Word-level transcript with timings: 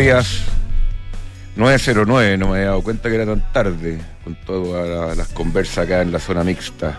Días. 0.00 0.40
909, 1.56 2.38
no 2.38 2.48
me 2.48 2.52
había 2.54 2.68
dado 2.68 2.82
cuenta 2.82 3.10
que 3.10 3.16
era 3.16 3.26
tan 3.26 3.52
tarde 3.52 3.98
con 4.24 4.34
todas 4.46 5.14
las 5.14 5.28
conversas 5.28 5.84
acá 5.84 6.00
en 6.00 6.10
la 6.10 6.18
zona 6.18 6.42
mixta. 6.42 6.98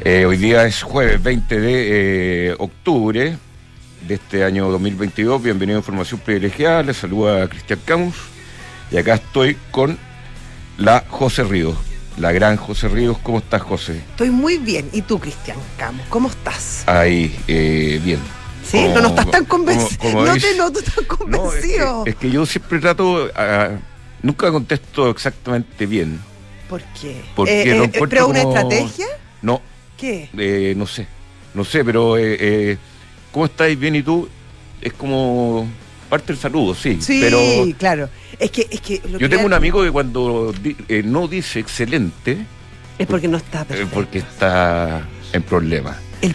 Eh, 0.00 0.24
hoy 0.24 0.38
día 0.38 0.64
es 0.64 0.82
jueves 0.82 1.22
20 1.22 1.60
de 1.60 2.48
eh, 2.48 2.54
octubre 2.58 3.36
de 4.08 4.14
este 4.14 4.44
año 4.44 4.70
2022. 4.70 5.42
Bienvenido 5.42 5.76
a 5.76 5.80
Información 5.80 6.20
Privilegiada. 6.20 6.82
Les 6.82 6.96
saluda 6.96 7.46
Cristian 7.48 7.80
Camus. 7.84 8.16
Y 8.90 8.96
acá 8.96 9.14
estoy 9.14 9.58
con 9.70 9.98
la 10.78 11.04
José 11.10 11.44
Ríos, 11.44 11.76
la 12.16 12.32
gran 12.32 12.56
José 12.56 12.88
Ríos. 12.88 13.18
¿Cómo 13.22 13.40
estás, 13.40 13.60
José? 13.60 13.98
Estoy 14.08 14.30
muy 14.30 14.56
bien. 14.56 14.88
¿Y 14.94 15.02
tú, 15.02 15.18
Cristian 15.18 15.58
Camus? 15.76 16.06
¿Cómo 16.08 16.30
estás? 16.30 16.84
Ahí, 16.86 17.36
eh, 17.46 18.00
bien. 18.02 18.20
Sí, 18.64 18.88
no, 18.94 19.00
no 19.00 19.08
estás 19.08 19.30
tan 19.30 19.44
convencido. 19.44 20.24
No 20.24 20.36
te 20.36 20.54
noto 20.56 20.80
tan 20.82 21.04
convencido. 21.04 22.04
es, 22.06 22.16
que, 22.16 22.30
yo 22.30 22.46
siempre 22.46 22.78
trato. 22.78 23.30
nunca 24.22 24.50
contesto 24.50 25.10
exactamente 25.10 25.86
bien. 25.86 26.20
¿Por 26.68 26.80
qué? 27.00 27.20
Porque 27.34 27.70
eh, 27.70 27.84
eh, 27.84 28.06
¿Pero 28.08 28.28
una 28.28 28.40
estrategia? 28.40 29.06
No. 29.42 29.60
¿Qué? 29.96 30.30
Eh, 30.38 30.74
no 30.76 30.86
sé. 30.86 31.06
No 31.54 31.64
sé, 31.64 31.84
pero. 31.84 32.16
Eh, 32.18 32.78
¿Cómo 33.30 33.46
estáis 33.46 33.78
bien 33.78 33.96
y 33.96 34.02
tú? 34.02 34.28
Es 34.80 34.92
como 34.94 35.68
parte 36.08 36.32
del 36.32 36.38
saludo, 36.38 36.74
sí. 36.74 36.98
Sí, 37.00 37.20
pero 37.20 37.38
claro. 37.78 38.08
Es 38.38 38.50
que, 38.50 38.66
es 38.70 38.80
que 38.80 39.02
yo 39.18 39.28
tengo 39.28 39.44
un 39.44 39.52
amigo 39.52 39.82
que 39.82 39.90
cuando 39.90 40.54
no 41.04 41.28
dice 41.28 41.60
excelente. 41.60 42.38
Es 42.98 43.06
porque 43.06 43.28
no 43.28 43.36
está 43.36 43.64
perfecto. 43.64 43.94
porque 43.94 44.18
está 44.18 45.06
en 45.32 45.42
problemas. 45.42 45.96
El, 46.20 46.34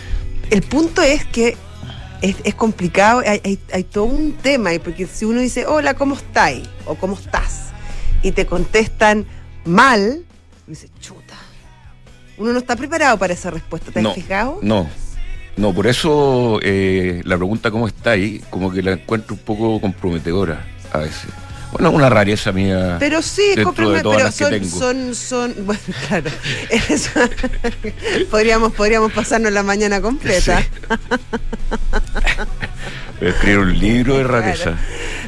el 0.49 0.61
punto 0.63 1.01
es 1.01 1.25
que 1.25 1.55
es, 2.21 2.55
complicado, 2.55 3.21
hay, 3.25 3.83
todo 3.83 4.05
un 4.05 4.33
tema, 4.33 4.71
porque 4.83 5.05
si 5.05 5.25
uno 5.25 5.39
dice, 5.39 5.65
hola, 5.65 5.93
¿cómo 5.93 6.15
estáis? 6.15 6.67
o 6.85 6.95
¿cómo 6.95 7.15
estás? 7.15 7.67
y 8.21 8.31
te 8.31 8.45
contestan 8.45 9.25
mal, 9.65 10.23
dice, 10.65 10.89
chuta. 10.99 11.35
Uno 12.37 12.53
no 12.53 12.59
está 12.59 12.75
preparado 12.75 13.17
para 13.17 13.33
esa 13.33 13.49
respuesta, 13.49 13.91
¿te 13.91 13.99
has 13.99 14.13
fijado? 14.13 14.59
No, 14.61 14.87
no, 15.55 15.73
por 15.73 15.87
eso 15.87 16.59
eh, 16.61 17.21
la 17.25 17.35
pregunta 17.35 17.71
¿cómo 17.71 17.87
estáis? 17.87 18.43
como 18.51 18.71
que 18.71 18.83
la 18.83 18.91
encuentro 18.91 19.35
un 19.35 19.41
poco 19.41 19.81
comprometedora 19.81 20.65
a 20.93 20.99
veces. 20.99 21.31
Bueno, 21.71 21.91
una 21.91 22.09
rareza 22.09 22.51
mía. 22.51 22.95
Pero 22.99 23.21
sí, 23.21 23.53
pero 23.55 24.31
son, 24.31 24.65
son, 24.65 25.15
son, 25.15 25.55
bueno, 25.65 25.81
claro. 26.07 26.31
podríamos, 28.31 28.73
podríamos 28.73 29.11
pasarnos 29.11 29.51
la 29.51 29.63
mañana 29.63 30.01
completa. 30.01 30.63
escribir 33.21 33.59
un 33.59 33.79
libro 33.79 34.17
de 34.17 34.23
rareza. 34.23 34.75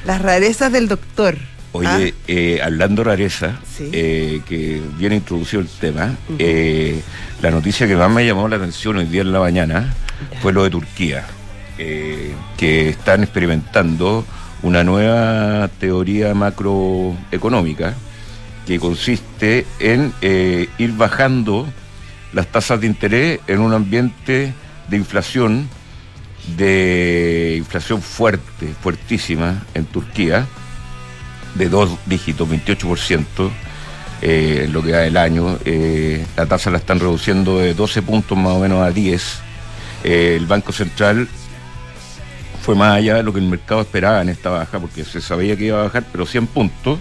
Las 0.06 0.22
rarezas 0.22 0.72
del 0.72 0.88
doctor. 0.88 1.38
Oye, 1.72 1.88
¿Ah? 1.88 2.22
eh, 2.28 2.60
hablando 2.64 3.04
rareza, 3.04 3.60
eh, 3.80 4.42
que 4.48 4.82
viene 4.98 5.18
introducido 5.18 5.62
el 5.62 5.68
tema, 5.68 6.16
eh, 6.40 7.02
la 7.42 7.52
noticia 7.52 7.88
que 7.88 7.96
más 7.96 8.10
me 8.10 8.26
llamó 8.26 8.48
la 8.48 8.56
atención 8.56 8.98
hoy 8.98 9.06
día 9.06 9.22
en 9.22 9.32
la 9.32 9.40
mañana 9.40 9.94
fue 10.42 10.52
lo 10.52 10.64
de 10.64 10.72
Turquía, 10.72 11.26
que 11.78 12.90
están 12.90 13.24
experimentando 13.24 14.26
una 14.62 14.84
nueva 14.84 15.70
teoría 15.80 16.34
macroeconómica 16.34 17.96
que 18.68 18.80
consiste 18.80 19.66
en 19.80 20.14
eh, 20.22 20.70
ir 20.78 20.94
bajando 20.94 21.68
las 22.34 22.48
tasas 22.48 22.80
de 22.82 22.88
interés 22.88 23.40
en 23.48 23.62
un 23.62 23.74
ambiente 23.74 24.54
de 24.88 24.98
inflación, 24.98 25.68
de 26.58 27.56
inflación 27.58 28.02
fuerte, 28.02 28.74
fuertísima 28.82 29.64
en 29.74 29.86
Turquía, 29.86 30.46
de 31.56 31.70
dos 31.70 31.98
dígitos, 32.06 32.48
28%. 32.48 33.50
Eh, 34.22 34.64
en 34.66 34.74
lo 34.74 34.84
que 34.84 34.92
da 34.92 35.06
el 35.06 35.16
año, 35.16 35.58
eh, 35.64 36.26
la 36.36 36.46
tasa 36.46 36.70
la 36.70 36.78
están 36.78 37.00
reduciendo 37.00 37.58
de 37.60 37.74
12 37.74 38.02
puntos 38.02 38.38
más 38.38 38.54
o 38.54 38.60
menos 38.60 38.86
a 38.86 38.92
10. 38.92 39.40
el 40.04 40.46
Banco 40.46 40.72
Central 40.74 41.28
fue 42.70 42.76
más 42.76 42.98
allá 42.98 43.16
de 43.16 43.24
lo 43.24 43.34
que 43.34 43.40
el 43.40 43.48
mercado 43.48 43.82
esperaba 43.82 44.22
en 44.22 44.30
esta 44.30 44.52
baja, 44.52 44.80
porque 44.80 45.04
se 45.04 45.22
sabía 45.22 45.58
que 45.58 45.66
iba 45.66 45.80
a 45.80 45.84
bajar, 45.86 46.04
pero 46.12 46.28
100 46.28 46.46
puntos, 46.46 47.00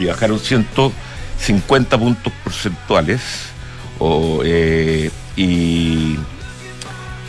y 0.00 0.06
bajaron 0.06 0.40
150 0.40 1.96
puntos 1.96 2.32
porcentuales, 2.42 3.20
eh, 4.44 5.12
y 5.36 6.16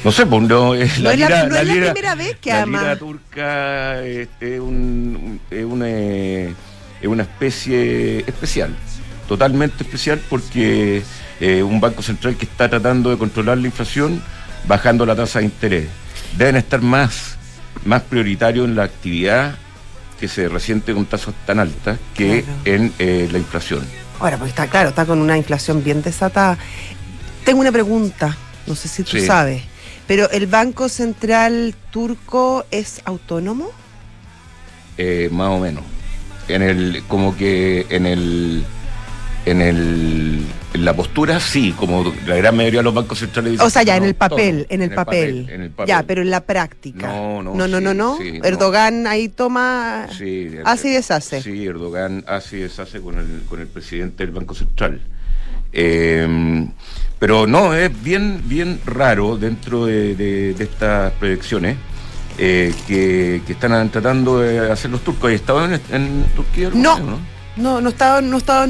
no 0.03 0.12
sé, 0.12 0.25
pues 0.25 0.41
no 0.41 0.74
es 0.74 0.97
la, 0.97 1.13
lira, 1.13 1.46
la, 1.46 1.62
primera 1.62 2.16
vez 2.16 2.35
que 2.41 2.50
la 2.50 2.66
lira 2.66 2.96
turca 2.96 4.03
es, 4.03 4.28
un, 4.41 5.40
una, 5.51 5.88
es, 5.88 6.56
una, 7.03 7.22
especie 7.22 8.22
especial, 8.22 8.75
totalmente 9.28 9.84
especial 9.84 10.19
porque 10.31 11.03
eh, 11.40 11.62
un 11.62 11.80
banco 11.80 12.01
central 12.01 12.38
que 12.38 12.45
está 12.45 12.68
tratando 12.72 13.12
de 13.12 13.19
controlar 13.19 13.59
la 13.59 13.68
inflación 13.68 14.19
bajando 14.66 15.06
la 15.06 15.16
tasa 15.16 15.38
de 15.38 15.45
interés 15.45 15.88
deben 16.38 16.56
estar 16.56 16.82
más, 16.82 17.38
más 17.86 18.02
prioritarios 18.04 18.68
en 18.68 18.76
la 18.76 18.84
actividad 18.84 19.56
que 20.20 20.28
se 20.28 20.48
resiente 20.48 20.94
con 20.94 21.06
tasas 21.06 21.34
tan 21.46 21.60
altas 21.60 22.00
que 22.14 22.46
en 22.66 22.94
eh, 23.00 23.28
la 23.32 23.38
inflación. 23.38 23.86
Ahora, 24.20 24.38
pues 24.38 24.50
está 24.50 24.68
claro, 24.68 24.90
está 24.90 25.06
con 25.06 25.20
una 25.20 25.38
inflación 25.38 25.84
bien 25.84 26.02
desatada. 26.02 26.58
Tengo 27.44 27.60
una 27.60 27.72
pregunta, 27.72 28.38
no 28.68 28.76
sé 28.76 28.88
si 28.88 29.04
tú 29.04 29.20
sabes, 29.20 29.64
pero 30.08 30.30
¿el 30.32 30.48
Banco 30.48 30.88
Central 30.88 31.76
turco 31.92 32.66
es 32.72 33.02
autónomo? 33.06 33.72
Eh, 34.98 35.30
más 35.32 35.50
o 35.50 35.60
menos. 35.60 35.84
En 36.48 36.62
el, 36.62 37.04
como 37.08 37.36
que 37.36 37.86
en 37.90 38.06
el 38.06 38.66
en, 39.46 39.62
el, 39.62 40.46
en 40.74 40.86
la 40.86 40.96
postura 40.96 41.40
sí, 41.40 41.74
como 41.78 42.14
la 42.26 42.36
gran 42.36 42.56
mayoría 42.56 42.80
de 42.80 42.84
los 42.84 42.94
bancos 42.94 43.20
centrales 43.20 43.59
O 43.59 43.70
sea, 43.70 43.84
ya 43.84 43.98
en 43.98 44.06
el 44.06 44.16
papel, 44.16 44.66
en, 44.70 44.81
el, 44.81 44.92
papel. 44.92 45.72
Ya, 45.86 46.04
pero 46.04 46.22
en 46.22 46.30
la 46.30 46.42
práctica. 46.42 47.08
No, 47.08 47.44
no, 47.44 47.54
no, 47.56 47.68
no, 47.68 47.81
no. 47.81 47.94
no. 47.94 48.18
Erdogan 48.44 49.08
ahí 49.08 49.30
toma, 49.30 50.06
hace 50.06 50.90
y 50.90 50.94
deshace. 50.94 51.42
Sí, 51.42 51.66
Erdogan 51.66 52.24
hace 52.28 52.58
y 52.58 52.59
deshace 52.62 53.02
con 53.02 53.18
el, 53.18 53.44
con 53.50 53.59
el 53.59 53.68
presidente 53.68 54.26
del 54.26 54.34
Banco 54.34 54.54
Central. 54.54 55.02
Eh, 55.74 56.68
pero 57.20 57.48
no, 57.48 57.74
es 57.74 58.04
bien, 58.04 58.42
bien 58.46 58.80
raro 58.86 59.38
dentro 59.38 59.86
de, 59.86 60.16
de, 60.16 60.52
estas 60.60 61.12
proyecciones. 61.14 61.78
Eh, 62.40 62.74
que, 62.88 63.44
que, 63.46 63.54
están 63.54 63.90
tratando 63.92 64.40
de 64.40 64.72
hacer 64.72 64.90
los 64.90 65.02
turcos. 65.02 65.30
¿Hay 65.30 65.36
estado 65.36 65.66
en, 65.66 65.80
en 65.92 66.25
Turquía? 66.36 66.72
No, 66.74 66.98
¿no? 67.00 67.33
No, 67.56 67.81
no 67.81 67.90
estaba, 67.90 68.22
no 68.22 68.38
estaba 68.38 68.68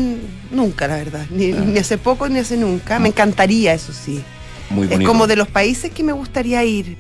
nunca, 0.52 0.88
la 0.88 0.96
verdad. 0.98 1.26
Ni, 1.30 1.52
ah. 1.52 1.60
ni, 1.60 1.78
hace 1.78 1.98
poco 1.98 2.28
ni 2.28 2.40
hace 2.40 2.58
nunca. 2.58 3.00
Me 3.00 3.10
encantaría, 3.10 3.74
eso 3.74 3.94
sí. 3.94 4.22
Muy 4.70 4.92
Es 4.92 5.00
como 5.02 5.28
de 5.28 5.36
los 5.36 5.48
países 5.48 5.92
que 5.92 6.04
me 6.04 6.14
gustaría 6.14 6.64
ir. 6.64 6.98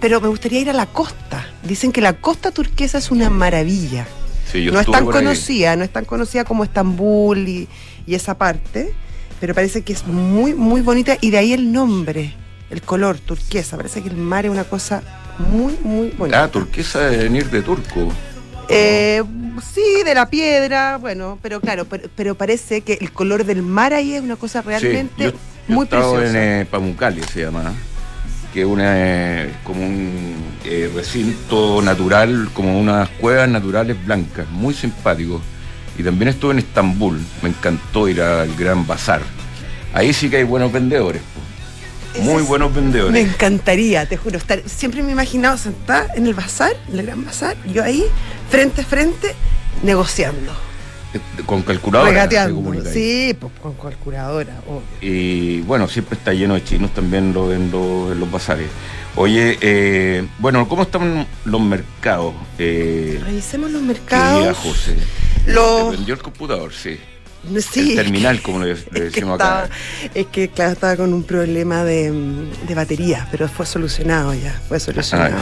Pero 0.00 0.20
me 0.20 0.28
gustaría 0.28 0.60
ir 0.60 0.70
a 0.70 0.72
la 0.72 0.86
costa. 0.86 1.46
Dicen 1.62 1.92
que 1.92 2.00
la 2.00 2.14
costa 2.14 2.50
turquesa 2.50 2.98
es 2.98 3.10
una 3.10 3.30
maravilla. 3.30 4.06
no 4.54 4.80
es 4.80 4.90
tan 4.90 5.06
conocida, 5.06 5.76
no 5.76 5.84
es 5.84 5.90
tan 5.90 6.04
conocida 6.04 6.44
como 6.44 6.64
Estambul 6.64 7.48
y, 7.48 7.68
y, 8.06 8.14
esa 8.14 8.36
parte, 8.36 8.92
pero 9.40 9.54
parece 9.54 9.82
que 9.82 9.92
es 9.92 10.06
muy, 10.06 10.54
muy 10.54 10.82
bonita 10.82 11.16
y 11.20 11.30
de 11.30 11.38
ahí 11.38 11.52
el 11.52 11.72
nombre, 11.72 12.34
el 12.70 12.82
color 12.82 13.18
turquesa. 13.18 13.76
Parece 13.76 14.02
que 14.02 14.08
el 14.08 14.16
mar 14.16 14.44
es 14.44 14.50
una 14.50 14.64
cosa 14.64 15.02
muy, 15.38 15.76
muy 15.82 16.10
bonita. 16.10 16.44
Ah, 16.44 16.48
turquesa 16.48 17.00
de 17.00 17.16
venir 17.24 17.50
de 17.50 17.62
turco. 17.62 18.12
Eh, 18.68 19.22
sí, 19.62 20.02
de 20.04 20.14
la 20.14 20.28
piedra, 20.28 20.96
bueno, 20.98 21.38
pero 21.42 21.60
claro, 21.60 21.86
pero, 21.86 22.34
parece 22.34 22.80
que 22.80 22.94
el 23.00 23.12
color 23.12 23.44
del 23.44 23.62
mar 23.62 23.92
ahí 23.92 24.14
es 24.14 24.22
una 24.22 24.36
cosa 24.36 24.62
realmente 24.62 25.32
muy 25.68 25.86
preciosa. 25.86 26.28
en 26.28 26.36
eh, 26.36 26.66
Pamucali 26.70 27.22
se 27.22 27.42
llama, 27.42 27.72
que 28.52 28.60
es 28.60 28.66
una, 28.66 28.92
eh, 28.96 29.52
como 29.64 29.84
un 29.84 30.34
eh, 30.64 30.90
recinto 30.94 31.82
natural, 31.82 32.50
como 32.52 32.78
unas 32.78 33.08
cuevas 33.10 33.48
naturales 33.48 33.96
blancas, 34.04 34.48
muy 34.50 34.74
simpático. 34.74 35.40
Y 35.96 36.02
también 36.02 36.28
estuve 36.28 36.52
en 36.52 36.58
Estambul, 36.58 37.20
me 37.42 37.50
encantó 37.50 38.08
ir 38.08 38.20
al 38.20 38.54
Gran 38.56 38.86
Bazar. 38.86 39.22
Ahí 39.92 40.12
sí 40.12 40.28
que 40.28 40.38
hay 40.38 40.44
buenos 40.44 40.72
vendedores. 40.72 41.22
Muy 42.20 42.42
buenos 42.42 42.74
vendedores. 42.74 43.12
Me 43.12 43.20
encantaría, 43.20 44.06
te 44.06 44.16
juro, 44.16 44.38
estar. 44.38 44.62
Siempre 44.66 45.02
me 45.02 45.10
he 45.10 45.12
imaginado 45.12 45.56
sentar 45.56 46.08
en 46.14 46.26
el 46.26 46.34
bazar, 46.34 46.76
en 46.88 46.98
el 46.98 47.06
gran 47.06 47.24
bazar, 47.24 47.56
yo 47.66 47.82
ahí, 47.82 48.04
frente 48.50 48.82
a 48.82 48.84
frente, 48.84 49.34
negociando. 49.82 50.52
Eh, 51.14 51.20
con 51.46 51.62
calculadora. 51.62 52.10
Regateando. 52.10 52.90
Sí, 52.90 53.36
pues, 53.38 53.52
con 53.60 53.74
calculadora. 53.74 54.60
Y 55.00 55.60
bueno, 55.62 55.88
siempre 55.88 56.16
está 56.16 56.32
lleno 56.32 56.54
de 56.54 56.64
chinos 56.64 56.92
también 56.92 57.32
lo, 57.32 57.52
en, 57.52 57.70
los, 57.70 58.30
bazares. 58.30 58.68
Oye, 59.16 59.58
eh, 59.60 60.26
bueno, 60.38 60.68
¿cómo 60.68 60.82
están 60.82 61.26
los 61.44 61.60
mercados? 61.60 62.34
Eh, 62.58 63.20
Revisemos 63.24 63.70
los 63.70 63.82
mercados. 63.82 64.56
José. 64.58 64.96
Los... 65.46 65.92
vendió 65.92 66.14
el 66.14 66.22
computador, 66.22 66.72
sí. 66.72 66.98
Sí, 67.70 67.90
el 67.90 67.96
terminal, 67.96 68.40
como 68.42 68.60
le, 68.64 68.74
decimos 68.90 69.40
acá. 69.40 69.68
Es 70.14 70.26
que, 70.26 70.48
claro, 70.48 70.72
estaba 70.72 70.96
con 70.96 71.12
un 71.12 71.22
problema 71.22 71.84
de, 71.84 72.12
batería, 72.74 73.28
pero 73.30 73.48
fue 73.48 73.66
solucionado 73.66 74.34
ya, 74.34 74.60
fue 74.68 74.80
solucionado. 74.80 75.36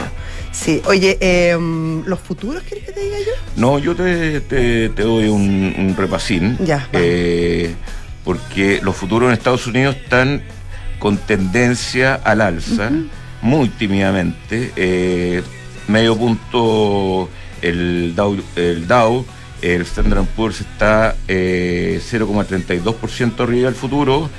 Sí, 0.51 0.81
oye, 0.85 1.17
em, 1.19 2.05
¿los 2.05 2.19
futuros 2.19 2.63
quieres 2.63 2.85
que 2.85 2.91
te 2.91 3.01
diga 3.01 3.17
yo? 3.19 3.31
No, 3.55 3.79
yo 3.79 3.95
te, 3.95 4.41
te, 4.41 4.89
doy 4.89 5.27
un, 5.27 5.95
repasín. 5.97 6.57
Ya. 6.63 6.87
Eh, 6.93 7.73
porque 8.23 8.79
los 8.81 8.95
futuros 8.95 9.27
en 9.27 9.33
Estados 9.33 9.67
Unidos 9.67 9.95
están 9.95 10.43
con 10.99 11.17
tendencia 11.17 12.15
al 12.15 12.41
alza, 12.41 12.89
muy 13.41 13.69
tímidamente. 13.69 14.71
Eh, 14.75 15.43
medio 15.87 16.17
punto 16.17 17.29
el 17.61 18.13
Dow, 18.15 18.37
el 18.55 18.87
Dow, 18.87 19.25
el 19.63 19.81
Standard 19.83 20.25
Poor's 20.35 20.59
está 20.61 21.15
0,32% 21.27 23.39
eh, 23.39 23.43
arriba 23.43 23.65
del 23.65 23.75
futuro 23.75 24.29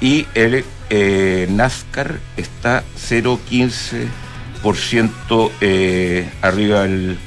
y 0.00 0.26
el 0.34 0.64
eh, 0.90 1.46
NASCAR 1.50 2.20
está 2.36 2.84
0,15% 2.96 5.50
eh, 5.60 6.30
arriba 6.42 6.82
del 6.82 7.18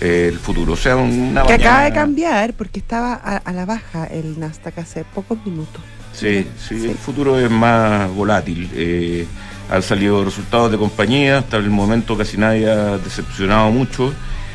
el 0.00 0.38
futuro. 0.38 0.74
O 0.74 0.76
sea, 0.76 0.96
una 0.96 1.44
Que 1.44 1.54
acaba 1.54 1.84
de 1.84 1.92
cambiar 1.92 2.52
porque 2.54 2.80
estaba 2.80 3.14
a, 3.14 3.52
la 3.52 3.64
baja 3.64 4.04
el 4.04 4.38
Nasdaq 4.38 4.78
hace 4.78 5.04
pocos 5.04 5.38
minutos. 5.44 5.82
Sí, 6.12 6.46
sí, 6.58 6.90
el 6.90 6.96
futuro 6.96 7.38
es 7.38 7.50
más 7.50 8.10
volátil. 8.10 8.70
Eh, 8.74 9.26
han 9.70 9.82
salido 9.82 10.24
resultados 10.24 10.70
de 10.70 10.78
compañía, 10.78 11.38
hasta 11.38 11.56
el 11.56 11.70
momento 11.70 12.16
casi 12.16 12.36
nadie 12.36 12.70
ha 12.70 12.98
decepcionado 12.98 13.70
mucho. 13.70 14.12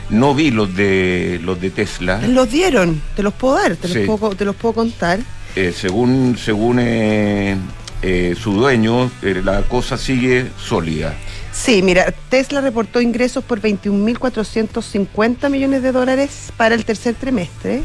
No 0.09 0.33
vi 0.33 0.49
los 0.49 0.75
de 0.75 1.39
los 1.43 1.61
de 1.61 1.69
Tesla. 1.69 2.19
Los 2.27 2.51
dieron, 2.51 3.01
te 3.15 3.21
los 3.21 3.33
puedo 3.33 3.55
dar, 3.55 3.75
te, 3.75 3.87
los, 3.87 4.17
puedo, 4.17 4.35
te 4.35 4.45
los 4.45 4.55
puedo 4.55 4.73
contar. 4.73 5.19
Eh, 5.55 5.71
según 5.75 6.35
según 6.37 6.79
eh, 6.79 7.55
eh, 8.01 8.35
su 8.39 8.53
dueño, 8.53 9.11
la 9.21 9.61
cosa 9.63 9.97
sigue 9.97 10.47
sólida. 10.57 11.13
Sí, 11.51 11.83
mira, 11.83 12.11
Tesla 12.29 12.61
reportó 12.61 13.01
ingresos 13.01 13.43
por 13.43 13.61
21.450 13.61 15.49
millones 15.49 15.83
de 15.83 15.91
dólares 15.91 16.51
para 16.57 16.73
el 16.73 16.85
tercer 16.85 17.13
trimestre, 17.13 17.83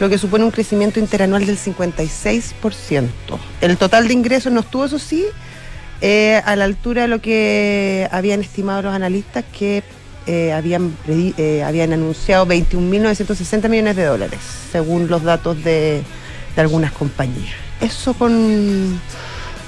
lo 0.00 0.08
que 0.08 0.16
supone 0.16 0.44
un 0.44 0.50
crecimiento 0.50 1.00
interanual 1.00 1.44
del 1.44 1.58
56%. 1.58 3.08
El 3.60 3.76
total 3.76 4.08
de 4.08 4.14
ingresos 4.14 4.52
no 4.52 4.60
estuvo, 4.60 4.86
eso 4.86 4.98
sí, 4.98 5.24
a 6.00 6.56
la 6.56 6.64
altura 6.64 7.02
de 7.02 7.08
lo 7.08 7.20
que 7.20 8.08
habían 8.10 8.40
estimado 8.40 8.82
los 8.82 8.94
analistas 8.94 9.44
que 9.58 9.82
eh, 10.28 10.52
habían, 10.52 10.94
eh, 11.08 11.62
habían 11.64 11.94
anunciado 11.94 12.46
21.960 12.46 13.68
millones 13.70 13.96
de 13.96 14.04
dólares, 14.04 14.40
según 14.70 15.08
los 15.08 15.22
datos 15.22 15.64
de, 15.64 16.02
algunas 16.54 16.92
compañías. 16.92 17.54
Eso 17.80 18.12
con, 18.12 19.00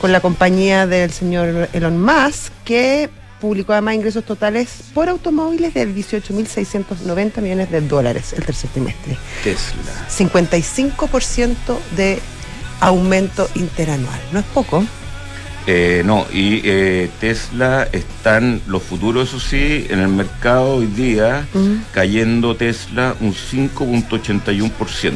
con 0.01 0.13
la 0.13 0.21
compañía 0.21 0.87
del 0.87 1.11
señor 1.13 1.71
Elon 1.73 1.99
Musk, 2.03 2.53
que 2.65 3.09
publicó 3.41 3.73
además 3.73 3.95
ingresos 3.95 4.25
totales 4.25 4.69
por 4.93 5.09
automóviles 5.09 5.73
de 5.73 5.89
18.690 5.89 7.41
millones 7.41 7.71
de 7.71 7.81
dólares 7.81 8.35
el 8.35 8.45
tercer 8.45 8.69
trimestre. 8.71 9.17
Tesla. 9.43 10.09
55% 10.11 11.79
de 11.97 12.19
aumento 12.81 13.49
interanual. 13.55 14.21
No 14.33 14.41
es 14.41 14.47
poco. 14.47 14.85
Eh, 15.73 16.03
no, 16.05 16.27
y 16.33 16.63
eh, 16.65 17.09
Tesla 17.21 17.87
están 17.93 18.61
los 18.67 18.83
futuros, 18.83 19.29
eso 19.29 19.39
sí, 19.39 19.87
en 19.89 20.01
el 20.01 20.09
mercado 20.09 20.79
hoy 20.79 20.87
día, 20.87 21.47
cayendo 21.93 22.57
Tesla 22.57 23.15
un 23.21 23.33
5.81%, 23.33 25.13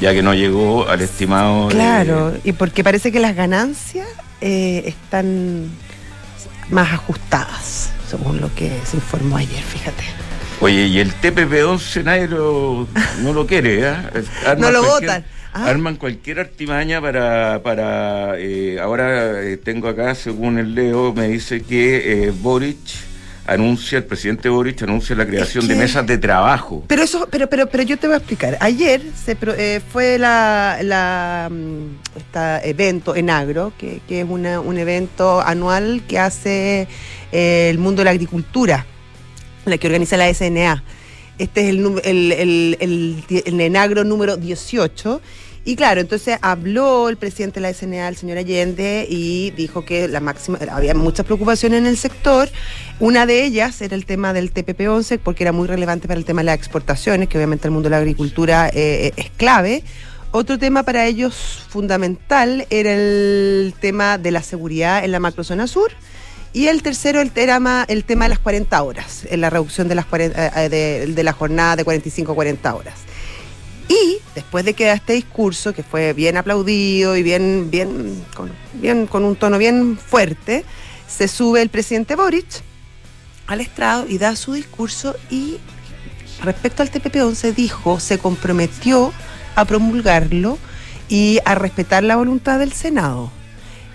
ya 0.00 0.12
que 0.12 0.22
no 0.22 0.32
llegó 0.32 0.88
al 0.88 1.00
estimado. 1.00 1.66
Claro, 1.70 2.34
y 2.44 2.52
porque 2.52 2.84
parece 2.84 3.10
que 3.10 3.18
las 3.18 3.34
ganancias 3.34 4.06
eh, 4.40 4.84
están 4.86 5.68
más 6.70 6.92
ajustadas, 6.92 7.90
según 8.08 8.40
lo 8.40 8.54
que 8.54 8.70
se 8.84 8.98
informó 8.98 9.38
ayer, 9.38 9.60
fíjate. 9.60 10.04
Oye, 10.60 10.86
y 10.86 11.00
el 11.00 11.12
TPP-11 11.20 12.04
nadie 12.04 12.28
no 12.28 13.32
lo 13.32 13.44
quiere, 13.44 13.88
¿eh? 13.88 13.96
no 14.58 14.70
lo 14.70 14.84
votan. 14.84 15.24
Ah. 15.52 15.66
Arman 15.66 15.96
cualquier 15.96 16.40
artimaña 16.40 17.00
para, 17.00 17.62
para 17.62 18.38
eh, 18.38 18.78
ahora 18.80 19.42
eh, 19.42 19.56
tengo 19.56 19.88
acá, 19.88 20.14
según 20.14 20.58
el 20.58 20.74
Leo, 20.74 21.12
me 21.14 21.28
dice 21.28 21.62
que 21.62 22.26
eh, 22.26 22.30
Boric 22.30 22.76
anuncia, 23.46 23.96
el 23.98 24.04
presidente 24.04 24.50
Boric 24.50 24.82
anuncia 24.82 25.16
la 25.16 25.26
creación 25.26 25.66
de 25.66 25.74
mesas 25.74 26.06
de 26.06 26.18
trabajo. 26.18 26.84
Pero 26.86 27.02
eso, 27.02 27.26
pero, 27.30 27.48
pero, 27.48 27.66
pero 27.66 27.82
yo 27.82 27.96
te 27.98 28.06
voy 28.06 28.14
a 28.14 28.18
explicar. 28.18 28.58
Ayer 28.60 29.00
se 29.24 29.80
fue 29.90 30.18
la, 30.18 30.78
la 30.82 31.50
esta 32.14 32.62
evento 32.62 33.16
en 33.16 33.30
agro, 33.30 33.72
que, 33.78 34.02
que 34.06 34.20
es 34.20 34.26
una, 34.28 34.60
un 34.60 34.76
evento 34.76 35.40
anual 35.40 36.02
que 36.06 36.18
hace 36.18 36.88
el 37.32 37.78
mundo 37.78 38.00
de 38.00 38.04
la 38.04 38.10
agricultura, 38.10 38.84
la 39.64 39.78
que 39.78 39.86
organiza 39.86 40.18
la 40.18 40.32
SNA. 40.32 40.84
Este 41.38 41.62
es 41.62 41.68
el, 41.68 42.00
el, 42.04 42.32
el, 42.32 42.76
el, 42.80 43.42
el 43.44 43.60
Enagro 43.60 44.04
número 44.04 44.36
18. 44.36 45.20
Y 45.64 45.76
claro, 45.76 46.00
entonces 46.00 46.38
habló 46.40 47.10
el 47.10 47.18
presidente 47.18 47.60
de 47.60 47.66
la 47.68 47.74
SNA, 47.74 48.08
el 48.08 48.16
señor 48.16 48.38
Allende, 48.38 49.06
y 49.08 49.50
dijo 49.50 49.84
que 49.84 50.08
la 50.08 50.18
máxima, 50.20 50.58
había 50.70 50.94
muchas 50.94 51.26
preocupaciones 51.26 51.80
en 51.80 51.86
el 51.86 51.98
sector. 51.98 52.48
Una 53.00 53.26
de 53.26 53.44
ellas 53.44 53.82
era 53.82 53.94
el 53.94 54.06
tema 54.06 54.32
del 54.32 54.52
TPP-11, 54.52 55.20
porque 55.22 55.44
era 55.44 55.52
muy 55.52 55.68
relevante 55.68 56.08
para 56.08 56.18
el 56.18 56.24
tema 56.24 56.40
de 56.40 56.46
las 56.46 56.56
exportaciones, 56.56 57.28
que 57.28 57.36
obviamente 57.36 57.68
el 57.68 57.72
mundo 57.72 57.88
de 57.88 57.90
la 57.90 57.98
agricultura 57.98 58.70
eh, 58.72 59.12
es 59.16 59.30
clave. 59.36 59.84
Otro 60.30 60.58
tema 60.58 60.84
para 60.84 61.06
ellos 61.06 61.64
fundamental 61.68 62.66
era 62.70 62.94
el 62.94 63.74
tema 63.78 64.16
de 64.16 64.30
la 64.30 64.42
seguridad 64.42 65.04
en 65.04 65.12
la 65.12 65.20
macrozona 65.20 65.66
sur 65.66 65.90
y 66.52 66.68
el 66.68 66.82
tercero, 66.82 67.20
el, 67.20 67.30
tema, 67.30 67.84
el 67.88 68.04
tema 68.04 68.24
de 68.24 68.30
las 68.30 68.38
40 68.38 68.82
horas, 68.82 69.26
la 69.30 69.50
reducción 69.50 69.88
de, 69.88 69.94
las 69.94 70.06
eh, 70.12 70.32
eh, 70.34 71.06
de, 71.08 71.22
la 71.22 71.32
jornada 71.32 71.76
de 71.76 71.84
45 71.84 72.32
a 72.32 72.34
40 72.34 72.74
horas. 72.74 72.94
Y 73.88 74.18
después 74.34 74.64
de 74.64 74.74
que 74.74 74.86
da 74.86 74.92
este 74.94 75.14
discurso, 75.14 75.72
que 75.72 75.82
fue 75.82 76.12
bien 76.12 76.36
aplaudido 76.36 77.16
y 77.16 77.22
bien, 77.22 77.70
bien, 77.70 78.22
con, 78.34 78.52
bien, 78.74 79.06
con 79.06 79.24
un 79.24 79.36
tono 79.36 79.58
bien 79.58 79.98
fuerte, 79.98 80.64
se 81.06 81.26
sube 81.28 81.62
el 81.62 81.70
presidente 81.70 82.16
Boric 82.16 82.46
al 83.46 83.60
estrado 83.60 84.06
y 84.06 84.18
da 84.18 84.36
su 84.36 84.52
discurso 84.52 85.16
y 85.30 85.56
respecto 86.42 86.82
al 86.82 86.90
TPP-11 86.90 87.54
dijo, 87.54 87.98
se 87.98 88.18
comprometió 88.18 89.12
a 89.54 89.64
promulgarlo 89.64 90.58
y 91.08 91.38
a 91.44 91.54
respetar 91.54 92.04
la 92.04 92.16
voluntad 92.16 92.58
del 92.58 92.72
Senado. 92.72 93.32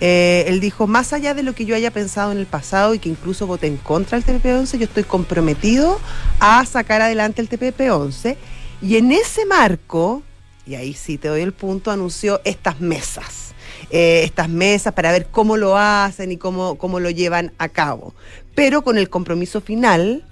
Eh, 0.00 0.44
él 0.48 0.60
dijo, 0.60 0.86
más 0.86 1.12
allá 1.12 1.34
de 1.34 1.42
lo 1.42 1.54
que 1.54 1.64
yo 1.64 1.76
haya 1.76 1.90
pensado 1.90 2.32
en 2.32 2.38
el 2.38 2.46
pasado 2.46 2.94
y 2.94 2.98
que 2.98 3.08
incluso 3.08 3.46
voté 3.46 3.68
en 3.68 3.76
contra 3.76 4.18
del 4.18 4.42
TPP-11, 4.42 4.78
yo 4.78 4.84
estoy 4.84 5.04
comprometido 5.04 6.00
a 6.40 6.64
sacar 6.66 7.00
adelante 7.00 7.40
el 7.40 7.48
TPP-11. 7.48 8.36
Y 8.82 8.96
en 8.96 9.12
ese 9.12 9.46
marco, 9.46 10.22
y 10.66 10.74
ahí 10.74 10.94
sí 10.94 11.16
te 11.16 11.28
doy 11.28 11.42
el 11.42 11.52
punto, 11.52 11.90
anunció 11.90 12.40
estas 12.44 12.80
mesas. 12.80 13.54
Eh, 13.90 14.22
estas 14.24 14.48
mesas 14.48 14.92
para 14.94 15.12
ver 15.12 15.26
cómo 15.30 15.56
lo 15.56 15.76
hacen 15.76 16.32
y 16.32 16.36
cómo, 16.36 16.76
cómo 16.76 17.00
lo 17.00 17.10
llevan 17.10 17.52
a 17.58 17.68
cabo. 17.68 18.14
Pero 18.54 18.82
con 18.82 18.98
el 18.98 19.08
compromiso 19.08 19.60
final 19.60 20.24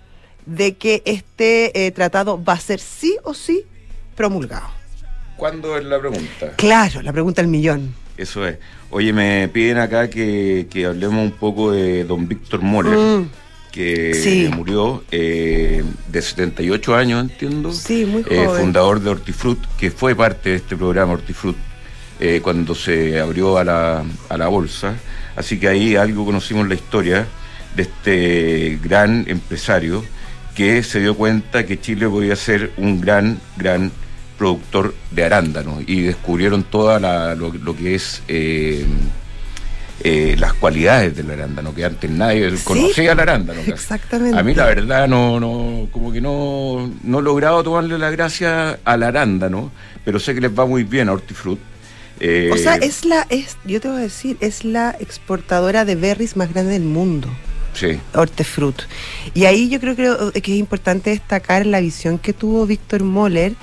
de 0.46 0.74
que 0.76 1.02
este 1.04 1.86
eh, 1.86 1.90
tratado 1.92 2.42
va 2.42 2.54
a 2.54 2.60
ser 2.60 2.80
sí 2.80 3.16
o 3.22 3.34
sí 3.34 3.64
promulgado. 4.16 4.68
¿Cuándo 5.36 5.76
es 5.76 5.84
la 5.84 5.98
pregunta? 5.98 6.52
Claro, 6.56 7.02
la 7.02 7.12
pregunta 7.12 7.42
del 7.42 7.50
millón. 7.50 7.94
Eso 8.16 8.46
es. 8.46 8.58
Oye, 8.90 9.12
me 9.12 9.48
piden 9.48 9.78
acá 9.78 10.08
que, 10.10 10.66
hablemos 10.86 11.24
un 11.24 11.32
poco 11.32 11.72
de 11.72 12.04
don 12.04 12.28
Víctor 12.28 12.60
Moller, 12.60 12.96
mm. 12.96 13.30
que 13.70 14.50
murió 14.54 15.02
eh, 15.10 15.82
de 16.08 16.22
78 16.22 16.94
años, 16.94 17.22
entiendo. 17.22 17.72
Sí, 17.72 18.04
muy 18.04 18.22
eh, 18.28 18.44
joven. 18.44 18.60
fundador 18.60 19.00
de 19.00 19.10
Hortifruit, 19.10 19.58
que 19.78 19.90
fue 19.90 20.14
parte 20.14 20.50
de 20.50 20.56
este 20.56 20.76
programa 20.76 21.14
Hortifruit 21.14 21.56
eh, 22.20 22.40
cuando 22.42 22.74
se 22.74 23.18
abrió 23.18 23.56
a 23.56 23.64
la, 23.64 24.04
a 24.28 24.36
la 24.36 24.48
bolsa. 24.48 24.94
Así 25.36 25.58
que 25.58 25.68
ahí 25.68 25.96
algo 25.96 26.26
conocimos 26.26 26.68
la 26.68 26.74
historia 26.74 27.26
de 27.74 27.82
este 27.82 28.78
gran 28.82 29.24
empresario 29.26 30.04
que 30.54 30.82
se 30.82 31.00
dio 31.00 31.16
cuenta 31.16 31.64
que 31.64 31.80
Chile 31.80 32.08
podía 32.08 32.36
ser 32.36 32.72
un 32.76 33.00
gran, 33.00 33.40
gran 33.56 33.90
productor 34.42 34.92
de 35.12 35.22
arándanos 35.22 35.84
y 35.86 36.00
descubrieron 36.00 36.64
toda 36.64 36.98
lo, 37.36 37.76
que 37.76 37.94
es 37.94 38.24
eh, 38.26 38.84
eh, 40.02 40.34
las 40.36 40.52
cualidades 40.54 41.16
del 41.16 41.30
arándano, 41.30 41.72
que 41.72 41.84
antes 41.84 42.10
nadie 42.10 42.52
conocía 42.64 43.12
el 43.12 43.20
arándano. 43.20 43.60
Exactamente. 43.64 44.36
A 44.36 44.42
mí 44.42 44.52
la 44.52 44.66
verdad 44.66 45.06
no, 45.06 45.38
no, 45.38 45.86
como 45.92 46.10
que 46.10 46.20
no, 46.20 46.90
no 47.04 47.20
he 47.20 47.22
logrado 47.22 47.62
tomarle 47.62 47.96
la 47.98 48.10
gracia 48.10 48.80
al 48.84 49.04
arándano, 49.04 49.70
pero 50.04 50.18
sé 50.18 50.34
que 50.34 50.40
les 50.40 50.50
va 50.50 50.66
muy 50.66 50.82
bien 50.82 51.08
a 51.08 51.12
Hortifruit. 51.12 51.60
o 51.60 52.56
sea, 52.56 52.78
eh, 52.78 52.80
es 52.82 53.04
la, 53.04 53.24
es, 53.30 53.56
yo 53.64 53.80
te 53.80 53.86
voy 53.86 53.98
a 53.98 54.00
decir, 54.00 54.38
es 54.40 54.64
la 54.64 54.96
exportadora 54.98 55.84
de 55.84 55.94
berries 55.94 56.36
más 56.36 56.52
grande 56.52 56.72
del 56.72 56.82
mundo. 56.82 57.28
Sí. 57.74 58.00
Hortefruit. 58.12 58.82
Y 59.34 59.44
ahí 59.44 59.68
yo 59.68 59.78
creo 59.78 59.94
que, 59.94 60.40
que 60.40 60.52
es 60.52 60.58
importante 60.58 61.10
destacar 61.10 61.64
la 61.64 61.80
visión 61.80 62.18
que 62.18 62.32
tuvo 62.32 62.66
Víctor 62.66 63.04
Moller 63.04 63.54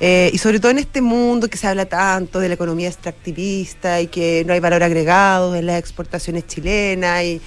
eh, 0.00 0.30
y 0.32 0.38
sobre 0.38 0.60
todo 0.60 0.72
en 0.72 0.78
este 0.78 1.02
mundo 1.02 1.48
que 1.48 1.58
se 1.58 1.66
habla 1.66 1.84
tanto 1.84 2.40
de 2.40 2.48
la 2.48 2.54
economía 2.54 2.88
extractivista 2.88 4.00
y 4.00 4.06
que 4.06 4.44
no 4.46 4.54
hay 4.54 4.60
valor 4.60 4.82
agregado 4.82 5.54
en 5.54 5.66
las 5.66 5.78
exportaciones 5.78 6.46
chilenas 6.46 7.22
y, 7.22 7.40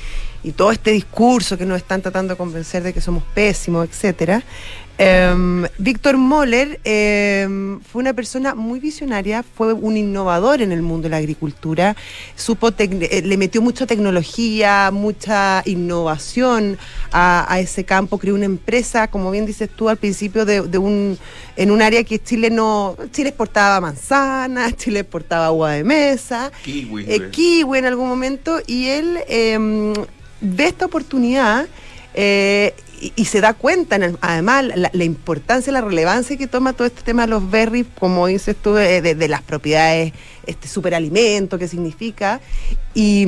y 0.44 0.52
todo 0.52 0.72
este 0.72 0.92
discurso 0.92 1.58
que 1.58 1.66
nos 1.66 1.78
están 1.78 2.02
tratando 2.02 2.34
de 2.34 2.38
convencer 2.38 2.84
de 2.84 2.94
que 2.94 3.02
somos 3.02 3.24
pésimos, 3.34 3.88
etcétera. 3.90 4.44
Em, 5.00 5.66
Víctor 5.80 6.18
Moller 6.18 6.80
em, 6.84 7.80
fue 7.80 8.02
una 8.02 8.14
persona 8.14 8.54
muy 8.54 8.80
visionaria, 8.80 9.42
fue 9.42 9.74
un 9.74 9.98
innovador 9.98 10.62
en 10.62 10.72
el 10.72 10.84
mundo 10.84 11.04
de 11.04 11.10
la 11.10 11.18
agricultura, 11.18 11.96
supo 12.36 12.70
eh, 12.78 13.22
le 13.26 13.38
metió 13.38 13.60
mucha 13.64 13.88
tecnología, 13.88 14.92
mucha 14.94 15.64
innovación 15.66 16.78
a, 17.12 17.60
ese 17.60 17.86
campo, 17.86 18.20
creó 18.20 18.36
una 18.36 18.46
empresa, 18.46 19.08
como 19.08 19.32
bien 19.32 19.48
dices 19.48 19.68
tú 19.76 19.90
al 19.90 19.98
principio, 19.98 20.46
de, 20.46 20.78
un 20.78 21.18
en 21.56 21.72
un 21.72 21.82
área 21.82 22.04
que 22.04 22.22
Chile 22.22 22.52
no, 22.52 22.96
Chile 23.12 23.30
exportaba 23.30 23.82
manzanas, 23.82 24.76
Chile 24.78 25.00
exportaba 25.00 25.48
agua 25.48 25.72
de 25.72 25.84
mesa, 25.84 26.52
kiwi, 26.64 27.06
eh, 27.08 27.30
kiwi 27.32 27.80
en 27.80 27.86
algún 27.86 28.08
momento, 28.08 28.60
y 28.68 28.90
él 28.90 29.20
ve 30.40 30.66
esta 30.66 30.86
oportunidad. 30.86 31.68
Eh, 32.16 32.76
y, 33.16 33.26
se 33.26 33.42
da 33.42 33.54
cuenta, 33.54 33.98
además, 34.22 34.66
la, 34.76 35.04
importancia, 35.04 35.74
la 35.74 35.82
relevancia 35.82 36.38
que 36.38 36.48
toma 36.48 36.74
todo 36.74 36.88
este 36.88 37.02
tema 37.02 37.24
de 37.24 37.30
los 37.30 37.50
berries, 37.50 37.86
como 38.00 38.28
dices 38.28 38.56
tú, 38.56 38.74
de, 38.74 39.28
las 39.28 39.42
propiedades, 39.42 40.14
este 40.46 40.68
superalimento 40.68 41.58
que 41.58 41.68
significa. 41.68 42.40
Y. 42.94 43.26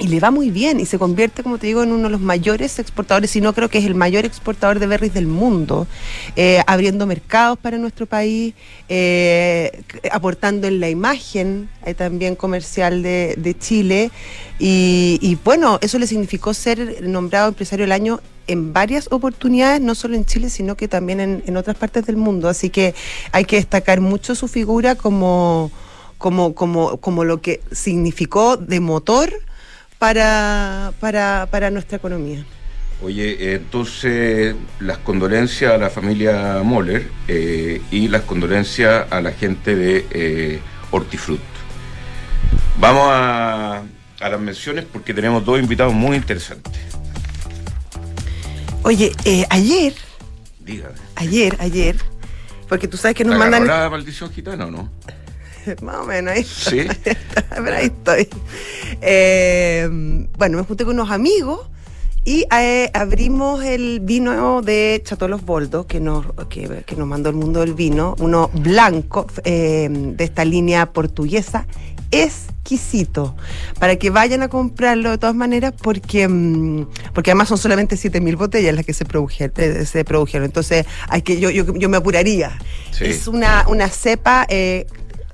Y 0.00 0.06
le 0.06 0.20
va 0.20 0.30
muy 0.30 0.50
bien 0.50 0.78
y 0.78 0.86
se 0.86 0.96
convierte, 0.96 1.42
como 1.42 1.58
te 1.58 1.66
digo, 1.66 1.82
en 1.82 1.90
uno 1.90 2.04
de 2.04 2.10
los 2.10 2.20
mayores 2.20 2.78
exportadores, 2.78 3.30
si 3.32 3.40
no 3.40 3.52
creo 3.52 3.68
que 3.68 3.78
es 3.78 3.84
el 3.84 3.96
mayor 3.96 4.24
exportador 4.24 4.78
de 4.78 4.86
berries 4.86 5.12
del 5.12 5.26
mundo, 5.26 5.88
eh, 6.36 6.62
abriendo 6.68 7.04
mercados 7.04 7.58
para 7.58 7.78
nuestro 7.78 8.06
país, 8.06 8.54
eh, 8.88 9.82
aportando 10.12 10.68
en 10.68 10.78
la 10.78 10.88
imagen 10.88 11.68
eh, 11.84 11.94
también 11.94 12.36
comercial 12.36 13.02
de, 13.02 13.56
Chile. 13.58 14.12
Y, 14.60 15.36
bueno, 15.44 15.78
eso 15.80 15.98
le 15.98 16.06
significó 16.06 16.54
ser 16.54 17.02
nombrado 17.02 17.48
empresario 17.48 17.84
del 17.84 17.92
año 17.92 18.20
en 18.46 18.72
varias 18.72 19.08
oportunidades, 19.10 19.80
no 19.80 19.96
solo 19.96 20.14
en 20.14 20.24
Chile, 20.24 20.48
sino 20.48 20.76
que 20.76 20.86
también 20.86 21.18
en, 21.18 21.42
en 21.44 21.56
otras 21.56 21.76
partes 21.76 22.06
del 22.06 22.16
mundo. 22.16 22.48
Así 22.48 22.70
que 22.70 22.94
hay 23.32 23.44
que 23.44 23.56
destacar 23.56 24.00
mucho 24.00 24.36
su 24.36 24.46
figura 24.46 24.94
como, 24.94 25.72
como, 26.18 26.54
como, 26.54 26.98
como 26.98 27.24
lo 27.24 27.40
que 27.40 27.60
significó 27.72 28.56
de 28.56 28.78
motor 28.80 29.32
para, 29.98 30.92
para, 31.00 31.48
para 31.50 31.70
nuestra 31.70 31.96
economía. 31.96 32.44
Oye, 33.00 33.54
entonces 33.54 34.56
las 34.80 34.98
condolencias 34.98 35.72
a 35.72 35.78
la 35.78 35.88
familia 35.88 36.62
Moller 36.64 37.08
eh, 37.28 37.80
y 37.92 38.08
las 38.08 38.22
condolencias 38.22 39.06
a 39.12 39.20
la 39.20 39.30
gente 39.32 39.76
de 39.76 40.06
eh, 40.10 40.60
Hortifruit. 40.90 41.40
Vamos 42.80 43.08
a, 43.08 43.82
a, 44.20 44.28
las 44.28 44.40
menciones 44.40 44.84
porque 44.84 45.14
tenemos 45.14 45.44
dos 45.44 45.60
invitados 45.60 45.94
muy 45.94 46.16
interesantes. 46.16 46.74
Oye, 48.82 49.12
eh, 49.24 49.44
ayer, 49.50 49.94
Dígame. 50.60 50.94
ayer, 51.16 51.56
ayer, 51.60 51.96
porque 52.68 52.88
tú 52.88 52.96
sabes 52.96 53.16
que 53.16 53.24
nos 53.24 53.38
mandan... 53.38 53.66
la 53.66 53.90
maldición 53.90 54.30
gitana 54.32 54.66
o 54.66 54.70
no? 54.70 54.90
Más 55.82 55.96
o 55.96 56.04
menos, 56.04 56.34
ahí 56.34 56.44
Sí. 56.44 56.86
Pero 57.50 57.76
ahí 57.76 57.86
estoy. 57.86 58.28
Eh, 59.00 59.88
bueno, 60.36 60.58
me 60.58 60.64
junté 60.64 60.84
con 60.84 60.94
unos 60.94 61.10
amigos 61.10 61.68
y 62.28 62.44
eh, 62.54 62.90
abrimos 62.92 63.64
el 63.64 64.00
vino 64.00 64.60
de 64.60 65.00
Chateau 65.02 65.28
Los 65.28 65.46
Boldos, 65.46 65.86
que 65.86 65.98
nos, 65.98 66.26
que, 66.50 66.84
nos 66.94 67.08
mandó 67.08 67.30
el 67.30 67.36
mundo 67.36 67.60
del 67.60 67.72
vino, 67.72 68.16
uno 68.18 68.50
blanco 68.52 69.26
eh, 69.44 69.88
de 69.90 70.24
esta 70.24 70.44
línea 70.44 70.92
portuguesa, 70.92 71.66
exquisito, 72.10 73.34
para 73.78 73.96
que 73.96 74.10
vayan 74.10 74.42
a 74.42 74.48
comprarlo 74.48 75.10
de 75.10 75.16
todas 75.16 75.34
maneras, 75.34 75.72
porque, 75.80 76.28
mm, 76.28 76.88
porque 77.14 77.30
además 77.30 77.48
son 77.48 77.56
solamente 77.56 77.96
7.000 77.96 78.36
botellas 78.36 78.74
las 78.74 78.84
que 78.84 78.92
se 78.92 79.06
produjeron, 79.06 79.86
se 79.86 80.04
produjeron. 80.04 80.44
entonces 80.44 80.84
hay 81.08 81.22
que 81.22 81.40
yo, 81.40 81.48
yo, 81.48 81.72
yo 81.76 81.88
me 81.88 81.96
apuraría. 81.96 82.58
Es 83.00 83.26
una, 83.26 83.64
una 83.68 83.88
cepa 83.88 84.46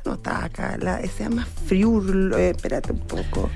no 0.04 0.14
está 0.14 0.44
acá, 0.44 0.76
la, 0.80 1.00
se 1.02 1.24
llama 1.24 1.46
Friur, 1.66 2.34
eh, 2.38 2.50
espérate 2.50 2.92
un 2.92 2.98
poco. 3.00 3.50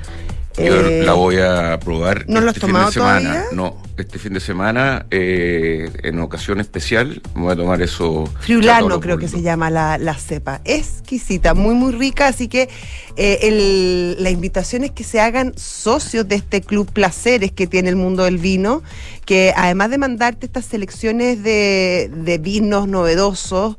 Yo 0.58 0.74
eh, 0.74 1.02
la 1.04 1.12
voy 1.12 1.38
a 1.38 1.78
probar 1.78 2.24
¿No 2.28 2.40
este 2.40 2.60
fin 2.60 2.74
de 2.74 2.92
semana. 2.92 3.20
Todavía? 3.20 3.44
No, 3.52 3.76
este 3.96 4.18
fin 4.18 4.32
de 4.32 4.40
semana, 4.40 5.06
eh, 5.10 5.90
en 6.02 6.18
ocasión 6.20 6.60
especial, 6.60 7.22
voy 7.34 7.52
a 7.52 7.56
tomar 7.56 7.80
eso. 7.80 8.28
Friulano 8.40 8.98
creo 9.00 9.18
que 9.18 9.28
se 9.28 9.40
llama 9.42 9.70
la, 9.70 9.98
la, 9.98 10.14
cepa. 10.14 10.60
Exquisita, 10.64 11.54
muy, 11.54 11.74
muy 11.74 11.92
rica. 11.92 12.26
Así 12.26 12.48
que 12.48 12.68
eh, 13.16 14.16
la 14.18 14.30
invitación 14.30 14.84
es 14.84 14.90
que 14.90 15.04
se 15.04 15.20
hagan 15.20 15.52
socios 15.56 16.26
de 16.26 16.36
este 16.36 16.60
club 16.60 16.90
placeres 16.90 17.52
que 17.52 17.66
tiene 17.66 17.88
el 17.90 17.96
mundo 17.96 18.24
del 18.24 18.38
vino, 18.38 18.82
que 19.28 19.52
además 19.54 19.90
de 19.90 19.98
mandarte 19.98 20.46
estas 20.46 20.64
selecciones 20.64 21.42
de, 21.42 22.10
de 22.10 22.38
vinos 22.38 22.88
novedosos, 22.88 23.76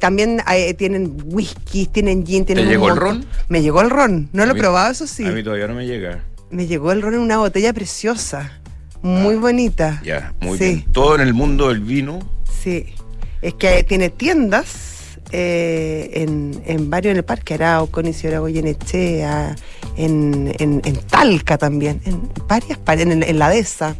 también 0.00 0.40
tienen 0.78 1.16
whisky, 1.24 1.86
tienen 1.86 2.24
gin, 2.24 2.44
tienen... 2.44 2.66
¿Te 2.66 2.70
llegó 2.70 2.90
el 2.90 2.96
ron? 2.96 3.26
Me 3.48 3.62
llegó 3.62 3.80
el 3.80 3.90
ron. 3.90 4.28
No 4.32 4.46
lo 4.46 4.52
he 4.52 4.54
probado, 4.54 4.92
eso 4.92 5.08
sí. 5.08 5.26
A 5.26 5.32
mí 5.32 5.42
todavía 5.42 5.66
no 5.66 5.74
me 5.74 5.86
llega. 5.86 6.22
Me 6.50 6.68
llegó 6.68 6.92
el 6.92 7.02
ron 7.02 7.14
en 7.14 7.20
una 7.20 7.38
botella 7.38 7.72
preciosa, 7.72 8.60
muy 9.02 9.34
ah, 9.34 9.38
bonita. 9.38 10.00
Ya, 10.04 10.34
muy 10.40 10.56
bien. 10.56 10.84
Todo 10.92 11.16
en 11.16 11.22
el 11.22 11.34
mundo 11.34 11.70
del 11.70 11.80
vino. 11.80 12.20
Sí, 12.62 12.86
es 13.42 13.54
que 13.54 13.82
tiene 13.82 14.10
tiendas 14.10 15.18
eh, 15.32 16.10
en, 16.14 16.62
en 16.64 16.88
varios 16.90 17.10
en 17.10 17.16
el 17.16 17.24
Parque 17.24 17.54
Arauco, 17.54 17.98
en 17.98 18.06
Isidora 18.06 18.38
Goyenechea, 18.38 19.56
en, 19.96 20.54
en, 20.60 20.80
en, 20.84 20.96
Talca 21.08 21.58
también, 21.58 22.00
en 22.04 22.30
varias 22.46 22.78
en, 22.86 23.24
en 23.24 23.38
la 23.40 23.48
Dehesa. 23.48 23.96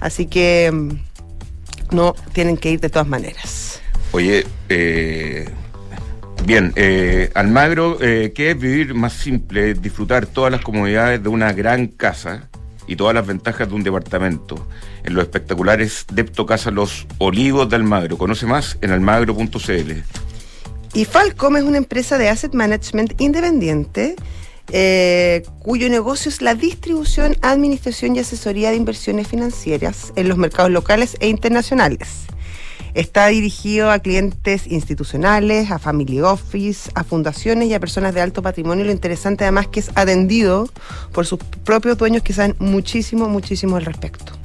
Así 0.00 0.26
que 0.26 0.70
mm, 0.72 1.94
no 1.94 2.14
tienen 2.32 2.56
que 2.56 2.70
ir 2.70 2.80
de 2.80 2.90
todas 2.90 3.08
maneras. 3.08 3.80
Oye, 4.12 4.46
eh, 4.68 5.48
Bien, 6.46 6.72
eh, 6.76 7.32
Almagro, 7.34 7.98
eh, 8.00 8.32
¿qué 8.32 8.52
es 8.52 8.58
vivir 8.58 8.94
más 8.94 9.14
simple? 9.14 9.74
Disfrutar 9.74 10.26
todas 10.26 10.52
las 10.52 10.60
comodidades 10.60 11.20
de 11.20 11.28
una 11.28 11.52
gran 11.52 11.88
casa 11.88 12.48
y 12.86 12.94
todas 12.94 13.16
las 13.16 13.26
ventajas 13.26 13.68
de 13.68 13.74
un 13.74 13.82
departamento. 13.82 14.68
En 15.02 15.14
los 15.14 15.24
espectaculares 15.24 16.04
Depto 16.12 16.46
Casa 16.46 16.70
Los 16.70 17.08
Olivos 17.18 17.68
de 17.68 17.74
Almagro. 17.74 18.16
Conoce 18.16 18.46
más 18.46 18.78
en 18.80 18.92
almagro.cl. 18.92 19.92
Y 20.94 21.04
Falcom 21.04 21.56
es 21.56 21.64
una 21.64 21.78
empresa 21.78 22.16
de 22.16 22.28
asset 22.28 22.54
management 22.54 23.20
independiente 23.20 24.14
eh, 24.72 25.42
cuyo 25.60 25.88
negocio 25.88 26.28
es 26.28 26.42
la 26.42 26.54
distribución, 26.54 27.36
administración 27.42 28.16
y 28.16 28.20
asesoría 28.20 28.70
de 28.70 28.76
inversiones 28.76 29.28
financieras 29.28 30.12
en 30.16 30.28
los 30.28 30.38
mercados 30.38 30.70
locales 30.70 31.16
e 31.20 31.28
internacionales. 31.28 32.26
Está 32.94 33.26
dirigido 33.26 33.90
a 33.90 33.98
clientes 33.98 34.66
institucionales, 34.66 35.70
a 35.70 35.78
family 35.78 36.22
office, 36.22 36.90
a 36.94 37.04
fundaciones 37.04 37.68
y 37.68 37.74
a 37.74 37.80
personas 37.80 38.14
de 38.14 38.22
alto 38.22 38.40
patrimonio. 38.40 38.86
Lo 38.86 38.90
interesante 38.92 39.44
además 39.44 39.66
que 39.66 39.80
es 39.80 39.90
atendido 39.94 40.70
por 41.12 41.26
sus 41.26 41.38
propios 41.62 41.98
dueños 41.98 42.22
que 42.22 42.32
saben 42.32 42.56
muchísimo, 42.58 43.28
muchísimo 43.28 43.76
al 43.76 43.84
respecto. 43.84 44.35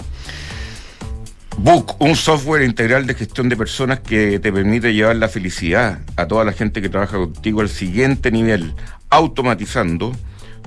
Book, 1.63 1.96
un 2.00 2.15
software 2.15 2.63
integral 2.63 3.06
de 3.06 3.13
gestión 3.13 3.48
de 3.48 3.56
personas 3.56 4.00
que 4.00 4.39
te 4.39 4.51
permite 4.51 4.96
llevar 4.96 5.15
la 5.18 5.30
felicidad 5.30 6.00
a 6.15 6.25
toda 6.25 6.44
la 6.44 6.53
gente 6.53 6.82
que 6.82 6.89
trabaja 6.89 7.18
contigo 7.18 7.62
al 7.62 7.70
siguiente 7.70 8.32
nivel, 8.32 8.74
automatizando 9.12 10.12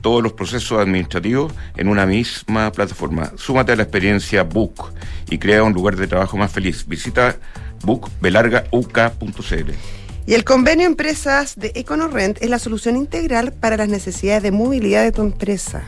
todos 0.02 0.22
los 0.22 0.34
procesos 0.34 0.78
administrativos 0.78 1.52
en 1.76 1.88
una 1.88 2.06
misma 2.06 2.70
plataforma. 2.70 3.32
Súmate 3.36 3.72
a 3.72 3.76
la 3.76 3.82
experiencia 3.82 4.44
Book 4.44 4.92
y 5.28 5.38
crea 5.38 5.64
un 5.64 5.72
lugar 5.72 5.96
de 5.96 6.06
trabajo 6.06 6.36
más 6.36 6.52
feliz. 6.52 6.86
Visita 6.86 7.38
bookbelargauk.cl. 7.82 9.72
Y 10.26 10.34
el 10.34 10.44
convenio 10.44 10.86
Empresas 10.86 11.56
de 11.56 11.72
EconoRent 11.74 12.40
es 12.40 12.50
la 12.50 12.60
solución 12.60 12.96
integral 12.96 13.52
para 13.52 13.76
las 13.76 13.88
necesidades 13.88 14.44
de 14.44 14.52
movilidad 14.52 15.02
de 15.02 15.10
tu 15.10 15.22
empresa. 15.22 15.82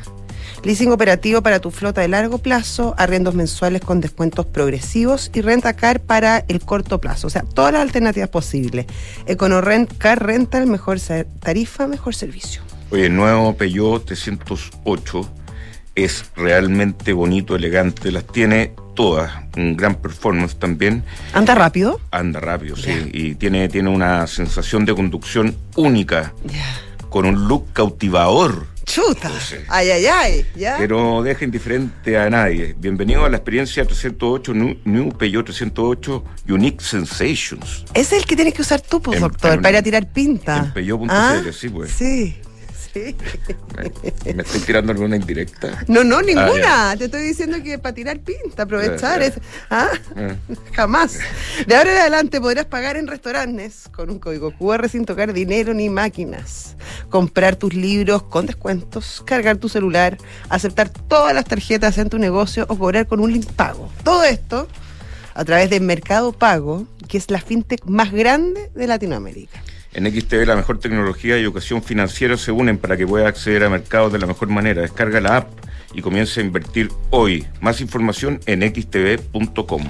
Leasing 0.66 0.90
operativo 0.90 1.42
para 1.42 1.60
tu 1.60 1.70
flota 1.70 2.00
de 2.00 2.08
largo 2.08 2.38
plazo, 2.38 2.96
arriendos 2.98 3.36
mensuales 3.36 3.82
con 3.82 4.00
descuentos 4.00 4.46
progresivos 4.46 5.30
y 5.32 5.40
renta 5.40 5.74
car 5.74 6.00
para 6.00 6.44
el 6.48 6.58
corto 6.58 7.00
plazo. 7.00 7.28
O 7.28 7.30
sea, 7.30 7.42
todas 7.42 7.72
las 7.72 7.82
alternativas 7.82 8.30
posibles. 8.30 8.86
EconoRent 9.26 9.96
Car 9.96 10.26
Rental, 10.26 10.66
mejor 10.66 10.98
tarifa, 11.38 11.86
mejor 11.86 12.16
servicio. 12.16 12.62
Oye, 12.90 13.06
el 13.06 13.14
nuevo 13.14 13.56
Peugeot 13.56 14.06
308 14.06 15.30
es 15.94 16.24
realmente 16.34 17.12
bonito, 17.12 17.54
elegante, 17.54 18.10
las 18.10 18.26
tiene 18.26 18.72
todas, 18.96 19.30
un 19.56 19.76
gran 19.76 19.94
performance 19.94 20.58
también. 20.58 21.04
¿Anda 21.32 21.54
rápido? 21.54 22.00
Anda 22.10 22.40
rápido, 22.40 22.74
sí, 22.74 23.08
y 23.12 23.36
tiene, 23.36 23.68
tiene 23.68 23.88
una 23.88 24.26
sensación 24.26 24.84
de 24.84 24.96
conducción 24.96 25.56
única, 25.76 26.32
con 27.08 27.26
un 27.26 27.48
look 27.48 27.72
cautivador. 27.72 28.66
Chuta. 28.84 29.30
ay, 29.68 29.90
ay, 29.90 30.06
ay. 30.06 30.46
¿ya? 30.54 30.78
Que 30.78 30.86
no 30.86 31.20
deja 31.22 31.44
indiferente 31.44 32.16
a 32.16 32.30
nadie. 32.30 32.74
Bienvenido 32.78 33.24
a 33.24 33.28
la 33.28 33.36
experiencia 33.36 33.84
308 33.84 34.54
New, 34.84 35.12
Peugeot 35.12 35.44
308 35.44 36.24
Unique 36.48 36.82
Sensations. 36.82 37.84
Es 37.94 38.12
el 38.12 38.24
que 38.24 38.36
tienes 38.36 38.54
que 38.54 38.62
usar 38.62 38.80
tú, 38.80 39.02
pues, 39.02 39.20
doctor, 39.20 39.60
para 39.60 39.70
ir 39.70 39.76
a 39.76 39.82
tirar 39.82 40.08
pinta. 40.12 40.58
En 40.58 40.72
Peugeot.cl, 40.72 41.10
ah, 41.10 41.42
sí, 41.52 41.68
pues. 41.68 41.90
Sí. 41.90 42.36
¿Me, 44.24 44.42
estoy 44.42 44.60
tirando 44.60 44.92
alguna 44.92 45.16
indirecta? 45.16 45.84
No, 45.86 46.04
no, 46.04 46.22
ninguna. 46.22 46.90
Ah, 46.90 46.96
Te 46.96 47.06
estoy 47.06 47.22
diciendo 47.22 47.58
que 47.62 47.78
para 47.78 47.94
tirar 47.94 48.20
pinta, 48.20 48.62
aprovechar. 48.62 49.22
¿ah? 49.70 49.88
Ah. 50.16 50.34
Jamás. 50.72 51.18
De 51.66 51.76
ahora 51.76 51.92
en 51.92 51.98
adelante 51.98 52.40
podrás 52.40 52.66
pagar 52.66 52.96
en 52.96 53.06
restaurantes 53.06 53.88
con 53.92 54.10
un 54.10 54.18
código 54.18 54.52
QR 54.56 54.88
sin 54.88 55.04
tocar 55.04 55.32
dinero 55.32 55.74
ni 55.74 55.88
máquinas. 55.88 56.76
Comprar 57.10 57.56
tus 57.56 57.74
libros 57.74 58.22
con 58.22 58.46
descuentos, 58.46 59.22
cargar 59.26 59.58
tu 59.58 59.68
celular, 59.68 60.16
aceptar 60.48 60.88
todas 60.88 61.34
las 61.34 61.44
tarjetas 61.44 61.98
en 61.98 62.08
tu 62.08 62.18
negocio 62.18 62.64
o 62.68 62.78
cobrar 62.78 63.06
con 63.06 63.20
un 63.20 63.32
link 63.32 63.46
pago. 63.52 63.90
Todo 64.04 64.24
esto 64.24 64.68
a 65.34 65.44
través 65.44 65.68
de 65.68 65.80
Mercado 65.80 66.32
Pago, 66.32 66.86
que 67.08 67.18
es 67.18 67.30
la 67.30 67.40
fintech 67.40 67.84
más 67.84 68.10
grande 68.10 68.70
de 68.74 68.86
Latinoamérica. 68.86 69.62
En 69.96 70.04
XTV 70.04 70.44
la 70.44 70.56
mejor 70.56 70.78
tecnología 70.78 71.38
y 71.38 71.40
educación 71.40 71.82
financiera 71.82 72.36
se 72.36 72.52
unen 72.52 72.76
para 72.76 72.98
que 72.98 73.06
pueda 73.06 73.28
acceder 73.28 73.64
a 73.64 73.70
mercados 73.70 74.12
de 74.12 74.18
la 74.18 74.26
mejor 74.26 74.48
manera. 74.48 74.82
Descarga 74.82 75.22
la 75.22 75.38
app 75.38 75.48
y 75.94 76.02
comience 76.02 76.38
a 76.38 76.44
invertir 76.44 76.90
hoy. 77.08 77.46
Más 77.62 77.80
información 77.80 78.38
en 78.44 78.60
xtv.com. 78.60 79.84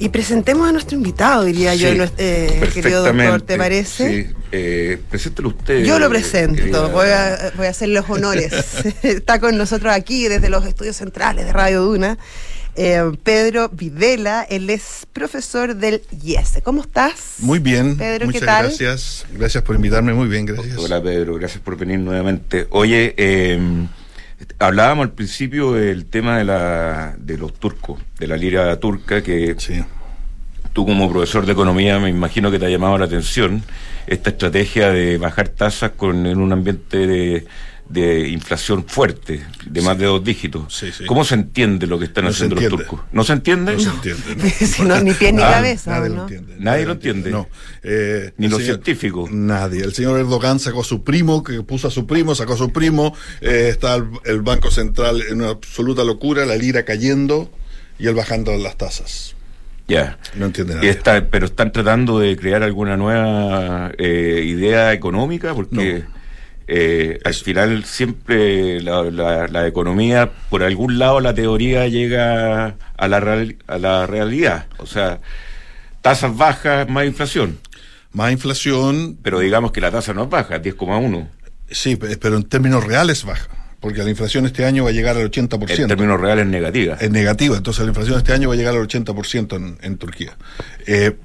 Y 0.00 0.08
presentemos 0.08 0.68
a 0.68 0.72
nuestro 0.72 0.96
invitado, 0.96 1.44
diría 1.44 1.76
yo, 1.76 1.90
eh, 2.18 2.68
querido 2.74 3.04
doctor, 3.04 3.42
¿te 3.42 3.56
parece? 3.56 4.24
Sí, 4.24 4.34
eh, 4.50 4.98
preséntelo 5.08 5.50
usted. 5.50 5.84
Yo 5.84 6.00
lo 6.00 6.08
presento, 6.08 6.88
voy 6.88 7.10
a, 7.10 7.52
voy 7.56 7.66
a 7.66 7.70
hacer 7.70 7.90
los 7.90 8.10
honores. 8.10 8.52
Está 9.04 9.38
con 9.38 9.56
nosotros 9.56 9.94
aquí 9.94 10.26
desde 10.26 10.48
los 10.48 10.66
estudios 10.66 10.96
centrales 10.96 11.46
de 11.46 11.52
Radio 11.52 11.82
Duna 11.82 12.18
eh, 12.82 13.12
Pedro 13.22 13.68
Videla, 13.68 14.42
él 14.48 14.70
es 14.70 15.06
profesor 15.12 15.76
del 15.76 16.00
IES. 16.22 16.60
¿Cómo 16.62 16.80
estás? 16.80 17.34
Muy 17.40 17.58
bien, 17.58 17.98
Pedro, 17.98 18.24
muchas 18.24 18.40
gracias. 18.40 19.26
Gracias 19.32 19.62
por 19.62 19.76
invitarme, 19.76 20.14
muy 20.14 20.28
bien, 20.28 20.46
gracias. 20.46 20.78
Hola 20.78 21.02
Pedro, 21.02 21.34
gracias 21.34 21.60
por 21.60 21.76
venir 21.76 21.98
nuevamente. 21.98 22.68
Oye, 22.70 23.14
em, 23.18 23.86
hablábamos 24.58 25.04
al 25.04 25.12
principio 25.12 25.72
del 25.72 26.06
tema 26.06 26.38
de, 26.38 26.44
la, 26.44 27.14
de 27.18 27.36
los 27.36 27.52
turcos, 27.52 28.00
de 28.18 28.26
la 28.26 28.38
lira 28.38 28.74
turca, 28.80 29.22
que 29.22 29.54
tú 30.72 30.86
como 30.86 31.10
profesor 31.12 31.44
de 31.44 31.52
economía 31.52 31.98
me 31.98 32.08
imagino 32.08 32.50
que 32.50 32.58
te 32.58 32.64
ha 32.64 32.70
llamado 32.70 32.96
la 32.96 33.04
atención 33.04 33.62
esta 34.06 34.30
estrategia 34.30 34.90
de 34.90 35.18
bajar 35.18 35.48
tasas 35.48 35.90
con, 35.90 36.24
en 36.24 36.40
un 36.40 36.50
ambiente 36.50 37.06
de 37.06 37.46
de 37.90 38.28
inflación 38.28 38.84
fuerte, 38.86 39.44
de 39.66 39.82
más 39.82 39.98
de 39.98 40.06
dos 40.06 40.22
dígitos. 40.22 40.84
¿Cómo 41.06 41.24
se 41.24 41.34
entiende 41.34 41.88
lo 41.88 41.98
que 41.98 42.04
están 42.04 42.26
haciendo 42.26 42.54
los 42.54 42.68
turcos? 42.68 43.00
¿No 43.10 43.24
se 43.24 43.32
entiende? 43.32 43.72
No 43.72 43.80
se 43.80 43.88
entiende. 43.88 45.02
ni 45.04 45.12
pie 45.12 45.32
ni 45.32 45.42
ah, 45.42 45.50
cabeza. 45.50 45.98
Nadie 45.98 46.10
lo 46.10 46.22
entiende. 46.22 46.54
Nadie, 46.58 46.86
lo 46.86 46.92
entiende. 46.92 47.30
No. 47.30 47.48
Eh, 47.82 48.32
ni 48.36 48.46
los 48.46 48.62
científicos. 48.62 49.30
Nadie. 49.32 49.82
El 49.82 49.92
señor 49.92 50.20
Erdogan 50.20 50.60
sacó 50.60 50.82
a 50.82 50.84
su 50.84 51.02
primo, 51.02 51.42
que 51.42 51.62
puso 51.62 51.88
a 51.88 51.90
su 51.90 52.06
primo, 52.06 52.36
sacó 52.36 52.52
a 52.52 52.56
su 52.56 52.70
primo. 52.70 53.12
Eh, 53.40 53.68
está 53.70 53.96
el, 53.96 54.40
Banco 54.42 54.70
Central 54.70 55.22
en 55.28 55.40
una 55.40 55.50
absoluta 55.50 56.04
locura, 56.04 56.46
la 56.46 56.56
lira 56.56 56.84
cayendo 56.84 57.50
y 57.98 58.06
él 58.06 58.14
bajando 58.14 58.56
las 58.56 58.76
tasas. 58.76 59.34
Ya. 59.88 60.16
No 60.36 60.46
entiende 60.46 60.76
nada. 60.76 60.86
Está, 60.86 61.26
pero 61.26 61.46
están 61.46 61.72
tratando 61.72 62.20
de 62.20 62.36
crear 62.36 62.62
alguna 62.62 62.96
nueva 62.96 63.90
eh, 63.98 64.44
idea 64.46 64.92
económica 64.92 65.54
porque. 65.54 66.04
Eh, 66.72 67.18
al 67.24 67.34
final 67.34 67.84
siempre 67.84 68.80
la, 68.80 69.66
economía, 69.66 70.30
por 70.50 70.62
algún 70.62 71.00
lado 71.00 71.18
la 71.18 71.34
teoría 71.34 71.88
llega 71.88 72.76
a 72.96 73.08
la, 73.08 73.46
a 73.66 73.78
la 73.78 74.06
realidad. 74.06 74.66
O 74.78 74.86
sea, 74.86 75.20
tasas 76.00 76.36
bajas, 76.36 76.88
más 76.88 77.06
inflación. 77.06 77.58
Más 78.12 78.30
inflación. 78.30 79.18
Pero 79.20 79.40
digamos 79.40 79.72
que 79.72 79.80
la 79.80 79.90
tasa 79.90 80.14
no 80.14 80.24
es 80.24 80.30
baja, 80.30 80.62
10,1. 80.62 81.28
Sí, 81.72 81.96
pero 81.96 82.36
en 82.36 82.44
términos 82.44 82.84
reales 82.84 83.24
baja 83.24 83.59
porque 83.80 84.02
la 84.02 84.10
inflación 84.10 84.46
este 84.46 84.64
año 84.64 84.84
va 84.84 84.90
a 84.90 84.92
llegar 84.92 85.16
al 85.16 85.30
80%. 85.30 85.78
En 85.78 85.88
términos 85.88 86.20
reales 86.20 86.46
negativa. 86.46 86.96
Es 87.00 87.10
negativa, 87.10 87.56
entonces 87.56 87.82
la 87.82 87.88
inflación 87.88 88.18
este 88.18 88.32
año 88.32 88.48
va 88.48 88.54
a 88.54 88.56
llegar 88.56 88.74
al 88.74 88.86
80% 88.86 89.56
en, 89.56 89.78
en 89.80 89.96
Turquía. 89.96 90.36
Eh, 90.86 91.16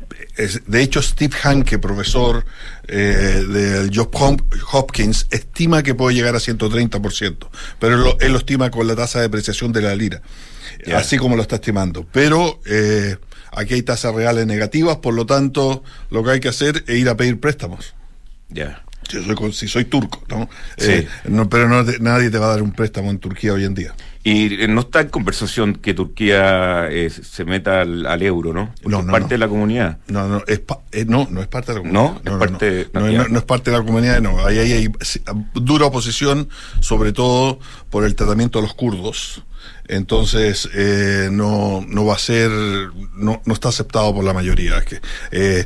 de 0.66 0.82
hecho, 0.82 1.02
Steve 1.02 1.36
Hanke, 1.44 1.80
profesor 1.80 2.46
eh, 2.88 3.44
del 3.48 3.92
Johns 3.94 4.44
Hopkins, 4.72 5.28
estima 5.32 5.84
que 5.84 5.96
puede 5.96 6.16
llegar 6.16 6.36
a 6.36 6.40
130%, 6.40 7.48
pero 7.80 8.18
él 8.20 8.32
lo, 8.32 8.38
estima 8.38 8.72
con 8.72 8.88
la 8.88 8.96
tasa 8.96 9.20
de 9.20 9.24
depreciación 9.24 9.72
de 9.72 9.82
la 9.82 9.96
lira, 9.96 10.22
así 10.94 11.18
como 11.18 11.36
lo 11.36 11.42
está 11.42 11.56
estimando. 11.56 12.06
Pero 12.12 12.62
eh, 12.66 13.18
aquí 13.52 13.74
hay 13.74 13.82
tasas 13.82 14.16
reales 14.16 14.46
negativas, 14.46 14.98
por 14.98 15.14
lo 15.14 15.26
tanto, 15.26 15.84
lo 16.10 16.24
que 16.24 16.32
hay 16.32 16.40
que 16.40 16.50
hacer 16.50 16.84
es 16.88 16.96
ir 16.98 17.10
a 17.10 17.18
pedir 17.18 17.40
préstamos. 17.40 17.96
Ya. 18.50 18.85
Si 19.08 19.24
soy, 19.24 19.54
si 19.54 19.68
soy 19.68 19.86
turco, 19.86 20.24
¿no? 20.30 20.50
Eh, 20.78 21.08
pero 21.50 21.84
nadie 22.00 22.30
te 22.30 22.38
va 22.38 22.48
a 22.48 22.50
dar 22.50 22.62
un 22.62 22.72
préstamo 22.72 23.12
en 23.12 23.20
Turquía 23.20 23.54
hoy 23.54 23.66
en 23.66 23.74
día. 23.74 23.94
Y 24.24 24.64
eh, 24.64 24.68
no 24.68 24.82
está 24.82 25.02
en 25.02 25.10
conversación 25.10 25.76
que 25.76 25.94
Turquía 25.94 26.88
eh, 26.90 27.12
se 27.12 27.46
meta 27.46 27.82
al, 27.82 28.22
euro, 28.24 28.54
¿no? 28.54 28.74
no, 28.84 29.02
es 29.02 29.06
parte 29.06 29.36
de 29.36 29.38
la 29.38 29.48
comunidad. 29.48 30.00
No, 30.08 30.28
no, 30.28 30.44
es 30.48 30.62
no, 31.06 31.28
no 31.30 31.42
es 31.42 31.48
parte 31.48 31.74
de 31.74 31.78
la 31.78 31.82
comunidad. 31.84 32.22
No, 32.24 32.32
es 32.32 32.38
parte, 32.40 32.90
no, 32.94 33.38
es 33.38 33.44
parte 33.44 33.72
de 33.72 33.78
la 33.78 33.84
comunidad, 33.84 34.22
no. 34.22 34.44
Ahí 34.44 34.58
hay, 34.58 34.92
dura 35.54 35.86
oposición, 35.86 36.50
sobre 36.80 37.14
todo 37.14 37.60
por 37.92 38.04
el 38.04 38.16
tratamiento 38.16 38.60
de 38.60 38.64
los 38.64 38.74
kurdos. 38.74 39.44
Entonces, 39.88 40.70
eh, 40.74 41.30
no, 41.32 41.86
no 41.88 42.06
va 42.06 42.16
a 42.16 42.20
ser, 42.20 42.50
no, 42.50 43.42
no 43.46 43.54
está 43.54 43.70
aceptado 43.70 44.14
por 44.14 44.24
la 44.24 44.34
mayoría. 44.34 44.84
que, 44.84 45.00
eh, 45.32 45.66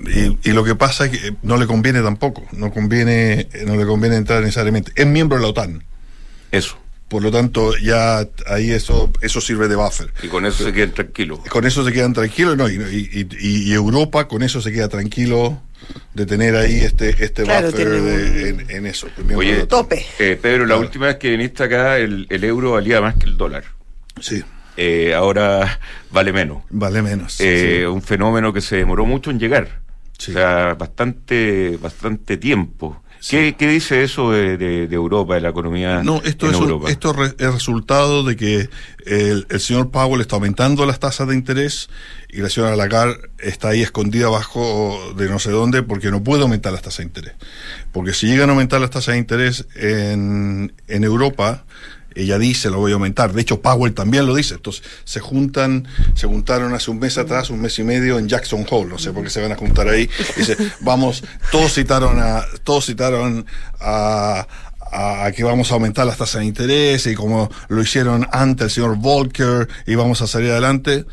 y, 0.00 0.48
y, 0.48 0.52
lo 0.52 0.64
que 0.64 0.74
pasa 0.74 1.06
es 1.06 1.10
que 1.12 1.36
no 1.42 1.56
le 1.56 1.66
conviene 1.66 2.02
tampoco, 2.02 2.46
no 2.52 2.72
conviene, 2.72 3.48
no 3.66 3.76
le 3.76 3.86
conviene 3.86 4.16
entrar 4.16 4.40
necesariamente. 4.40 4.92
Es 4.96 5.06
miembro 5.06 5.36
de 5.36 5.42
la 5.42 5.48
OTAN. 5.48 5.84
Eso. 6.50 6.79
Por 7.10 7.24
lo 7.24 7.32
tanto, 7.32 7.76
ya 7.76 8.20
ahí 8.46 8.70
eso, 8.70 9.10
eso 9.20 9.40
sirve 9.40 9.66
de 9.66 9.74
buffer. 9.74 10.12
Y 10.22 10.28
con 10.28 10.46
eso 10.46 10.62
se 10.62 10.72
quedan 10.72 10.92
tranquilos. 10.92 11.40
Con 11.48 11.66
eso 11.66 11.84
se 11.84 11.90
quedan 11.90 12.12
tranquilos, 12.12 12.56
no, 12.56 12.68
y, 12.68 12.76
y, 12.76 13.28
y, 13.40 13.72
Europa 13.72 14.28
con 14.28 14.44
eso 14.44 14.60
se 14.60 14.70
queda 14.70 14.88
tranquilo 14.88 15.60
de 16.14 16.24
tener 16.24 16.54
ahí 16.54 16.78
este, 16.78 17.16
este 17.24 17.42
buffer 17.42 18.64
en, 18.68 18.86
eso. 18.86 19.08
Oye, 19.34 19.66
tope. 19.66 20.06
Eh, 20.20 20.38
Pedro, 20.40 20.66
la 20.66 20.76
última 20.76 21.06
vez 21.06 21.16
que 21.16 21.30
viniste 21.30 21.64
acá, 21.64 21.98
el, 21.98 22.28
el, 22.30 22.44
euro 22.44 22.72
valía 22.72 23.00
más 23.00 23.16
que 23.16 23.26
el 23.26 23.36
dólar. 23.36 23.64
Sí. 24.20 24.44
Eh, 24.76 25.12
ahora 25.12 25.80
vale 26.12 26.32
menos. 26.32 26.62
Vale 26.70 27.02
menos. 27.02 27.40
Eh, 27.40 27.88
Un 27.88 28.02
fenómeno 28.02 28.52
que 28.52 28.60
se 28.60 28.76
demoró 28.76 29.04
mucho 29.04 29.32
en 29.32 29.40
llegar. 29.40 29.80
O 30.16 30.22
sea, 30.22 30.74
bastante, 30.74 31.76
bastante 31.76 32.36
tiempo. 32.36 33.02
¿Qué, 33.28 33.54
dice 33.58 34.02
eso 34.02 34.30
de, 34.30 34.88
Europa, 34.90 35.34
de 35.34 35.42
la 35.42 35.50
economía 35.50 36.02
no, 36.02 36.22
esto 36.24 36.48
es 36.48 36.54
Europa? 36.54 36.90
esto 36.90 37.14
es 37.38 37.52
resultado 37.52 38.24
de 38.24 38.36
que 38.36 38.70
el, 39.04 39.46
señor 39.60 39.90
Powell 39.90 40.22
está 40.22 40.36
aumentando 40.36 40.86
las 40.86 41.00
tasas 41.00 41.28
de 41.28 41.34
interés 41.34 41.90
y 42.30 42.38
la 42.38 42.48
señora 42.48 42.76
Lagarde 42.76 43.18
está 43.38 43.68
ahí 43.68 43.82
escondida 43.82 44.26
abajo 44.26 45.14
de 45.16 45.28
no 45.28 45.38
sé 45.38 45.50
dónde 45.50 45.82
porque 45.82 46.10
no 46.10 46.24
puede 46.24 46.42
aumentar 46.42 46.72
las 46.72 46.82
tasas 46.82 46.98
de 46.98 47.04
interés. 47.04 47.34
Porque 47.92 48.14
si 48.14 48.26
llegan 48.26 48.48
a 48.48 48.52
aumentar 48.52 48.80
las 48.80 48.90
tasas 48.90 49.14
de 49.14 49.18
interés 49.18 49.66
en, 49.74 50.72
en 50.88 51.04
Europa, 51.04 51.64
ella 52.14 52.38
dice, 52.38 52.70
lo 52.70 52.78
voy 52.78 52.92
a 52.92 52.94
aumentar. 52.94 53.32
De 53.32 53.40
hecho, 53.40 53.60
Powell 53.60 53.94
también 53.94 54.26
lo 54.26 54.34
dice. 54.34 54.54
Entonces, 54.54 54.82
se 55.04 55.20
juntan, 55.20 55.86
se 56.14 56.26
juntaron 56.26 56.74
hace 56.74 56.90
un 56.90 56.98
mes 56.98 57.18
atrás, 57.18 57.50
un 57.50 57.60
mes 57.60 57.78
y 57.78 57.84
medio 57.84 58.18
en 58.18 58.28
Jackson 58.28 58.66
Hole. 58.68 58.88
No 58.88 58.98
sé 58.98 59.12
por 59.12 59.24
qué 59.24 59.30
se 59.30 59.40
van 59.40 59.52
a 59.52 59.56
juntar 59.56 59.88
ahí. 59.88 60.08
Dice, 60.36 60.56
vamos, 60.80 61.22
todos 61.52 61.74
citaron 61.74 62.18
a, 62.20 62.44
todos 62.64 62.86
citaron 62.86 63.46
a, 63.80 64.46
que 65.36 65.44
vamos 65.44 65.70
a 65.70 65.74
aumentar 65.74 66.04
las 66.04 66.18
tasas 66.18 66.40
de 66.40 66.46
interés 66.46 67.06
y 67.06 67.14
como 67.14 67.48
lo 67.68 67.80
hicieron 67.80 68.26
antes 68.32 68.64
el 68.64 68.70
señor 68.70 68.96
Volcker 68.96 69.68
y 69.86 69.94
vamos 69.94 70.20
a 70.22 70.26
salir 70.26 70.50
adelante. 70.50 71.06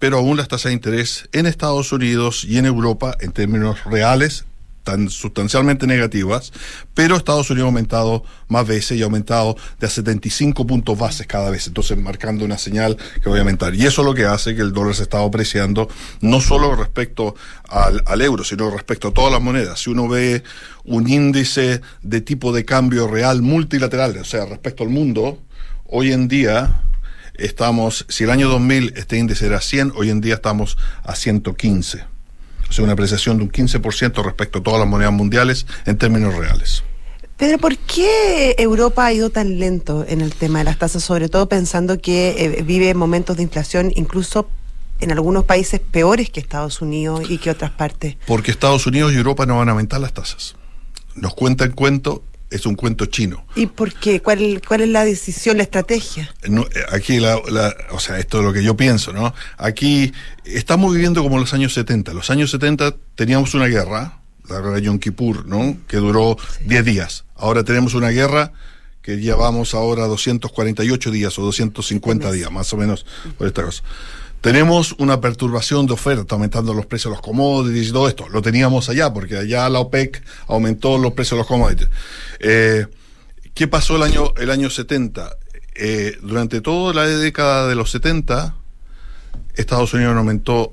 Pero 0.00 0.18
aún 0.18 0.36
las 0.36 0.48
tasas 0.48 0.70
de 0.70 0.72
interés 0.72 1.28
en 1.32 1.46
Estados 1.46 1.92
Unidos 1.92 2.44
y 2.44 2.58
en 2.58 2.66
Europa, 2.66 3.16
en 3.20 3.32
términos 3.32 3.84
reales, 3.84 4.46
tan 4.90 5.08
sustancialmente 5.08 5.86
negativas, 5.86 6.52
pero 6.94 7.16
Estados 7.16 7.50
Unidos 7.50 7.66
ha 7.66 7.68
aumentado 7.68 8.24
más 8.48 8.66
veces 8.66 8.98
y 8.98 9.02
ha 9.02 9.04
aumentado 9.04 9.56
de 9.78 9.86
a 9.86 9.90
75 9.90 10.66
puntos 10.66 10.98
bases 10.98 11.26
cada 11.26 11.50
vez, 11.50 11.66
entonces 11.68 11.96
marcando 11.96 12.44
una 12.44 12.58
señal 12.58 12.96
que 13.22 13.30
va 13.30 13.36
a 13.36 13.38
aumentar. 13.38 13.74
Y 13.74 13.86
eso 13.86 14.02
es 14.02 14.06
lo 14.06 14.14
que 14.14 14.24
hace 14.24 14.54
que 14.54 14.62
el 14.62 14.72
dólar 14.72 14.94
se 14.94 15.04
está 15.04 15.22
apreciando, 15.22 15.88
no 16.20 16.40
solo 16.40 16.74
respecto 16.74 17.34
al, 17.68 18.02
al 18.06 18.20
euro, 18.20 18.42
sino 18.42 18.70
respecto 18.70 19.08
a 19.08 19.12
todas 19.12 19.32
las 19.32 19.40
monedas. 19.40 19.80
Si 19.80 19.90
uno 19.90 20.08
ve 20.08 20.42
un 20.84 21.08
índice 21.08 21.80
de 22.02 22.20
tipo 22.20 22.52
de 22.52 22.64
cambio 22.64 23.06
real 23.06 23.42
multilateral, 23.42 24.16
o 24.18 24.24
sea, 24.24 24.44
respecto 24.44 24.82
al 24.82 24.90
mundo, 24.90 25.38
hoy 25.86 26.12
en 26.12 26.26
día 26.26 26.82
estamos, 27.34 28.06
si 28.08 28.24
el 28.24 28.30
año 28.30 28.48
2000 28.48 28.94
este 28.96 29.18
índice 29.18 29.46
era 29.46 29.60
100, 29.60 29.92
hoy 29.94 30.10
en 30.10 30.20
día 30.20 30.34
estamos 30.34 30.76
a 31.04 31.14
115 31.14 32.09
o 32.70 32.72
sea, 32.72 32.84
una 32.84 32.92
apreciación 32.92 33.36
de 33.36 33.42
un 33.42 33.50
15% 33.50 34.24
respecto 34.24 34.60
a 34.60 34.62
todas 34.62 34.78
las 34.80 34.88
monedas 34.88 35.12
mundiales 35.12 35.66
en 35.86 35.98
términos 35.98 36.34
reales. 36.34 36.84
Pedro, 37.36 37.58
¿por 37.58 37.76
qué 37.76 38.54
Europa 38.58 39.04
ha 39.06 39.12
ido 39.12 39.30
tan 39.30 39.58
lento 39.58 40.04
en 40.06 40.20
el 40.20 40.32
tema 40.32 40.60
de 40.60 40.66
las 40.66 40.78
tasas, 40.78 41.02
sobre 41.02 41.28
todo 41.28 41.48
pensando 41.48 42.00
que 42.00 42.36
eh, 42.38 42.62
vive 42.62 42.94
momentos 42.94 43.36
de 43.36 43.42
inflación 43.42 43.92
incluso 43.96 44.48
en 45.00 45.10
algunos 45.10 45.44
países 45.44 45.80
peores 45.80 46.30
que 46.30 46.38
Estados 46.38 46.80
Unidos 46.80 47.22
y 47.28 47.38
que 47.38 47.50
otras 47.50 47.70
partes? 47.72 48.16
Porque 48.26 48.50
Estados 48.50 48.86
Unidos 48.86 49.12
y 49.12 49.16
Europa 49.16 49.46
no 49.46 49.58
van 49.58 49.68
a 49.68 49.72
aumentar 49.72 50.00
las 50.00 50.12
tasas. 50.12 50.54
Nos 51.16 51.34
cuenta 51.34 51.64
el 51.64 51.74
cuento 51.74 52.22
es 52.50 52.66
un 52.66 52.74
cuento 52.74 53.06
chino. 53.06 53.44
¿Y 53.54 53.66
por 53.66 53.94
qué? 53.94 54.20
¿Cuál, 54.20 54.60
cuál 54.66 54.82
es 54.82 54.88
la 54.88 55.04
decisión, 55.04 55.56
la 55.56 55.62
estrategia? 55.62 56.34
No, 56.48 56.62
eh, 56.62 56.84
aquí, 56.90 57.20
la, 57.20 57.36
o 57.90 58.00
sea, 58.00 58.18
esto 58.18 58.38
es 58.38 58.44
lo 58.44 58.52
que 58.52 58.62
yo 58.62 58.76
pienso, 58.76 59.12
¿no? 59.12 59.32
Aquí 59.56 60.12
estamos 60.44 60.92
viviendo 60.92 61.22
como 61.22 61.38
los 61.38 61.54
años 61.54 61.72
70. 61.74 62.12
Los 62.12 62.30
años 62.30 62.50
70 62.50 62.96
teníamos 63.14 63.54
una 63.54 63.66
guerra, 63.66 64.20
la 64.48 64.56
guerra 64.56 64.72
de 64.72 64.82
Yom 64.82 64.98
Kippur, 64.98 65.46
¿no? 65.46 65.76
Que 65.86 65.98
duró 65.98 66.36
10 66.66 66.84
días. 66.84 67.24
Ahora 67.36 67.64
tenemos 67.64 67.94
una 67.94 68.08
guerra 68.08 68.52
que 69.02 69.18
llevamos 69.18 69.74
ahora 69.74 70.06
248 70.06 71.10
días 71.10 71.38
o 71.38 71.42
250 71.42 72.32
días, 72.32 72.50
más 72.50 72.72
o 72.72 72.76
menos, 72.76 73.06
por 73.38 73.46
esta 73.46 73.62
cosa. 73.62 73.82
Tenemos 74.40 74.94
una 74.98 75.20
perturbación 75.20 75.86
de 75.86 75.92
oferta, 75.92 76.34
aumentando 76.34 76.72
los 76.72 76.86
precios 76.86 77.10
de 77.10 77.16
los 77.16 77.22
commodities 77.22 77.88
y 77.88 77.92
todo 77.92 78.08
esto. 78.08 78.28
Lo 78.30 78.40
teníamos 78.40 78.88
allá, 78.88 79.12
porque 79.12 79.36
allá 79.36 79.68
la 79.68 79.80
OPEC 79.80 80.22
aumentó 80.46 80.96
los 80.96 81.12
precios 81.12 81.32
de 81.32 81.38
los 81.38 81.46
commodities. 81.46 81.88
Eh, 82.40 82.86
¿Qué 83.54 83.68
pasó 83.68 83.96
el 83.96 84.02
año, 84.02 84.32
el 84.38 84.50
año 84.50 84.70
70? 84.70 85.36
Eh, 85.74 86.16
durante 86.22 86.60
toda 86.60 86.94
la 86.94 87.06
década 87.06 87.68
de 87.68 87.74
los 87.74 87.90
70, 87.90 88.54
Estados 89.56 89.92
Unidos 89.92 90.16
aumentó 90.16 90.72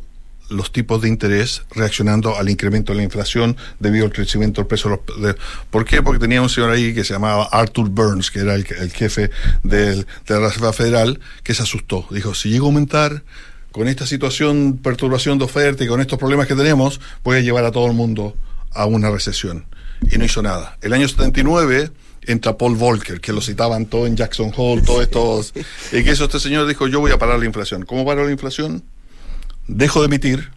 los 0.49 0.71
tipos 0.71 1.01
de 1.01 1.09
interés 1.09 1.63
reaccionando 1.71 2.37
al 2.37 2.49
incremento 2.49 2.93
de 2.93 2.97
la 2.97 3.03
inflación 3.03 3.57
debido 3.79 4.05
al 4.05 4.13
crecimiento 4.13 4.61
del 4.61 4.67
precio 4.67 5.01
de 5.19 5.35
¿Por 5.69 5.85
qué? 5.85 6.01
Porque 6.01 6.19
tenía 6.19 6.41
un 6.41 6.49
señor 6.49 6.71
ahí 6.71 6.93
que 6.93 7.03
se 7.03 7.13
llamaba 7.13 7.49
Arthur 7.51 7.89
Burns, 7.89 8.31
que 8.31 8.39
era 8.39 8.55
el, 8.55 8.65
jefe 8.65 9.29
de 9.63 10.05
la 10.27 10.39
Reserva 10.39 10.73
Federal, 10.73 11.19
que 11.43 11.53
se 11.53 11.63
asustó. 11.63 12.07
Dijo, 12.11 12.33
si 12.33 12.49
llega 12.49 12.63
a 12.63 12.67
aumentar 12.67 13.23
con 13.77 13.87
esta 13.87 14.07
situación, 14.07 14.79
perturbación 14.81 15.37
de 15.37 15.45
oferta 15.45 15.83
y 15.83 15.87
con 15.87 16.01
estos 16.01 16.17
problemas 16.17 16.47
que 16.47 16.55
tenemos, 16.55 16.99
voy 17.23 17.37
a 17.37 17.41
llevar 17.41 17.63
a 17.63 17.71
todo 17.71 17.85
el 17.85 17.93
mundo 17.93 18.35
a 18.73 18.87
una 18.87 19.11
recesión. 19.11 19.67
Y 20.11 20.17
no 20.17 20.25
hizo 20.25 20.41
nada. 20.41 20.77
El 20.81 20.93
año 20.93 21.07
79 21.07 21.91
entra 22.23 22.57
Paul 22.57 22.75
Volcker, 22.75 23.21
que 23.21 23.31
lo 23.31 23.39
citaban 23.39 23.85
todo 23.85 24.07
en 24.07 24.17
Jackson 24.17 24.51
Hole, 24.55 24.81
todo 24.81 25.03
esto, 25.03 25.41
y 25.91 26.03
que 26.03 26.09
eso 26.09 26.25
este 26.25 26.39
señor 26.39 26.67
dijo, 26.67 26.87
yo 26.87 26.99
voy 26.99 27.11
a 27.11 27.19
parar 27.19 27.37
la 27.37 27.45
inflación. 27.45 27.85
¿Cómo 27.85 28.03
paro 28.03 28.25
la 28.25 28.31
inflación? 28.31 28.83
Dejo 29.67 29.99
de 30.01 30.07
emitir 30.07 30.51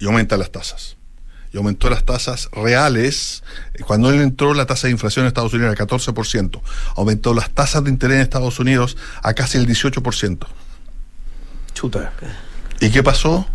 y 0.00 0.06
aumenta 0.06 0.36
las 0.36 0.50
tasas. 0.50 0.96
Y 1.52 1.56
aumentó 1.56 1.88
las 1.88 2.04
tasas 2.04 2.48
reales. 2.52 3.44
Cuando 3.86 4.10
él 4.10 4.20
entró, 4.20 4.54
la 4.54 4.66
tasa 4.66 4.88
de 4.88 4.92
inflación 4.92 5.22
en 5.24 5.28
Estados 5.28 5.54
Unidos 5.54 5.72
era 5.72 5.86
14%. 5.86 6.60
Aumentó 6.96 7.32
las 7.32 7.50
tasas 7.50 7.84
de 7.84 7.90
interés 7.90 8.16
en 8.16 8.22
Estados 8.22 8.58
Unidos 8.58 8.96
a 9.22 9.34
casi 9.34 9.56
el 9.58 9.68
18%. 9.68 10.48
Chuta. 11.74 12.12
¿Y 12.80 12.90
qué 12.90 13.02
pasó? 13.02 13.46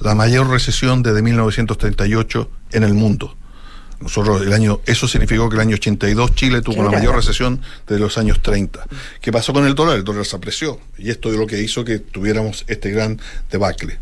La 0.00 0.14
mayor 0.14 0.48
recesión 0.48 1.02
desde 1.02 1.22
1938 1.22 2.50
en 2.72 2.84
el 2.84 2.94
mundo. 2.94 3.36
Nosotros 4.00 4.42
el 4.42 4.52
año, 4.52 4.80
eso 4.86 5.08
significó 5.08 5.48
que 5.48 5.56
el 5.56 5.62
año 5.62 5.74
82 5.74 6.34
Chile 6.36 6.60
tuvo 6.62 6.84
la 6.84 6.90
mayor 6.90 7.16
recesión 7.16 7.60
de 7.88 7.98
los 7.98 8.16
años 8.16 8.40
30. 8.40 8.86
¿Qué 9.20 9.32
pasó 9.32 9.52
con 9.52 9.66
el 9.66 9.74
dólar? 9.74 9.96
El 9.96 10.04
dólar 10.04 10.24
se 10.24 10.36
apreció 10.36 10.78
y 10.98 11.10
esto 11.10 11.32
es 11.32 11.38
lo 11.38 11.46
que 11.46 11.60
hizo 11.60 11.84
que 11.84 11.98
tuviéramos 11.98 12.64
este 12.68 12.90
gran 12.90 13.20
debacle. 13.50 13.98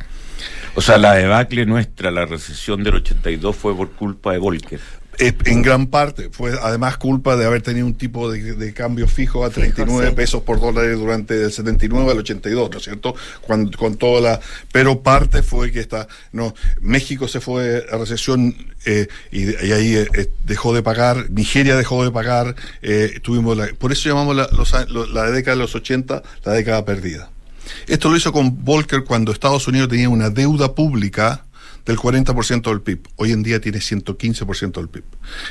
O 0.75 0.83
sea, 0.83 0.99
la 0.99 1.15
debacle 1.15 1.65
nuestra, 1.65 2.11
la 2.11 2.27
recesión 2.27 2.85
del 2.85 2.97
82 2.97 3.57
fue 3.57 3.75
por 3.75 3.93
culpa 3.93 4.33
de 4.33 4.39
Volcker 4.39 4.81
en 5.19 5.63
gran 5.63 5.87
parte 5.87 6.29
fue 6.31 6.53
además 6.61 6.97
culpa 6.97 7.37
de 7.37 7.45
haber 7.47 7.63
tenido 7.63 7.87
un 7.87 7.95
tipo 7.95 8.31
de, 8.31 8.73
cambio 8.75 9.09
fijo 9.09 9.45
a 9.45 9.51
39 9.51 10.13
pesos 10.13 10.43
por 10.43 10.61
dólar 10.61 10.95
durante 10.97 11.43
el 11.43 11.53
79 11.53 12.11
al 12.11 12.19
82, 12.19 12.71
¿no 12.71 12.79
es 12.79 12.85
cierto? 12.85 13.15
Cuando, 13.41 13.77
con 13.79 13.97
toda 13.97 14.21
la 14.21 14.41
pero 14.73 15.03
parte 15.03 15.43
fue 15.43 15.73
que 15.73 15.81
está 15.81 16.09
no 16.33 16.55
México 16.81 17.29
se 17.29 17.41
fue 17.41 17.87
a 17.91 17.97
recesión 17.97 18.55
eh, 18.85 19.09
y, 19.33 19.49
ahí 19.73 19.97
eh, 19.97 20.09
eh, 20.15 20.31
dejó 20.45 20.75
de 20.75 20.83
pagar, 20.83 21.31
Nigeria 21.31 21.77
dejó 21.77 22.05
de 22.05 22.11
pagar, 22.11 22.55
tuvimos 23.23 23.57
la, 23.57 23.69
por 23.79 23.93
eso 23.93 24.09
llamamos 24.09 24.37
la, 24.37 24.49
la 25.13 25.31
década 25.31 25.57
de 25.57 25.63
los 25.63 25.75
80 25.75 26.23
la 26.45 26.53
década 26.53 26.85
perdida. 26.85 27.31
Esto 27.87 28.11
lo 28.11 28.17
hizo 28.17 28.33
con 28.33 28.65
Volcker 28.65 29.05
cuando 29.05 29.33
Estados 29.33 29.67
Unidos 29.67 29.89
tenía 29.89 30.09
una 30.09 30.31
deuda 30.31 30.75
pública 30.75 31.46
del 31.87 31.97
40% 31.97 32.63
del 32.63 32.83
PIB. 32.83 33.09
Hoy 33.17 33.33
en 33.33 33.43
día 33.43 33.61
tiene 33.61 33.79
115% 33.79 34.73
del 34.73 34.89
PIB. 34.89 35.05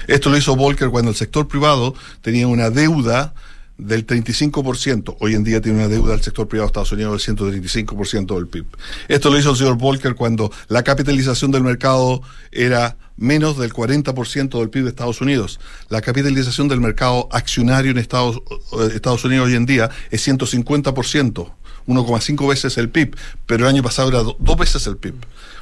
Esto 0.08 0.30
lo 0.30 0.38
hizo 0.38 0.56
Volcker 0.56 0.89
cuando 0.89 1.12
el 1.12 1.17
sector 1.17 1.48
privado 1.48 1.95
tenía 2.21 2.48
una 2.48 2.69
deuda 2.69 3.34
del 3.78 4.06
35%. 4.06 5.17
Hoy 5.19 5.36
en 5.36 5.43
día 5.43 5.62
tiene 5.62 5.80
una 5.80 5.88
deuda 5.88 6.12
del 6.12 6.21
sector 6.21 6.48
privado 6.48 6.67
de 6.67 6.69
Estados 6.69 6.91
Unidos 6.91 7.26
del 7.26 7.36
135% 7.36 8.36
del 8.36 8.48
PIB. 8.48 8.65
Esto 9.08 9.30
lo 9.30 9.39
hizo 9.39 9.52
el 9.52 9.58
señor 9.58 9.78
Volcker 9.78 10.15
cuando 10.15 10.52
la 10.67 10.84
capitalización 10.84 11.52
del 11.52 11.63
mercado 11.63 12.21
era 12.52 12.98
menos 13.17 13.58
del 13.58 13.74
40% 13.74 14.60
del 14.60 14.69
PIB 14.69 14.84
de 14.84 14.89
Estados 14.89 15.21
Unidos. 15.21 15.60
La 15.89 16.02
capitalización 16.02 16.67
del 16.67 16.82
mercado 16.82 17.30
accionario 17.32 17.91
en 17.91 17.98
Estados, 17.98 18.41
eh, 18.74 19.00
Unidos 19.26 19.48
hoy 19.48 19.56
en 19.56 19.65
día 19.65 19.89
es 20.12 20.28
150%. 20.28 21.52
1,5 21.88 22.50
veces 22.50 22.78
el 22.80 22.89
PIB, 22.89 23.15
pero 23.45 23.65
el 23.65 23.76
año 23.76 23.84
pasado 23.84 24.10
era 24.10 24.24
dos 24.24 24.58
veces 24.58 24.88
el 24.88 24.98
PIB. 24.98 25.13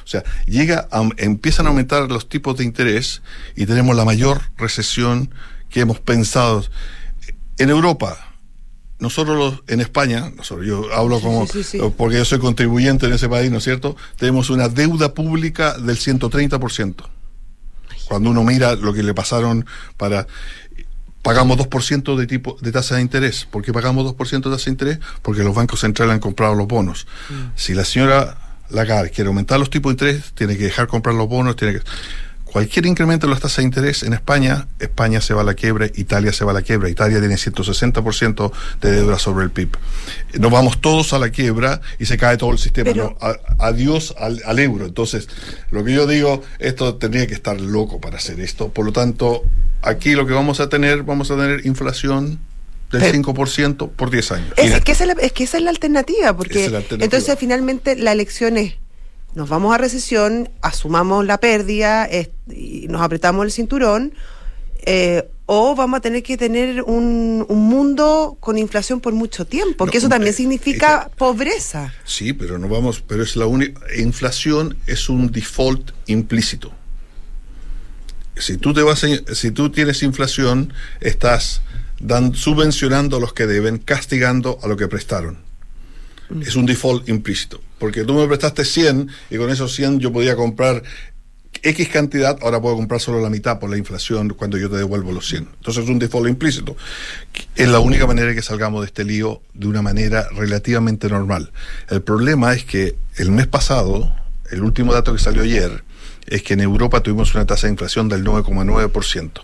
O 0.04 0.06
sea, 0.06 0.22
llega 0.46 0.88
empiezan 1.16 1.66
a 1.66 1.70
aumentar 1.70 2.10
los 2.10 2.28
tipos 2.28 2.56
de 2.58 2.64
interés 2.64 3.22
y 3.56 3.66
tenemos 3.66 3.96
la 3.96 4.04
mayor 4.04 4.42
recesión 4.56 5.34
que 5.70 5.80
hemos 5.80 5.98
pensado. 5.98 6.64
En 7.56 7.70
Europa, 7.70 8.34
nosotros 8.98 9.62
en 9.66 9.80
España, 9.80 10.30
nosotros, 10.36 10.66
yo 10.66 10.92
hablo 10.94 11.20
como, 11.20 11.46
porque 11.96 12.18
yo 12.18 12.24
soy 12.24 12.38
contribuyente 12.38 13.06
en 13.06 13.14
ese 13.14 13.28
país, 13.28 13.50
¿no 13.50 13.58
es 13.58 13.64
cierto? 13.64 13.96
Tenemos 14.16 14.50
una 14.50 14.68
deuda 14.68 15.14
pública 15.14 15.78
del 15.78 15.96
130%. 15.96 16.94
Cuando 18.06 18.30
uno 18.30 18.44
mira 18.44 18.74
lo 18.76 18.92
que 18.92 19.02
le 19.02 19.14
pasaron 19.14 19.64
para 19.96 20.26
pagamos 21.22 21.56
2% 21.56 22.16
de 22.16 22.26
tipo 22.26 22.58
de 22.60 22.70
tasa 22.70 22.96
de 22.96 23.00
interés. 23.00 23.46
¿Por 23.50 23.64
qué 23.64 23.72
pagamos 23.72 24.04
2% 24.14 24.42
de 24.42 24.50
tasa 24.50 24.66
de 24.66 24.70
interés? 24.70 24.98
Porque 25.22 25.42
los 25.42 25.54
bancos 25.54 25.80
centrales 25.80 26.12
han 26.12 26.20
comprado 26.20 26.54
los 26.54 26.68
bonos. 26.68 27.06
Mm. 27.30 27.34
Si 27.56 27.72
la 27.72 27.86
señora 27.86 28.43
Lagarde 28.74 29.10
quiere 29.10 29.28
aumentar 29.28 29.58
los 29.58 29.70
tipos 29.70 29.90
de 29.90 30.04
interés, 30.06 30.32
tiene 30.34 30.56
que 30.56 30.64
dejar 30.64 30.86
comprar 30.86 31.14
los 31.14 31.28
bonos, 31.28 31.56
tiene 31.56 31.74
que 31.74 31.80
cualquier 32.54 32.86
incremento 32.86 33.26
en 33.26 33.30
las 33.32 33.40
tasas 33.40 33.56
de 33.56 33.62
interés 33.64 34.04
en 34.04 34.12
España, 34.12 34.68
España 34.78 35.20
se 35.20 35.34
va 35.34 35.40
a 35.40 35.44
la 35.44 35.54
quiebra, 35.54 35.86
Italia 35.92 36.32
se 36.32 36.44
va 36.44 36.52
a 36.52 36.54
la 36.54 36.62
quiebra, 36.62 36.88
Italia 36.88 37.18
tiene 37.18 37.34
160% 37.34 38.52
de 38.80 38.92
deuda 38.92 39.18
sobre 39.18 39.44
el 39.44 39.50
PIB. 39.50 39.76
Nos 40.38 40.52
vamos 40.52 40.80
todos 40.80 41.12
a 41.14 41.18
la 41.18 41.30
quiebra 41.30 41.80
y 41.98 42.06
se 42.06 42.16
cae 42.16 42.36
todo 42.36 42.52
el 42.52 42.58
sistema. 42.58 42.92
adiós 43.58 44.14
al, 44.20 44.40
al, 44.44 44.58
euro. 44.60 44.86
Entonces, 44.86 45.28
lo 45.72 45.82
que 45.82 45.94
yo 45.94 46.06
digo, 46.06 46.44
esto 46.60 46.94
tendría 46.94 47.26
que 47.26 47.34
estar 47.34 47.60
loco 47.60 48.00
para 48.00 48.18
hacer 48.18 48.38
esto. 48.38 48.68
Por 48.68 48.86
lo 48.86 48.92
tanto, 48.92 49.42
aquí 49.82 50.12
lo 50.12 50.24
que 50.24 50.32
vamos 50.32 50.60
a 50.60 50.68
tener, 50.68 51.02
vamos 51.02 51.32
a 51.32 51.36
tener 51.36 51.66
inflación 51.66 52.38
del 52.94 53.12
5% 53.12 53.90
por 53.90 54.10
10 54.10 54.32
años. 54.32 54.54
Es, 54.56 54.80
que 54.82 54.92
esa 54.92 55.04
es, 55.04 55.62
la, 55.62 55.70
alternativa, 55.70 56.36
porque 56.36 56.66
entonces 57.00 57.36
finalmente 57.38 57.96
la 57.96 58.12
elección 58.12 58.56
es, 58.56 58.74
nos 59.34 59.48
vamos 59.48 59.74
a 59.74 59.78
recesión, 59.78 60.48
asumamos 60.62 61.24
la 61.26 61.38
pérdida, 61.38 62.08
y 62.50 62.86
nos 62.88 63.02
apretamos 63.02 63.44
el 63.44 63.52
cinturón, 63.52 64.14
eh, 64.86 65.28
o 65.46 65.74
vamos 65.74 65.98
a 65.98 66.00
tener 66.00 66.22
que 66.22 66.36
tener 66.36 66.82
un, 66.82 67.46
mundo 67.48 68.36
con 68.40 68.56
inflación 68.56 69.00
por 69.00 69.12
mucho 69.12 69.46
tiempo, 69.46 69.76
porque 69.76 69.98
eso 69.98 70.08
también 70.08 70.32
eh, 70.32 70.36
significa 70.36 71.10
pobreza. 71.18 71.92
Sí, 72.04 72.32
pero 72.32 72.58
no 72.58 72.68
vamos, 72.68 73.02
pero 73.06 73.22
es 73.22 73.36
la 73.36 73.46
única 73.46 73.80
inflación 73.98 74.76
es 74.86 75.08
un 75.08 75.30
default 75.30 75.90
implícito 76.06 76.72
si 78.36 78.56
tú 78.56 78.74
te 78.74 78.82
vas 78.82 79.04
si 79.32 79.50
tú 79.50 79.70
tienes 79.70 80.02
inflación, 80.02 80.72
estás 81.00 81.62
dan, 82.00 82.34
subvencionando 82.34 83.16
a 83.16 83.20
los 83.20 83.32
que 83.32 83.46
deben, 83.46 83.78
castigando 83.78 84.58
a 84.62 84.68
los 84.68 84.76
que 84.76 84.88
prestaron. 84.88 85.38
Mm. 86.30 86.42
Es 86.42 86.56
un 86.56 86.66
default 86.66 87.08
implícito. 87.08 87.60
Porque 87.78 88.04
tú 88.04 88.14
me 88.14 88.26
prestaste 88.26 88.64
100 88.64 89.08
y 89.30 89.36
con 89.36 89.50
esos 89.50 89.74
100 89.74 90.00
yo 90.00 90.12
podía 90.12 90.36
comprar 90.36 90.82
X 91.62 91.88
cantidad, 91.88 92.36
ahora 92.42 92.60
puedo 92.60 92.76
comprar 92.76 93.00
solo 93.00 93.20
la 93.20 93.30
mitad 93.30 93.58
por 93.58 93.70
la 93.70 93.78
inflación 93.78 94.28
cuando 94.30 94.58
yo 94.58 94.68
te 94.68 94.76
devuelvo 94.76 95.12
los 95.12 95.28
100. 95.28 95.48
Entonces 95.56 95.84
es 95.84 95.90
un 95.90 95.98
default 95.98 96.28
implícito. 96.28 96.76
Es 97.56 97.68
la 97.68 97.78
única 97.78 98.06
manera 98.06 98.34
que 98.34 98.42
salgamos 98.42 98.82
de 98.82 98.86
este 98.86 99.04
lío 99.04 99.40
de 99.54 99.66
una 99.66 99.82
manera 99.82 100.28
relativamente 100.34 101.08
normal. 101.08 101.52
El 101.88 102.02
problema 102.02 102.52
es 102.54 102.64
que 102.64 102.96
el 103.16 103.30
mes 103.30 103.46
pasado, 103.46 104.14
el 104.50 104.62
último 104.62 104.92
dato 104.92 105.12
que 105.12 105.18
salió 105.18 105.42
ayer, 105.42 105.84
es 106.26 106.42
que 106.42 106.54
en 106.54 106.60
Europa 106.60 107.00
tuvimos 107.00 107.34
una 107.34 107.46
tasa 107.46 107.66
de 107.66 107.72
inflación 107.72 108.08
del 108.08 108.24
9,9%. 108.24 109.42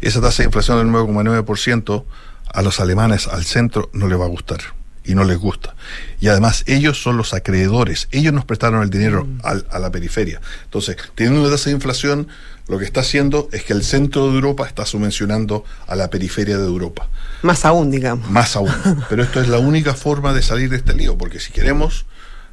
Esa 0.00 0.20
tasa 0.20 0.42
de 0.42 0.46
inflación 0.46 0.78
del 0.78 0.94
9,9% 0.94 2.04
a 2.52 2.62
los 2.62 2.80
alemanes, 2.80 3.28
al 3.28 3.44
centro, 3.44 3.90
no 3.92 4.08
les 4.08 4.18
va 4.18 4.24
a 4.24 4.28
gustar 4.28 4.60
y 5.04 5.14
no 5.14 5.24
les 5.24 5.38
gusta. 5.38 5.74
Y 6.20 6.28
además 6.28 6.62
ellos 6.66 7.02
son 7.02 7.16
los 7.16 7.32
acreedores, 7.34 8.08
ellos 8.10 8.32
nos 8.32 8.44
prestaron 8.44 8.82
el 8.82 8.90
dinero 8.90 9.24
mm. 9.24 9.40
a 9.70 9.78
la 9.78 9.90
periferia. 9.90 10.40
Entonces, 10.64 10.96
teniendo 11.14 11.40
una 11.40 11.50
tasa 11.50 11.70
de 11.70 11.76
inflación, 11.76 12.28
lo 12.68 12.78
que 12.78 12.84
está 12.84 13.00
haciendo 13.00 13.48
es 13.52 13.64
que 13.64 13.72
el 13.72 13.82
centro 13.82 14.28
de 14.28 14.34
Europa 14.34 14.66
está 14.66 14.86
subvencionando 14.86 15.64
a 15.88 15.96
la 15.96 16.08
periferia 16.08 16.56
de 16.56 16.66
Europa. 16.66 17.08
Más 17.42 17.64
aún, 17.64 17.90
digamos. 17.90 18.30
Más 18.30 18.54
aún. 18.54 18.70
Pero 19.08 19.24
esto 19.24 19.40
es 19.40 19.48
la 19.48 19.58
única 19.58 19.94
forma 19.94 20.32
de 20.32 20.42
salir 20.42 20.70
de 20.70 20.76
este 20.76 20.94
lío, 20.94 21.18
porque 21.18 21.40
si 21.40 21.52
queremos 21.52 22.06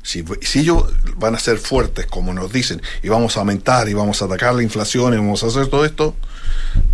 Si, 0.07 0.23
si, 0.39 0.59
ellos 0.59 0.85
van 1.17 1.35
a 1.35 1.39
ser 1.39 1.57
fuertes, 1.57 2.05
como 2.05 2.33
nos 2.33 2.53
dicen, 2.53 2.81
y 3.03 3.09
vamos 3.09 3.35
a 3.35 3.41
aumentar 3.41 3.89
y 3.89 3.93
vamos 3.93 4.21
a 4.21 4.25
atacar 4.25 4.55
la 4.55 4.63
inflación 4.63 5.13
y 5.13 5.17
vamos 5.17 5.43
a 5.43 5.47
hacer 5.47 5.67
todo 5.67 5.83
esto, 5.83 6.15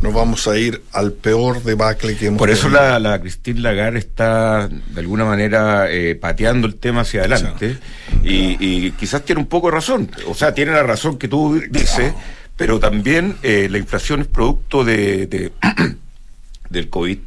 nos 0.02 0.15
vamos 0.15 0.47
a 0.47 0.58
ir 0.58 0.82
al 0.93 1.13
peor 1.13 1.62
debacle 1.62 2.17
que 2.17 2.26
hemos 2.26 2.39
Por 2.39 2.49
eso 2.49 2.69
la, 2.69 2.97
la, 2.97 3.21
Christine 3.21 3.60
Lagarde 3.60 3.99
está 3.99 4.67
de 4.67 4.99
alguna 4.99 5.26
manera 5.26 5.91
eh, 5.91 6.15
pateando 6.15 6.65
el 6.65 6.73
tema 6.73 7.02
hacia 7.02 7.19
adelante 7.19 7.78
y, 8.23 8.89
quizás 8.93 9.23
tiene 9.23 9.41
un 9.41 9.47
poco 9.47 9.67
de 9.67 9.76
razón. 9.76 10.10
O 10.28 10.34
sea, 10.34 10.56
tiene 10.56 10.71
la 10.71 10.82
razón 10.82 11.19
que 11.19 11.28
tú 11.28 11.62
dices, 11.69 12.13
pero 12.58 12.80
también 12.80 13.38
eh, 13.43 13.67
la 13.69 13.78
inflación 13.78 14.21
es 14.21 14.28
producto 14.28 14.84
de, 14.84 15.28
de 15.28 15.52
del 16.71 16.89
COVID 16.89 17.19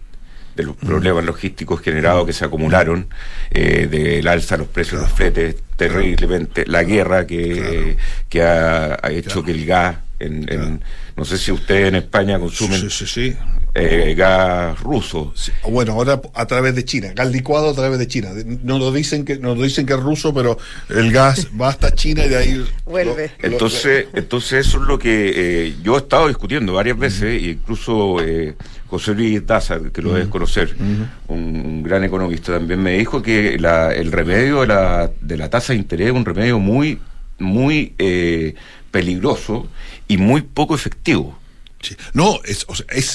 de 0.57 0.63
los 0.65 0.77
problemas 0.77 1.25
logísticos 1.25 1.81
generados 1.81 2.27
que 2.27 2.33
se 2.33 2.45
acumularon, 2.45 3.09
eh, 3.51 3.87
del 3.91 4.27
alza 4.27 4.57
de 4.57 4.61
los 4.61 4.69
precios 4.69 5.01
de 5.01 5.07
los 5.07 5.15
fletes, 5.15 5.57
terriblemente, 5.77 6.65
la 6.67 6.83
guerra 6.83 7.27
que, 7.27 7.97
que 8.29 8.43
ha, 8.43 8.99
hecho 9.11 9.45
que 9.45 9.53
el 9.53 9.67
gas, 9.67 9.99
en, 10.19 10.81
no 11.15 11.25
sé 11.27 11.37
si 11.37 11.53
ustedes 11.53 11.89
en 11.89 11.97
España 11.97 12.39
consumen 12.39 12.91
sí, 12.91 13.07
sí, 13.07 13.37
eh, 13.75 14.15
gas 14.15 14.81
ruso. 14.81 15.35
Bueno, 15.69 15.93
ahora 15.93 16.21
a 16.33 16.47
través 16.47 16.75
de 16.75 16.85
China, 16.85 17.13
gas 17.15 17.31
licuado 17.31 17.69
a 17.69 17.75
través 17.75 17.99
de 17.99 18.09
China. 18.09 18.31
No 18.63 18.79
nos 18.79 18.95
dicen 18.95 19.27
que 19.27 19.37
nos 19.37 19.61
dicen 19.61 19.85
que 19.85 19.93
es 19.93 20.01
ruso, 20.01 20.33
pero 20.33 20.59
el 20.89 21.13
gas 21.13 21.49
va 21.61 21.69
hasta 21.69 21.95
China 21.95 22.25
y 22.25 22.31
de 22.31 22.37
ahí 22.37 22.67
vuelve. 22.87 23.33
entonces, 23.43 24.07
entonces 24.15 24.67
eso 24.67 24.81
es 24.81 24.89
lo 24.89 24.99
que 24.99 25.33
eh, 25.67 25.75
yo 25.83 25.97
he 25.97 25.99
estado 25.99 26.29
discutiendo 26.29 26.73
varias 26.73 26.99
veces, 26.99 27.43
e 27.43 27.51
incluso 27.51 28.23
eh, 28.23 28.55
José 28.89 29.15
Luis 29.15 29.47
Daza, 29.47 29.81
que 29.93 30.03
lo 30.03 30.13
debes 30.13 30.29
conocer, 30.29 30.77
un, 31.29 31.83
gran 31.83 32.05
economista, 32.05 32.53
también 32.53 32.83
me 32.83 32.99
dijo 32.99 33.23
que 33.23 33.55
el 33.55 34.13
remedio 34.13 34.63
de 34.63 34.67
la, 34.67 35.11
de 35.21 35.37
la 35.37 35.51
tasa 35.51 35.73
de 35.73 35.79
interés 35.79 36.09
es 36.09 36.13
un 36.13 36.25
remedio 36.25 36.59
muy, 36.59 36.99
muy 37.39 37.95
peligroso 38.91 39.69
y 40.09 40.17
muy 40.17 40.43
poco 40.43 40.75
efectivo. 40.75 41.39
No, 42.15 42.41
es, 42.45 42.67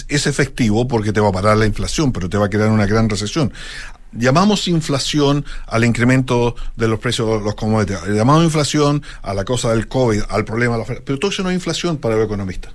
es, 0.08 0.28
efectivo 0.28 0.88
porque 0.88 1.12
te 1.12 1.20
va 1.20 1.30
a 1.30 1.32
parar 1.32 1.58
la 1.58 1.66
inflación, 1.66 2.12
pero 2.12 2.30
te 2.30 2.38
va 2.38 2.46
a 2.46 2.50
crear 2.50 2.70
una 2.70 2.86
gran 2.86 3.10
recesión. 3.10 3.52
Llamamos 4.14 4.68
inflación 4.68 5.46
al 5.68 5.86
incremento 5.86 6.56
de 6.76 6.88
los 6.88 7.00
precios 7.00 7.40
de 7.40 7.46
los 7.46 7.56
commodities, 7.56 8.00
llamamos 8.10 8.44
inflación 8.44 9.02
a 9.22 9.34
la 9.34 9.46
cosa 9.46 9.72
del 9.72 9.88
COVID, 9.88 10.24
al 10.30 10.44
problema 10.44 10.74
de 10.74 10.80
la 10.80 10.84
oferta, 10.84 11.04
pero 11.06 11.18
todo 11.18 11.32
eso 11.32 11.44
no 11.44 11.50
es 11.50 11.56
inflación 11.56 11.98
para 11.98 12.16
el 12.16 12.24
economista. 12.24 12.74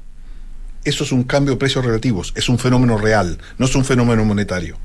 Eso 0.86 1.04
es 1.04 1.12
un 1.12 1.24
cambio 1.24 1.54
de 1.54 1.58
precios 1.58 1.84
relativos, 1.84 2.32
es 2.36 2.48
un 2.48 2.58
fenómeno 2.58 2.96
real, 2.96 3.38
no 3.58 3.66
es 3.66 3.74
un 3.74 3.84
fenómeno 3.84 4.24
monetario. 4.24 4.78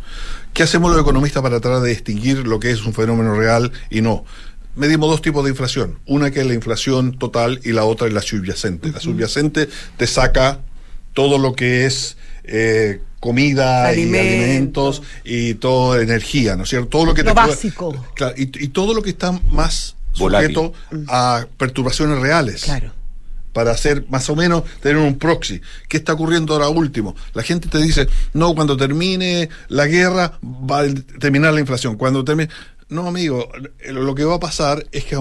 ¿Qué 0.53 0.63
hacemos 0.63 0.91
los 0.91 0.99
economistas 0.99 1.43
para 1.43 1.59
tratar 1.59 1.81
de 1.81 1.89
distinguir 1.89 2.47
lo 2.47 2.59
que 2.59 2.71
es 2.71 2.83
un 2.83 2.93
fenómeno 2.93 3.35
real 3.35 3.71
y 3.89 4.01
no? 4.01 4.25
medimos 4.75 5.09
dos 5.09 5.21
tipos 5.21 5.43
de 5.43 5.51
inflación. 5.51 5.99
Una 6.05 6.31
que 6.31 6.41
es 6.41 6.47
la 6.47 6.53
inflación 6.53 7.17
total 7.17 7.59
y 7.63 7.71
la 7.71 7.83
otra 7.83 8.07
es 8.07 8.13
la 8.13 8.21
subyacente. 8.21 8.91
La 8.91 8.99
subyacente 8.99 9.69
te 9.97 10.07
saca 10.07 10.59
todo 11.13 11.37
lo 11.37 11.53
que 11.53 11.85
es 11.85 12.17
eh, 12.45 13.01
comida 13.19 13.93
y 13.93 14.01
alimentos 14.01 15.03
y 15.23 15.55
toda 15.55 16.01
energía, 16.01 16.55
¿no 16.55 16.63
es 16.63 16.69
cierto? 16.69 16.89
Todo 16.89 17.05
lo 17.05 17.13
que 17.13 17.23
lo 17.23 17.33
básico. 17.33 17.93
Claro, 18.15 18.33
y, 18.37 18.45
todo 18.69 18.93
lo 18.93 19.01
que 19.01 19.11
está 19.11 19.31
más 19.51 19.95
sujeto 20.13 20.73
a 21.07 21.45
perturbaciones 21.57 22.19
reales. 22.19 22.63
Claro. 22.63 22.91
Para 23.53 23.71
hacer 23.71 24.05
más 24.09 24.29
o 24.29 24.35
menos, 24.35 24.63
tener 24.81 24.97
un 24.97 25.17
proxy. 25.17 25.61
¿Qué 25.89 25.97
está 25.97 26.13
ocurriendo 26.13 26.53
ahora 26.53 26.69
último? 26.69 27.15
La 27.33 27.43
gente 27.43 27.67
te 27.67 27.79
dice, 27.79 28.07
no, 28.33 28.55
cuando 28.55 28.77
termine 28.77 29.49
la 29.67 29.87
guerra 29.87 30.39
va 30.41 30.81
a 30.81 30.85
terminar 31.19 31.53
la 31.53 31.59
inflación. 31.59 31.97
Cuando 31.97 32.23
termine. 32.23 32.49
No, 32.89 33.07
amigo, 33.07 33.49
lo 33.87 34.15
que 34.15 34.25
va 34.25 34.35
a 34.35 34.39
pasar 34.39 34.85
es 34.91 35.05
que 35.05 35.17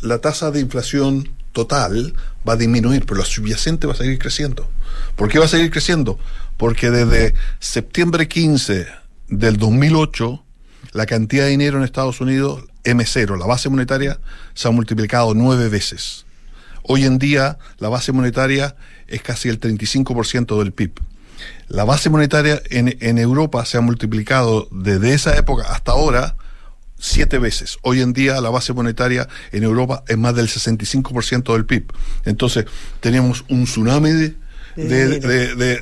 la 0.00 0.18
tasa 0.18 0.50
de 0.50 0.60
inflación 0.60 1.28
total 1.52 2.14
va 2.46 2.54
a 2.54 2.56
disminuir, 2.56 3.06
pero 3.06 3.20
la 3.20 3.24
subyacente 3.24 3.86
va 3.86 3.94
a 3.94 3.96
seguir 3.96 4.18
creciendo. 4.18 4.68
¿Por 5.16 5.30
qué 5.30 5.38
va 5.38 5.46
a 5.46 5.48
seguir 5.48 5.70
creciendo? 5.70 6.18
Porque 6.56 6.90
desde 6.90 7.34
septiembre 7.60 8.28
15 8.28 8.86
del 9.28 9.56
2008, 9.56 10.44
la 10.92 11.06
cantidad 11.06 11.44
de 11.44 11.50
dinero 11.50 11.78
en 11.78 11.84
Estados 11.84 12.20
Unidos, 12.20 12.64
M0, 12.82 13.38
la 13.38 13.46
base 13.46 13.68
monetaria, 13.68 14.18
se 14.52 14.68
ha 14.68 14.72
multiplicado 14.72 15.32
nueve 15.34 15.68
veces. 15.68 16.23
Hoy 16.86 17.04
en 17.04 17.18
día, 17.18 17.58
la 17.78 17.88
base 17.88 18.12
monetaria 18.12 18.76
es 19.08 19.22
casi 19.22 19.48
el 19.48 19.58
35% 19.58 20.58
del 20.58 20.72
PIB. 20.72 20.92
La 21.68 21.84
base 21.84 22.10
monetaria 22.10 22.62
en, 22.70 22.96
en 23.00 23.18
Europa 23.18 23.64
se 23.64 23.78
ha 23.78 23.80
multiplicado 23.80 24.68
desde 24.70 25.14
esa 25.14 25.36
época 25.36 25.64
hasta 25.72 25.92
ahora 25.92 26.36
siete 26.98 27.38
veces. 27.38 27.78
Hoy 27.82 28.00
en 28.00 28.12
día 28.12 28.40
la 28.40 28.50
base 28.50 28.72
monetaria 28.72 29.28
en 29.52 29.62
Europa 29.62 30.04
es 30.08 30.16
más 30.16 30.34
del 30.34 30.48
65% 30.48 31.52
del 31.52 31.66
PIB. 31.66 31.92
Entonces 32.24 32.66
tenemos 33.00 33.44
un 33.48 33.64
tsunami 33.64 34.10
de, 34.10 34.34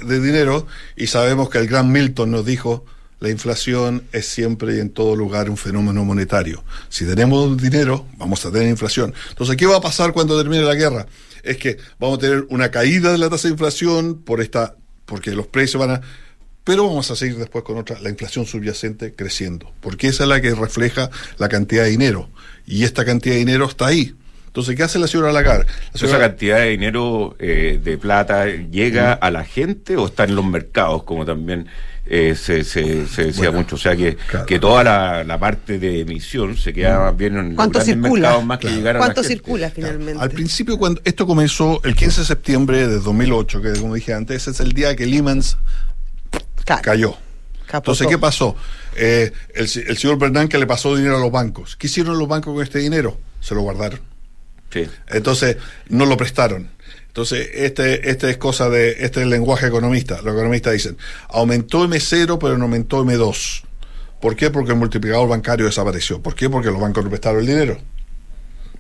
dinero. 0.05 0.67
y 0.97 1.07
sabemos 1.09 1.49
que 1.51 1.59
el 1.59 1.67
gran 1.67 1.91
Milton 1.91 2.31
nos 2.31 2.45
dijo 2.45 2.85
la 3.23 3.31
inflación 3.31 4.03
es 4.11 4.27
siempre 4.27 4.77
y 4.77 4.81
en 4.81 4.91
todo 4.91 5.15
lugar 5.15 5.49
un 5.49 5.57
fenómeno 5.57 6.05
monetario. 6.05 6.65
Si 6.89 7.07
tenemos 7.07 7.57
dinero, 7.57 8.05
vamos 8.17 8.45
a 8.45 8.51
tener 8.51 8.69
inflación. 8.69 9.15
Entonces, 9.29 9.57
¿qué 9.57 9.65
va 9.65 9.77
a 9.77 9.81
pasar 9.81 10.13
cuando 10.13 10.37
termine 10.37 10.65
la 10.65 10.75
guerra? 10.75 11.07
Es 11.45 11.57
que 11.57 11.77
vamos 12.01 12.19
a 12.19 12.21
tener 12.23 12.47
una 12.49 12.73
caída 12.73 13.13
de 13.13 13.19
la 13.19 13.31
tasa 13.31 13.47
de 13.47 13.53
inflación 13.53 14.21
por 14.25 14.41
esta, 14.41 14.75
porque 15.07 15.31
los 15.31 15.47
precios 15.47 15.81
van 15.81 15.97
a 15.97 16.01
pero 16.65 16.87
vamos 16.87 17.11
a 17.11 17.17
seguir 17.17 17.37
después 17.37 17.65
con 17.65 17.77
otra, 17.77 18.01
la 18.01 18.09
inflación 18.09 18.47
subyacente 18.47 19.15
creciendo, 19.15 19.73
porque 19.81 20.09
esa 20.09 20.25
es 20.25 20.29
la 20.29 20.41
que 20.41 20.55
refleja 20.55 21.11
la 21.39 21.49
cantidad 21.49 21.85
de 21.85 21.91
dinero, 21.91 22.29
y 22.67 22.85
esta 22.85 23.05
cantidad 23.05 23.35
de 23.35 23.41
dinero 23.41 23.67
está 23.67 23.87
ahí. 23.87 24.15
Entonces, 24.47 24.77
¿qué 24.77 24.85
hace 24.85 25.01
la 25.01 25.09
señora 25.09 25.33
Lagarde? 25.33 25.67
¿Esa 25.95 26.19
cantidad 26.19 26.59
de 26.59 26.69
dinero 26.69 27.35
eh, 27.39 27.81
de 27.83 27.99
plata 27.99 28.47
llega 28.47 29.13
a 29.13 29.31
la 29.31 29.45
gente 29.45 29.97
o 29.97 30.07
está 30.07 30.25
en 30.25 30.37
los 30.37 30.45
mercados, 30.45 31.03
como 31.05 31.25
también 31.25 31.69
eh, 32.05 32.35
se, 32.35 32.65
se, 32.65 32.83
decía 32.83 33.51
mucho? 33.53 33.77
O 33.77 33.79
sea, 33.79 33.95
que, 33.97 34.17
que 34.47 34.59
toda 34.59 34.83
la, 35.25 35.39
parte 35.39 35.79
de 35.79 36.01
emisión 36.01 36.57
se 36.57 36.73
queda 36.73 36.99
más 36.99 37.17
bien 37.17 37.37
en 37.37 37.55
¿Cuánto 37.55 37.79
los 37.79 37.87
circula? 37.87 38.41
más 38.41 38.59
que 38.59 38.69
llegar 38.69 38.97
a 38.97 38.99
¿Cuánto 38.99 39.23
circula 39.23 39.71
finalmente? 39.71 40.21
Al 40.21 40.31
principio, 40.31 40.79
cuando 40.79 41.01
esto 41.05 41.27
comenzó 41.27 41.81
el 41.85 41.95
15 41.95 42.23
de 42.23 42.27
septiembre 42.27 42.89
de 42.89 42.99
2008, 42.99 43.63
que 43.63 43.73
como 43.75 43.95
dije 43.95 44.15
antes, 44.15 44.49
es 44.49 44.61
el 44.61 44.73
día 44.73 44.97
que 44.97 45.07
Lehman 45.07 45.43
cayó. 46.83 47.17
Entonces, 47.73 48.07
¿qué 48.07 48.19
pasó? 48.19 48.57
Eh, 48.97 49.33
el, 49.55 49.69
señor 49.69 50.19
Bernanke 50.19 50.59
le 50.59 50.67
pasó 50.67 50.95
dinero 50.95 51.17
a 51.17 51.21
los 51.21 51.31
bancos. 51.31 51.77
¿Qué 51.77 51.87
hicieron 51.87 52.19
los 52.19 52.29
bancos 52.29 52.53
con 52.53 52.63
este 52.63 52.79
dinero? 52.81 53.19
Se 53.41 53.55
lo 53.55 53.63
guardaron. 53.63 54.01
Entonces, 55.09 55.57
no 55.89 56.07
lo 56.07 56.17
prestaron. 56.17 56.71
Entonces, 57.13 57.47
este, 57.53 58.09
este 58.09 58.31
es 58.31 58.39
cosa 58.39 58.71
de, 58.71 58.93
este 58.93 59.21
es 59.21 59.25
el 59.25 59.29
lenguaje 59.29 59.67
economista. 59.67 60.23
Los 60.23 60.33
economistas 60.33 60.73
dicen, 60.73 60.97
aumentó 61.29 61.85
M0, 61.87 62.39
pero 62.41 62.57
no 62.57 62.65
aumentó 62.65 63.05
M2. 63.05 63.65
¿Por 64.19 64.35
qué? 64.35 64.49
Porque 64.49 64.73
el 64.73 64.79
multiplicador 64.79 65.29
bancario 65.29 65.67
desapareció. 65.67 66.23
¿Por 66.23 66.35
qué? 66.35 66.49
Porque 66.49 66.71
los 66.71 66.81
bancos 66.81 67.05
no 67.05 67.11
prestaron 67.11 67.41
el 67.41 67.47
dinero. 67.47 67.77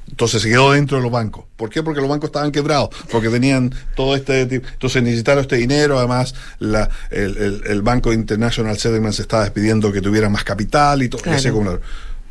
Entonces 0.08 0.40
se 0.40 0.48
quedó 0.48 0.72
dentro 0.72 0.96
de 0.96 1.02
los 1.02 1.12
bancos. 1.12 1.44
¿Por 1.58 1.68
qué? 1.68 1.82
Porque 1.82 2.00
los 2.00 2.08
bancos 2.08 2.28
estaban 2.28 2.52
quebrados, 2.52 2.88
porque 3.10 3.28
tenían 3.28 3.74
todo 3.94 4.16
este 4.16 4.46
tipo. 4.46 4.66
Entonces 4.66 5.02
necesitaron 5.02 5.42
este 5.42 5.56
dinero, 5.56 5.98
además 5.98 6.34
la, 6.58 6.88
el, 7.10 7.82
Banco 7.82 8.14
International 8.14 8.78
Settlements 8.78 9.20
estaba 9.20 9.42
despidiendo 9.42 9.92
que 9.92 10.00
tuviera 10.00 10.30
más 10.30 10.42
capital 10.42 11.02
y 11.02 11.10
todo 11.10 11.20
claro. 11.20 11.80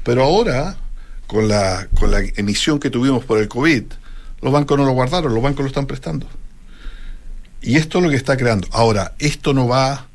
Pero 0.04 0.24
ahora, 0.24 0.78
con 1.28 1.48
la, 1.48 1.88
con 2.00 2.10
la 2.10 2.22
emisión 2.38 2.80
que 2.80 2.90
tuvimos 2.90 3.24
por 3.24 3.38
el 3.38 3.48
COVID, 3.48 3.84
los 4.42 4.52
bancos 4.52 4.78
no 4.78 4.86
lo 4.86 4.92
guardaron, 4.92 5.34
los 5.34 5.44
bancos 5.44 5.64
lo 5.64 5.68
están 5.68 5.86
prestando. 5.86 6.28
Y 7.62 7.78
esto 7.78 8.00
es 8.00 8.04
lo 8.04 8.10
que 8.10 8.16
está 8.16 8.38
creando. 8.38 8.68
Ahora, 8.72 9.14
esto 9.20 9.54
no 9.54 9.68
va 9.68 10.08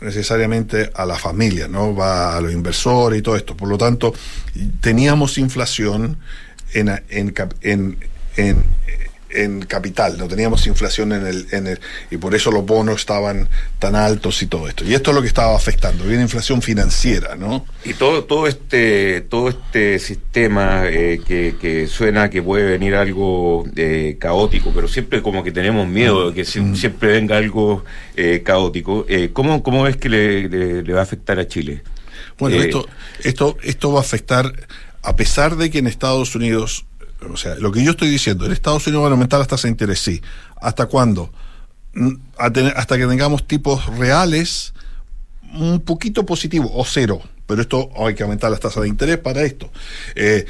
necesariamente 0.00 0.90
a 0.94 1.04
la 1.04 1.16
familia, 1.16 1.66
no 1.66 1.94
va 1.94 2.36
a 2.36 2.40
los 2.40 2.52
inversores 2.52 3.18
y 3.18 3.22
todo 3.22 3.36
esto. 3.36 3.56
Por 3.56 3.68
lo 3.68 3.76
tanto, 3.76 4.14
teníamos 4.80 5.38
inflación 5.38 6.18
en, 6.72 6.88
en, 7.08 7.34
en, 7.62 7.98
en, 8.36 8.64
en 9.30 9.60
capital, 9.60 10.16
no 10.18 10.28
teníamos 10.28 10.66
inflación 10.66 11.12
en 11.12 11.26
el, 11.26 11.46
en 11.52 11.66
el, 11.66 11.80
y 12.10 12.16
por 12.16 12.34
eso 12.34 12.50
los 12.50 12.64
bonos 12.64 13.00
estaban 13.00 13.48
tan 13.78 13.94
altos 13.94 14.42
y 14.42 14.46
todo 14.46 14.68
esto. 14.68 14.84
Y 14.84 14.94
esto 14.94 15.10
es 15.10 15.14
lo 15.14 15.22
que 15.22 15.28
estaba 15.28 15.54
afectando, 15.54 16.04
viene 16.04 16.22
inflación 16.22 16.62
financiera, 16.62 17.36
¿no? 17.36 17.66
Y 17.84 17.94
todo, 17.94 18.24
todo 18.24 18.46
este, 18.46 19.22
todo 19.22 19.48
este 19.48 19.98
sistema 19.98 20.82
eh, 20.86 21.20
que, 21.26 21.56
que, 21.60 21.86
suena 21.86 22.30
que 22.30 22.42
puede 22.42 22.64
venir 22.64 22.94
algo 22.94 23.64
eh, 23.76 24.16
caótico, 24.18 24.72
pero 24.74 24.88
siempre 24.88 25.22
como 25.22 25.44
que 25.44 25.52
tenemos 25.52 25.86
miedo 25.86 26.30
de 26.30 26.34
que 26.34 26.60
mm. 26.60 26.74
siempre 26.74 27.12
venga 27.12 27.36
algo 27.36 27.84
eh, 28.16 28.42
caótico. 28.44 29.06
¿cómo, 29.32 29.62
¿Cómo 29.62 29.86
es 29.86 29.96
que 29.96 30.08
le, 30.08 30.48
le, 30.82 30.92
va 30.92 31.00
a 31.00 31.02
afectar 31.02 31.38
a 31.38 31.46
Chile? 31.46 31.82
Bueno, 32.38 32.56
esto, 32.56 32.86
esto, 33.22 33.56
esto 33.62 33.92
va 33.92 33.98
a 33.98 34.02
afectar, 34.02 34.52
a 35.02 35.16
pesar 35.16 35.56
de 35.56 35.70
que 35.70 35.78
en 35.78 35.86
Estados 35.86 36.34
Unidos 36.34 36.86
o 37.20 37.36
sea, 37.36 37.56
lo 37.56 37.72
que 37.72 37.82
yo 37.82 37.92
estoy 37.92 38.08
diciendo, 38.08 38.46
el 38.46 38.52
Estados 38.52 38.86
Unidos 38.86 39.04
va 39.04 39.08
a 39.08 39.12
aumentar 39.12 39.38
las 39.38 39.48
tasas 39.48 39.64
de 39.64 39.70
interés, 39.70 40.00
sí. 40.00 40.22
¿Hasta 40.60 40.86
cuándo? 40.86 41.32
Mm, 41.94 42.14
hasta 42.36 42.98
que 42.98 43.06
tengamos 43.06 43.46
tipos 43.46 43.86
reales 43.96 44.74
un 45.54 45.80
poquito 45.80 46.24
positivo 46.26 46.70
o 46.74 46.84
cero 46.84 47.22
pero 47.48 47.62
esto 47.62 47.88
hay 47.96 48.14
que 48.14 48.22
aumentar 48.22 48.50
las 48.50 48.60
tasas 48.60 48.82
de 48.82 48.90
interés 48.90 49.16
para 49.16 49.42
esto. 49.42 49.70
Eh, 50.14 50.44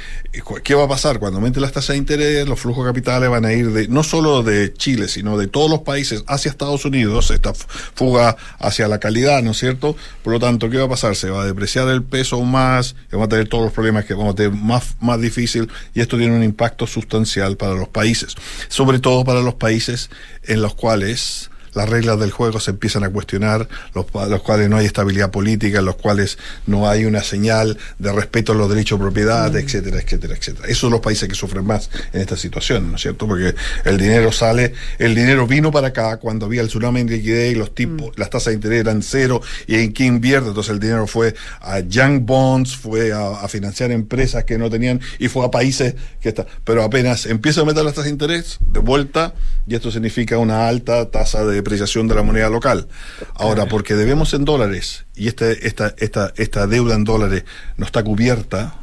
¿Qué 0.65 0.75
va 0.75 0.83
a 0.83 0.87
pasar? 0.89 1.17
Cuando 1.17 1.37
aumenten 1.37 1.61
las 1.61 1.71
tasas 1.71 1.93
de 1.93 1.97
interés, 1.97 2.45
los 2.45 2.59
flujos 2.59 2.85
capitales 2.85 3.29
van 3.29 3.45
a 3.45 3.53
ir 3.53 3.71
de 3.71 3.87
no 3.87 4.03
solo 4.03 4.43
de 4.43 4.73
Chile, 4.73 5.07
sino 5.07 5.37
de 5.37 5.47
todos 5.47 5.71
los 5.71 5.79
países 5.79 6.25
hacia 6.27 6.51
Estados 6.51 6.83
Unidos, 6.83 7.31
esta 7.31 7.53
fuga 7.53 8.35
hacia 8.59 8.89
la 8.89 8.99
calidad, 8.99 9.41
¿no 9.41 9.51
es 9.51 9.57
cierto? 9.57 9.95
Por 10.23 10.33
lo 10.33 10.39
tanto, 10.41 10.69
¿qué 10.69 10.77
va 10.77 10.85
a 10.85 10.89
pasar? 10.89 11.15
Se 11.15 11.29
va 11.29 11.43
a 11.43 11.45
depreciar 11.45 11.87
el 11.87 12.03
peso 12.03 12.41
más, 12.41 12.97
vamos 13.13 13.27
a 13.27 13.29
tener 13.29 13.47
todos 13.47 13.63
los 13.63 13.73
problemas 13.73 14.03
que 14.03 14.13
vamos 14.13 14.33
a 14.33 14.35
tener 14.35 14.51
más, 14.51 14.97
más 14.99 15.21
difícil 15.21 15.69
y 15.93 16.01
esto 16.01 16.17
tiene 16.17 16.35
un 16.35 16.43
impacto 16.43 16.85
sustancial 16.85 17.55
para 17.55 17.75
los 17.75 17.87
países, 17.87 18.35
sobre 18.67 18.99
todo 18.99 19.23
para 19.23 19.39
los 19.39 19.53
países 19.53 20.09
en 20.43 20.61
los 20.61 20.75
cuales 20.75 21.48
las 21.73 21.89
reglas 21.89 22.19
del 22.19 22.31
juego 22.31 22.59
se 22.59 22.71
empiezan 22.71 23.03
a 23.03 23.09
cuestionar, 23.09 23.67
los, 23.93 24.05
los, 24.13 24.41
cuales 24.41 24.69
no 24.69 24.77
hay 24.77 24.85
estabilidad 24.85 25.31
política, 25.31 25.79
en 25.79 25.85
los 25.85 25.95
cuales 25.95 26.37
no 26.67 26.89
hay 26.89 27.05
una 27.05 27.23
señal 27.23 27.77
de 27.97 28.11
respeto 28.11 28.51
a 28.51 28.55
los 28.55 28.69
derechos 28.69 28.99
de 28.99 29.03
propiedad, 29.03 29.51
mm. 29.51 29.57
etcétera, 29.57 29.99
etcétera, 30.01 30.35
etcétera. 30.35 30.67
Esos 30.67 30.79
son 30.79 30.91
los 30.91 31.01
países 31.01 31.27
que 31.27 31.35
sufren 31.35 31.65
más 31.65 31.89
en 32.13 32.21
esta 32.21 32.37
situación, 32.37 32.89
¿no 32.89 32.95
es 32.95 33.01
cierto? 33.01 33.27
Porque 33.27 33.55
el 33.85 33.97
dinero 33.97 34.31
sale, 34.31 34.73
el 34.97 35.15
dinero 35.15 35.47
vino 35.47 35.71
para 35.71 35.87
acá 35.87 36.17
cuando 36.17 36.45
había 36.45 36.61
el 36.61 36.67
tsunami 36.67 37.03
de 37.03 37.17
liquidez 37.17 37.51
y 37.51 37.55
los 37.55 37.73
tipos, 37.73 38.09
mm. 38.09 38.19
las 38.19 38.29
tasas 38.29 38.47
de 38.47 38.53
interés 38.55 38.79
eran 38.81 39.01
cero 39.01 39.41
y 39.67 39.75
en 39.75 39.93
qué 39.93 40.05
invierte, 40.05 40.49
entonces 40.49 40.71
el 40.71 40.79
dinero 40.79 41.07
fue 41.07 41.35
a 41.61 41.79
young 41.79 42.25
bonds, 42.25 42.75
fue 42.75 43.11
a, 43.13 43.47
financiar 43.47 43.91
empresas 43.91 44.43
que 44.43 44.57
no 44.57 44.69
tenían 44.69 45.01
y 45.17 45.27
fue 45.27 45.45
a 45.45 45.49
países 45.49 45.95
que 46.21 46.29
está, 46.29 46.45
pero 46.63 46.83
apenas 46.83 47.25
empieza 47.25 47.61
a 47.61 47.65
meter 47.65 47.83
las 47.83 47.93
tasas 47.93 48.05
de 48.05 48.11
interés 48.11 48.59
de 48.59 48.79
vuelta 48.79 49.33
y 49.67 49.75
esto 49.75 49.91
significa 49.91 50.37
una 50.37 50.67
alta 50.67 51.09
tasa 51.09 51.45
de 51.45 51.58
depreciación 51.59 52.07
de 52.07 52.15
la 52.15 52.23
moneda 52.23 52.49
local. 52.49 52.87
Ahora, 53.35 53.67
porque 53.67 53.95
debemos 53.95 54.33
en 54.33 54.45
dólares 54.45 55.05
y 55.15 55.27
este, 55.27 55.67
esta, 55.67 55.93
esta, 55.97 56.33
esta 56.37 56.67
deuda 56.67 56.95
en 56.95 57.03
dólares 57.03 57.43
no 57.77 57.85
está 57.85 58.03
cubierta, 58.03 58.75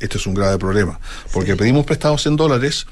este 0.00 0.18
es 0.18 0.26
un 0.26 0.34
grave 0.34 0.58
problema. 0.58 1.00
Porque 1.32 1.56
pedimos 1.56 1.84
prestados 1.84 2.26
en 2.26 2.36
dólares 2.36 2.86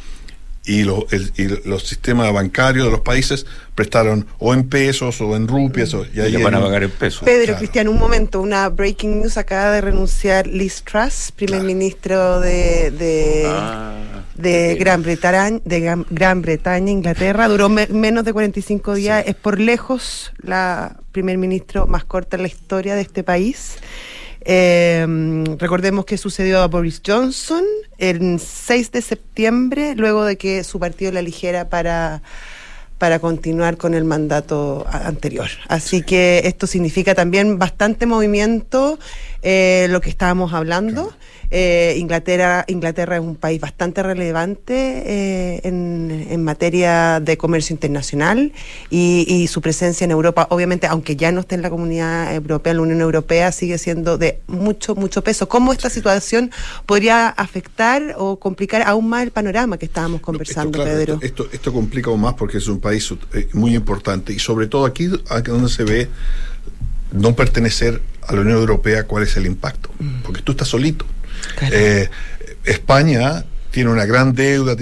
y, 0.67 0.83
los 0.83 1.83
sistemas 1.87 2.33
bancarios 2.33 2.87
de 2.87 2.91
los 2.91 3.01
países 3.01 3.47
prestaron 3.75 4.27
o 4.39 4.53
en 4.53 4.69
pesos 4.69 5.21
o 5.21 5.37
en 5.37 5.47
rupias. 5.47 5.95
O, 5.95 6.05
y 6.13 6.21
ahí 6.21 6.37
van 6.43 6.55
a 6.55 6.61
pagar 6.61 6.83
en 6.83 6.91
pesos. 6.91 7.23
Pedro 7.25 7.57
Cristian, 7.57 7.89
un 7.89 7.99
momento, 7.99 8.41
una 8.41 8.69
breaking 8.69 9.21
news. 9.21 9.37
Acaba 9.37 9.71
de 9.71 9.81
renunciar 9.81 10.47
Liz 10.47 10.83
Truss, 10.83 11.33
primer 11.35 11.63
ministro 11.63 12.41
de, 12.41 12.91
de, 12.91 13.45
ah, 13.47 14.25
Gran 14.37 15.03
Bretaña, 15.03 15.61
de 15.65 16.05
Gran 16.11 16.43
Bretaña, 16.43 16.91
Inglaterra. 16.91 17.49
Duró 17.49 17.69
menos 17.69 18.25
de 18.25 18.33
45 18.33 18.95
días. 18.95 19.25
Es 19.27 19.35
por 19.37 19.61
lejos 19.61 20.33
la 20.39 20.97
primer 21.13 21.39
ministro 21.39 21.87
más 21.87 22.05
corta 22.05 22.37
en 22.37 22.43
la 22.43 22.49
historia 22.49 22.95
de 22.95 23.03
este 23.03 23.23
país. 23.23 23.79
Eh, 24.49 25.05
recordemos 25.59 26.05
que 26.05 26.17
sucedió 26.17 26.61
a 26.63 26.69
Boris 26.69 27.03
Johnson 27.05 27.65
el 27.99 28.39
6 28.39 28.93
de 28.93 29.03
septiembre, 29.03 29.95
luego 29.97 30.25
de 30.25 30.37
que 30.37 30.63
su 30.63 30.79
partido 30.79 31.11
la 31.11 31.19
eligiera 31.19 31.69
para, 31.69 32.23
para 32.99 33.19
continuar 33.19 33.77
con 33.77 33.93
el 33.95 34.05
mandato 34.05 34.87
anterior. 34.89 35.49
Así 35.67 36.03
que 36.03 36.43
esto 36.45 36.69
significa 36.69 37.17
también 37.17 37.59
bastante 37.59 38.07
movimiento, 38.07 39.01
eh, 39.43 39.89
lo 39.91 40.01
que 40.01 40.11
estábamos 40.11 40.53
hablando. 40.53 41.13
Eh, 41.51 41.95
Inglaterra, 41.99 42.65
Inglaterra 42.69 43.17
es 43.17 43.23
un 43.23 43.37
país 43.37 43.61
bastante 43.61 44.03
relevante 44.03 44.75
eh, 44.75 45.61
en, 45.65 46.27
en, 46.31 46.45
materia 46.45 47.21
de 47.21 47.37
comercio 47.37 47.73
internacional 47.73 48.53
y, 48.91 49.27
y, 49.29 49.47
su 49.47 49.61
presencia 49.61 50.05
en 50.05 50.11
Europa, 50.11 50.47
obviamente, 50.51 50.87
aunque 50.87 51.17
ya 51.17 51.31
no 51.33 51.41
esté 51.41 51.55
en 51.55 51.63
la 51.63 51.71
comunidad 51.71 52.35
europea, 52.35 52.73
en 52.73 52.77
la 52.79 52.83
Unión 52.83 53.01
Europea, 53.01 53.53
sigue 53.53 53.79
siendo 53.79 54.19
de 54.19 54.41
mucho, 54.47 54.95
mucho 54.95 55.23
peso. 55.23 55.49
¿Cómo 55.49 55.73
esta 55.73 55.91
situación 55.91 56.51
podría 56.85 57.29
afectar 57.29 58.15
o 58.19 58.39
complicar 58.39 58.83
aún 58.83 59.09
más 59.09 59.23
el 59.23 59.31
panorama 59.31 59.79
que 59.79 59.87
estábamos 59.87 60.21
conversando, 60.21 60.83
Pedro? 60.83 61.19
Esto, 61.23 61.49
esto, 61.53 61.73
complica 61.73 62.11
aún 62.11 62.21
más 62.21 62.35
porque 62.35 62.59
es 62.59 62.69
un 62.69 62.81
país 62.81 63.13
eh, 63.35 63.49
muy 63.53 63.75
importante 63.75 64.33
y 64.33 64.39
sobre 64.39 64.67
todo 64.67 64.85
aquí, 64.85 65.09
aquí 65.31 65.51
donde 65.51 65.69
se 65.69 65.85
ve 65.85 66.09
no 67.13 67.35
pertenecer 67.35 68.03
a 68.27 68.35
la 68.35 68.41
Unión 68.41 68.59
Europea, 68.59 69.05
¿cuál 69.05 69.23
es 69.23 69.37
el 69.37 69.47
impacto? 69.47 69.91
Mm. 69.99 70.23
Porque 70.23 70.43
tú 70.43 70.53
estás 70.53 70.69
solito. 70.69 71.07
Eh, 71.73 72.09
España 72.65 73.45
tiene 73.71 73.91
una 73.91 74.07
gran 74.07 74.35
deuda, 74.35 74.77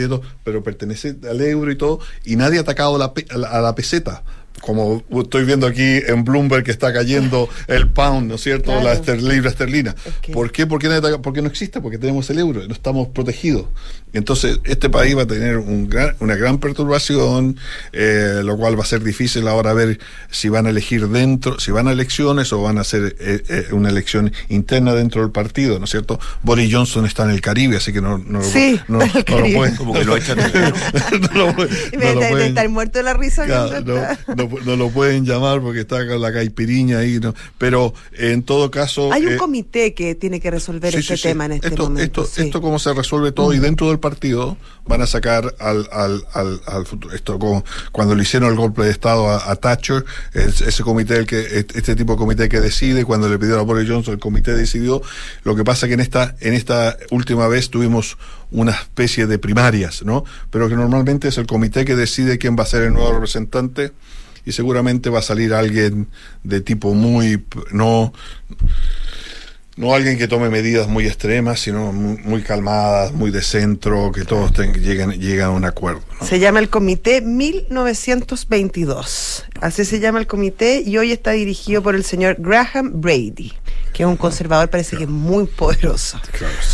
pero 0.44 0.62
pertenece 0.62 1.16
al 1.28 1.40
euro 1.40 1.70
y 1.70 1.76
todo, 1.76 2.00
y 2.24 2.36
nadie 2.36 2.58
ha 2.58 2.62
atacado 2.62 2.96
a 2.96 3.60
la 3.60 3.74
peseta 3.74 4.22
como 4.64 5.02
estoy 5.20 5.44
viendo 5.44 5.66
aquí 5.66 6.00
en 6.06 6.24
Bloomberg 6.24 6.64
que 6.64 6.70
está 6.70 6.92
cayendo 6.92 7.48
el 7.68 7.88
pound, 7.88 8.28
¿no 8.28 8.36
es 8.36 8.40
cierto? 8.40 8.72
La 8.80 8.94
libra 8.94 9.50
esterlina. 9.50 9.94
¿Por 10.32 10.52
qué? 10.52 10.66
Porque, 10.66 10.88
porque 11.22 11.42
no 11.42 11.48
existe, 11.48 11.80
porque 11.80 11.98
tenemos 11.98 12.30
el 12.30 12.38
euro, 12.38 12.66
no 12.66 12.72
estamos 12.72 13.08
protegidos. 13.08 13.66
Entonces, 14.14 14.60
este 14.64 14.88
país 14.88 15.16
va 15.16 15.22
a 15.22 15.26
tener 15.26 15.58
un 15.58 15.84
una 16.20 16.36
gran 16.36 16.58
perturbación, 16.58 17.56
eh, 17.92 18.40
lo 18.42 18.56
cual 18.56 18.78
va 18.78 18.82
a 18.82 18.86
ser 18.86 19.02
difícil 19.02 19.46
ahora 19.48 19.72
ver 19.72 19.98
si 20.30 20.48
van 20.48 20.66
a 20.66 20.70
elegir 20.70 21.08
dentro, 21.08 21.60
si 21.60 21.70
van 21.70 21.88
a 21.88 21.92
elecciones 21.92 22.52
o 22.52 22.62
van 22.62 22.78
a 22.78 22.80
hacer 22.80 23.16
eh, 23.20 23.42
eh, 23.48 23.66
una 23.72 23.90
elección 23.90 24.32
interna 24.48 24.94
dentro 24.94 25.22
del 25.22 25.30
partido, 25.30 25.78
¿no 25.78 25.84
es 25.84 25.90
cierto? 25.90 26.18
Boris 26.42 26.72
Johnson 26.72 27.06
está 27.06 27.24
en 27.24 27.30
el 27.30 27.40
Caribe, 27.40 27.76
así 27.76 27.92
que 27.92 28.00
no, 28.00 28.18
no, 28.18 28.42
sí, 28.42 28.80
no, 28.88 28.98
no, 28.98 29.04
lo 29.06 29.54
pueden. 29.54 29.76
Como 29.76 29.92
que 29.94 30.04
lo 30.04 30.16
echan 30.16 30.38
no, 31.34 31.46
lo, 31.46 31.54
pueden, 31.54 32.38
estar 32.40 32.68
muerto 32.68 32.98
de 32.98 33.04
la 33.04 33.14
risa. 33.14 33.46
no, 33.46 33.94
no 34.64 34.76
lo 34.76 34.90
pueden 34.90 35.24
llamar 35.24 35.60
porque 35.60 35.80
está 35.80 36.06
con 36.06 36.20
la 36.20 36.32
caipiriña 36.32 36.98
ahí, 36.98 37.18
¿no? 37.20 37.34
pero 37.58 37.94
en 38.12 38.42
todo 38.42 38.70
caso... 38.70 39.12
Hay 39.12 39.26
un 39.26 39.32
eh, 39.34 39.36
comité 39.36 39.94
que 39.94 40.14
tiene 40.14 40.40
que 40.40 40.50
resolver 40.50 40.94
este 40.94 41.16
tema 41.16 41.46
en 41.46 41.52
este 41.52 41.70
momento. 41.70 42.24
Esto, 42.24 42.42
esto 42.42 42.60
cómo 42.60 42.78
se 42.78 42.92
resuelve 42.92 43.32
todo 43.32 43.52
y 43.52 43.58
dentro 43.58 43.88
del 43.88 43.98
partido 44.04 44.58
van 44.86 45.00
a 45.00 45.06
sacar 45.06 45.54
al, 45.60 45.88
al, 45.90 46.60
al, 46.66 46.84
futuro. 46.84 47.14
Esto 47.14 47.38
como 47.38 47.64
cuando 47.90 48.14
le 48.14 48.22
hicieron 48.22 48.50
el 48.50 48.56
golpe 48.56 48.82
de 48.82 48.90
Estado 48.90 49.30
a, 49.30 49.56
Thatcher, 49.56 50.04
ese 50.34 50.82
comité, 50.82 51.16
el 51.16 51.26
que, 51.26 51.66
este 51.74 51.96
tipo 51.96 52.12
de 52.12 52.18
comité 52.18 52.48
que 52.50 52.60
decide, 52.60 53.06
cuando 53.06 53.30
le 53.30 53.38
pidieron 53.38 53.60
a 53.60 53.64
Boris 53.64 53.88
Johnson, 53.88 54.12
el 54.12 54.20
comité 54.20 54.54
decidió. 54.54 55.00
Lo 55.42 55.56
que 55.56 55.64
pasa 55.64 55.88
que 55.88 55.94
en 55.94 56.00
esta, 56.00 56.36
en 56.40 56.52
esta 56.52 56.98
última 57.10 57.48
vez 57.48 57.70
tuvimos 57.70 58.18
una 58.50 58.72
especie 58.72 59.26
de 59.26 59.38
primarias, 59.38 60.02
¿no? 60.04 60.24
Pero 60.50 60.68
que 60.68 60.76
normalmente 60.76 61.28
es 61.28 61.38
el 61.38 61.46
comité 61.46 61.86
que 61.86 61.96
decide 61.96 62.36
quién 62.36 62.56
va 62.58 62.64
a 62.64 62.66
ser 62.66 62.82
el 62.82 62.92
nuevo 62.92 63.10
representante 63.14 63.92
y 64.44 64.52
seguramente 64.52 65.08
va 65.08 65.20
a 65.20 65.22
salir 65.22 65.54
alguien 65.54 66.08
de 66.42 66.60
tipo 66.60 66.92
muy 66.92 67.42
no 67.72 68.12
no 69.76 69.94
alguien 69.94 70.18
que 70.18 70.28
tome 70.28 70.50
medidas 70.50 70.88
muy 70.88 71.06
extremas, 71.06 71.60
sino 71.60 71.92
muy, 71.92 72.42
calmadas, 72.42 73.12
muy 73.12 73.30
de 73.30 73.42
centro, 73.42 74.10
que 74.12 74.24
todos 74.24 74.52
lleguen, 74.78 75.12
lleguen 75.12 75.44
a 75.44 75.50
un 75.50 75.64
acuerdo. 75.64 76.02
Se 76.22 76.38
llama 76.38 76.60
el 76.60 76.70
Comité 76.70 77.20
1922. 77.20 79.44
Así 79.60 79.84
se 79.84 80.00
llama 80.00 80.18
el 80.18 80.26
comité 80.26 80.82
y 80.84 80.98
hoy 80.98 81.12
está 81.12 81.32
dirigido 81.32 81.82
por 81.82 81.94
el 81.94 82.04
señor 82.04 82.36
Graham 82.38 83.00
Brady, 83.00 83.52
que 83.92 84.02
es 84.02 84.06
un 84.06 84.16
conservador, 84.16 84.68
parece 84.68 84.96
que 84.96 85.04
es 85.04 85.08
muy 85.08 85.46
poderoso. 85.46 86.20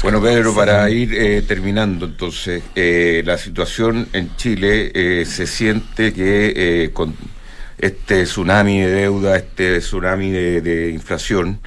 Bueno, 0.03 0.21
Pedro, 0.21 0.55
para 0.55 0.89
ir 0.91 1.15
eh, 1.15 1.43
terminando, 1.43 2.07
entonces, 2.07 2.63
eh, 2.75 3.23
la 3.25 3.39
situación 3.39 4.09
en 4.13 4.35
Chile 4.37 4.91
eh, 4.95 5.25
se 5.25 5.47
siente 5.47 6.13
que 6.13 6.91
con 6.93 7.15
este 7.79 8.25
tsunami 8.25 8.81
de 8.81 8.91
deuda, 8.91 9.37
este 9.37 9.79
tsunami 9.79 10.31
de, 10.31 10.91
inflación, 10.91 11.61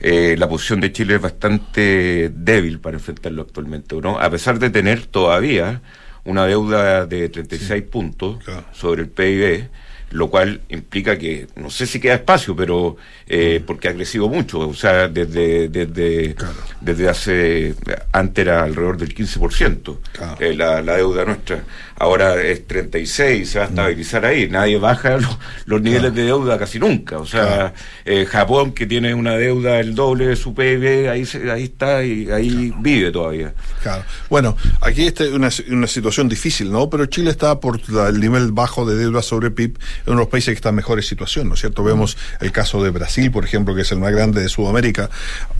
eh, 0.00 0.34
la 0.38 0.48
posición 0.48 0.80
de 0.80 0.92
Chile 0.92 1.16
es 1.16 1.20
bastante 1.20 2.30
débil 2.34 2.80
para 2.80 2.96
enfrentarlo 2.96 3.42
actualmente, 3.42 3.96
¿no? 3.96 4.18
A 4.18 4.30
pesar 4.30 4.58
de 4.58 4.70
tener 4.70 5.06
todavía 5.06 5.82
una 6.24 6.46
deuda 6.46 7.06
de 7.06 7.28
36 7.28 7.82
puntos 7.84 8.38
sobre 8.72 9.02
el 9.02 9.08
PIB, 9.08 9.68
lo 10.10 10.28
cual 10.28 10.60
implica 10.68 11.18
que, 11.18 11.46
no 11.56 11.70
sé 11.70 11.86
si 11.86 12.00
queda 12.00 12.14
espacio, 12.14 12.54
pero 12.56 12.96
eh, 13.26 13.62
porque 13.64 13.88
ha 13.88 13.94
crecido 13.94 14.28
mucho, 14.28 14.68
o 14.68 14.74
sea, 14.74 15.08
desde 15.08 15.68
desde, 15.68 16.34
desde 16.80 17.08
hace, 17.08 17.74
antes 18.12 18.42
era 18.42 18.62
alrededor 18.64 18.96
del 18.96 19.14
15% 19.14 19.96
eh, 20.40 20.54
la, 20.54 20.82
la 20.82 20.96
deuda 20.96 21.24
nuestra 21.24 21.62
ahora 22.00 22.42
es 22.42 22.66
36, 22.66 23.48
se 23.48 23.58
va 23.58 23.66
a 23.66 23.68
mm. 23.68 23.70
estabilizar 23.70 24.24
ahí. 24.24 24.48
Nadie 24.48 24.78
baja 24.78 25.18
los, 25.66 25.82
niveles 25.82 26.14
de 26.14 26.24
deuda 26.24 26.58
casi 26.58 26.80
nunca. 26.80 27.18
O 27.18 27.26
sea, 27.26 27.72
eh, 28.04 28.26
Japón, 28.26 28.72
que 28.72 28.86
tiene 28.86 29.14
una 29.14 29.36
deuda 29.36 29.78
el 29.78 29.94
doble 29.94 30.26
de 30.26 30.36
su 30.36 30.54
PIB, 30.54 31.10
ahí, 31.10 31.28
ahí 31.52 31.64
está 31.64 32.02
y 32.02 32.30
ahí 32.30 32.72
vive 32.78 33.12
todavía. 33.12 33.52
Claro. 33.82 34.02
Bueno, 34.30 34.56
aquí 34.80 35.06
está 35.06 35.24
una, 35.24 35.50
una 35.68 35.86
situación 35.86 36.28
difícil, 36.28 36.72
¿no? 36.72 36.88
Pero 36.88 37.04
Chile 37.06 37.30
está 37.30 37.60
por 37.60 37.78
el 38.08 38.18
nivel 38.18 38.50
bajo 38.50 38.86
de 38.86 38.96
deuda 38.96 39.20
sobre 39.20 39.50
PIB 39.50 39.78
uno 40.06 40.16
de 40.16 40.22
los 40.22 40.28
países 40.28 40.52
que 40.52 40.56
está 40.56 40.70
en 40.70 40.76
mejores 40.76 41.06
situación, 41.06 41.48
¿no 41.48 41.54
es 41.54 41.60
cierto? 41.60 41.82
Vemos 41.82 42.16
el 42.40 42.52
caso 42.52 42.82
de 42.82 42.90
Brasil, 42.90 43.30
por 43.30 43.44
ejemplo, 43.44 43.74
que 43.74 43.82
es 43.82 43.92
el 43.92 43.98
más 43.98 44.12
grande 44.12 44.40
de 44.40 44.48
Sudamérica. 44.48 45.10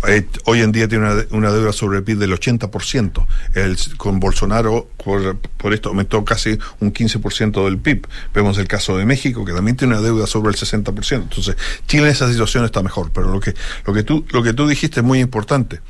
Eh, 0.08 0.26
hoy 0.44 0.60
en 0.60 0.72
día 0.72 0.88
tiene 0.88 1.26
una, 1.30 1.50
deuda 1.50 1.72
sobre 1.72 1.98
el 1.98 2.04
PIB 2.04 2.18
del 2.18 2.32
80%. 2.32 3.26
El, 3.54 3.76
con 3.96 4.20
Bolsonaro, 4.20 4.88
por, 5.02 5.36
por 5.38 5.74
esto, 5.74 5.90
aumentó 5.90 6.24
casi 6.24 6.58
un 6.80 6.92
15% 6.92 7.64
del 7.64 7.78
PIB. 7.78 8.06
Vemos 8.34 8.58
el 8.58 8.68
caso 8.68 8.96
de 8.96 9.04
México, 9.04 9.44
que 9.44 9.52
también 9.52 9.76
tiene 9.76 9.94
una 9.94 10.02
deuda 10.02 10.26
sobre 10.26 10.50
el 10.50 10.56
60%. 10.56 11.14
Entonces, 11.14 11.56
Chile 11.86 12.04
en 12.04 12.10
esa 12.10 12.28
situación 12.30 12.64
está 12.64 12.82
mejor. 12.82 13.10
Pero 13.12 13.32
lo 13.32 13.40
que, 13.40 13.54
lo 13.86 13.92
que, 13.92 14.02
tú, 14.02 14.24
lo 14.30 14.42
que 14.42 14.52
tú 14.52 14.68
dijiste 14.68 15.00
es 15.00 15.06
muy 15.06 15.20
importante 15.20 15.80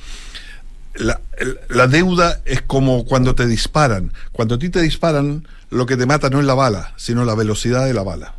la, 0.97 1.21
la, 1.69 1.87
deuda 1.87 2.41
es 2.45 2.63
como 2.63 3.05
cuando 3.05 3.35
te 3.35 3.47
disparan. 3.47 4.13
Cuando 4.33 4.57
a 4.57 4.59
ti 4.59 4.69
te 4.71 4.83
disparan, 4.83 5.47
lo 5.71 5.87
que 5.87 5.97
te 5.97 6.07
mata 6.07 6.31
no 6.31 6.41
es 6.41 6.47
la 6.47 6.55
bala, 6.55 6.93
sino 6.97 7.25
la 7.25 7.35
velocidad 7.35 7.87
de 7.87 7.95
la 7.95 8.03
bala. 8.03 8.35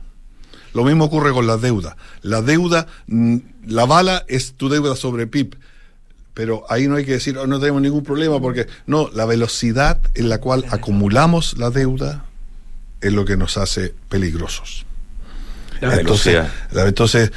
Lo 0.74 0.84
mismo 0.84 1.06
ocurre 1.06 1.32
con 1.32 1.48
la 1.48 1.58
deuda. 1.58 1.98
La 2.22 2.42
deuda, 2.42 2.88
mm, 3.08 3.38
la 3.68 3.86
bala 3.86 4.26
es 4.28 4.54
tu 4.54 4.70
deuda 4.70 4.96
sobre 4.96 5.28
PIB. 5.28 5.56
Pero 6.34 6.64
ahí 6.70 6.88
no 6.88 6.96
hay 6.96 7.06
que 7.06 7.14
decir, 7.14 7.38
oh, 7.38 7.46
no 7.46 7.60
tenemos 7.60 7.82
ningún 7.82 8.04
problema, 8.04 8.40
porque 8.40 8.68
no, 8.88 9.10
la 9.14 9.26
velocidad 9.26 10.00
en 10.16 10.30
la 10.30 10.40
cual 10.40 10.66
acumulamos 10.70 11.58
la 11.58 11.72
deuda 11.72 12.26
es 13.02 13.12
lo 13.12 13.26
que 13.26 13.36
nos 13.36 13.58
hace 13.58 13.94
peligrosos. 14.08 14.86
entonces, 15.82 16.46
entonces 16.72 17.32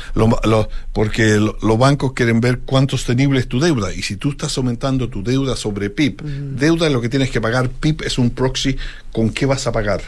porque 0.92 1.40
los 1.40 1.78
bancos 1.78 2.12
quieren 2.12 2.40
ver 2.40 2.60
cuán 2.60 2.88
sostenible 2.88 3.40
es 3.40 3.48
tu 3.48 3.58
deuda. 3.58 3.92
Y 3.92 4.02
si 4.02 4.16
tú 4.16 4.30
estás 4.30 4.56
aumentando 4.58 5.08
tu 5.08 5.24
deuda 5.24 5.56
sobre 5.56 5.90
PIB, 5.90 6.22
deuda 6.22 6.86
es 6.86 6.92
lo 6.92 7.00
que 7.00 7.08
tienes 7.08 7.30
que 7.30 7.40
pagar, 7.40 7.70
PIB 7.70 8.02
es 8.02 8.18
un 8.18 8.30
proxy 8.30 8.76
con 9.12 9.30
qué 9.30 9.46
vas 9.46 9.66
a 9.66 9.72
pagar. 9.72 10.02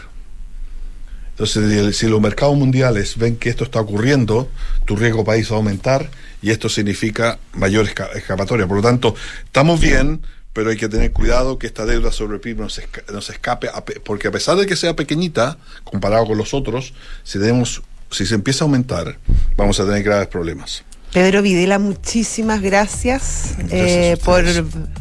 Entonces, 1.39 1.95
si 1.99 2.09
los 2.09 2.19
mercados 2.19 2.57
mundiales 2.57 3.19
ven 3.19 3.37
que 3.37 3.51
esto 3.51 3.65
está 3.65 3.79
ocurriendo, 3.79 4.49
tu 4.87 4.97
riesgo 4.97 5.23
país 5.23 5.51
va 5.51 5.57
a 5.57 5.59
aumentar 5.59 6.09
y 6.41 6.51
esto 6.51 6.71
significa 6.71 7.39
mayor 7.53 7.87
escapatoria. 8.15 8.67
Por 8.67 8.79
lo 8.79 8.83
tanto, 8.83 9.15
estamos 9.45 9.79
bien, 9.79 10.23
pero 10.55 10.71
hay 10.71 10.79
que 10.79 10.89
tener 10.89 11.13
cuidado 11.13 11.59
que 11.59 11.67
esta 11.67 11.85
deuda 11.85 12.11
sobre 12.11 12.39
PIB 12.39 12.61
no 12.61 12.71
se, 12.71 12.89
no 13.13 13.21
se 13.21 13.33
escape, 13.33 13.69
porque 14.03 14.29
a 14.29 14.31
pesar 14.31 14.57
de 14.57 14.65
que 14.65 14.77
sea 14.77 14.97
pequeñita, 14.97 15.59
comparado 15.85 16.25
con 16.25 16.39
los 16.39 16.55
otros, 16.55 16.95
si 17.23 17.39
tenemos 17.39 17.83
si 18.11 18.25
se 18.25 18.35
empieza 18.35 18.65
a 18.65 18.67
aumentar, 18.67 19.19
vamos 19.59 19.79
a 19.79 19.85
tener 19.85 20.03
graves 20.03 20.29
problemas. 20.29 20.85
Pedro 21.13 21.43
Videla, 21.43 21.79
muchísimas 21.79 22.63
gracias, 22.63 23.57
eh, 23.71 24.17
por 24.25 24.43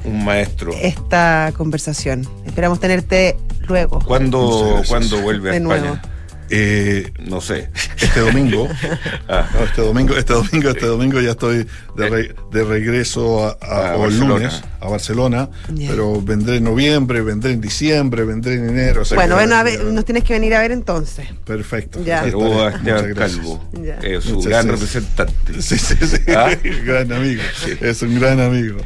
un 0.03 0.25
maestro 0.25 0.73
esta 0.81 1.53
conversación. 1.55 2.27
Esperamos 2.45 2.81
tenerte 2.81 3.37
luego. 3.69 3.99
¿Cuándo, 3.99 4.81
¿cuándo 4.85 5.21
vuelve 5.21 5.51
a 5.51 5.55
España? 5.55 6.01
Eh, 6.49 7.11
no 7.19 7.41
sé. 7.41 7.69
Este 7.99 8.19
domingo, 8.19 8.67
ah. 9.29 9.47
este 9.63 9.81
domingo, 9.81 10.15
este 10.15 10.33
domingo, 10.33 10.69
este 10.69 10.85
domingo 10.85 11.21
ya 11.21 11.31
estoy 11.31 11.67
de, 11.95 12.35
de 12.51 12.63
regreso 12.63 13.47
a, 13.47 13.57
a, 13.61 13.95
o 13.95 14.05
el 14.05 14.19
lunes 14.19 14.61
a 14.79 14.87
Barcelona, 14.87 15.49
pero 15.87 16.21
vendré 16.21 16.57
en 16.57 16.65
noviembre, 16.65 17.21
vendré 17.21 17.51
en 17.51 17.61
diciembre, 17.61 18.23
vendré 18.23 18.55
en 18.55 18.69
enero. 18.69 19.01
bueno, 19.15 19.35
bueno, 19.35 19.55
a 19.55 19.63
ver, 19.63 19.83
nos 19.85 20.05
tienes 20.05 20.23
que 20.23 20.33
venir 20.33 20.53
a 20.53 20.61
ver 20.61 20.71
entonces. 20.71 21.27
Perfecto. 21.45 22.03
Ya. 22.03 22.21
Saludos 22.21 22.73
a 22.73 22.77
Esteban 22.77 23.13
Calvo, 23.13 23.69
es 24.03 24.23
su 24.23 24.41
gran 24.41 24.67
representante. 24.67 25.33
Sí, 25.65 25.77
sí, 25.77 25.95
sí, 26.01 26.17
¿Ah? 26.27 26.51
gran 26.83 27.11
amigo, 27.11 27.41
es 27.81 28.01
un 28.01 28.19
gran 28.19 28.39
amigo. 28.39 28.77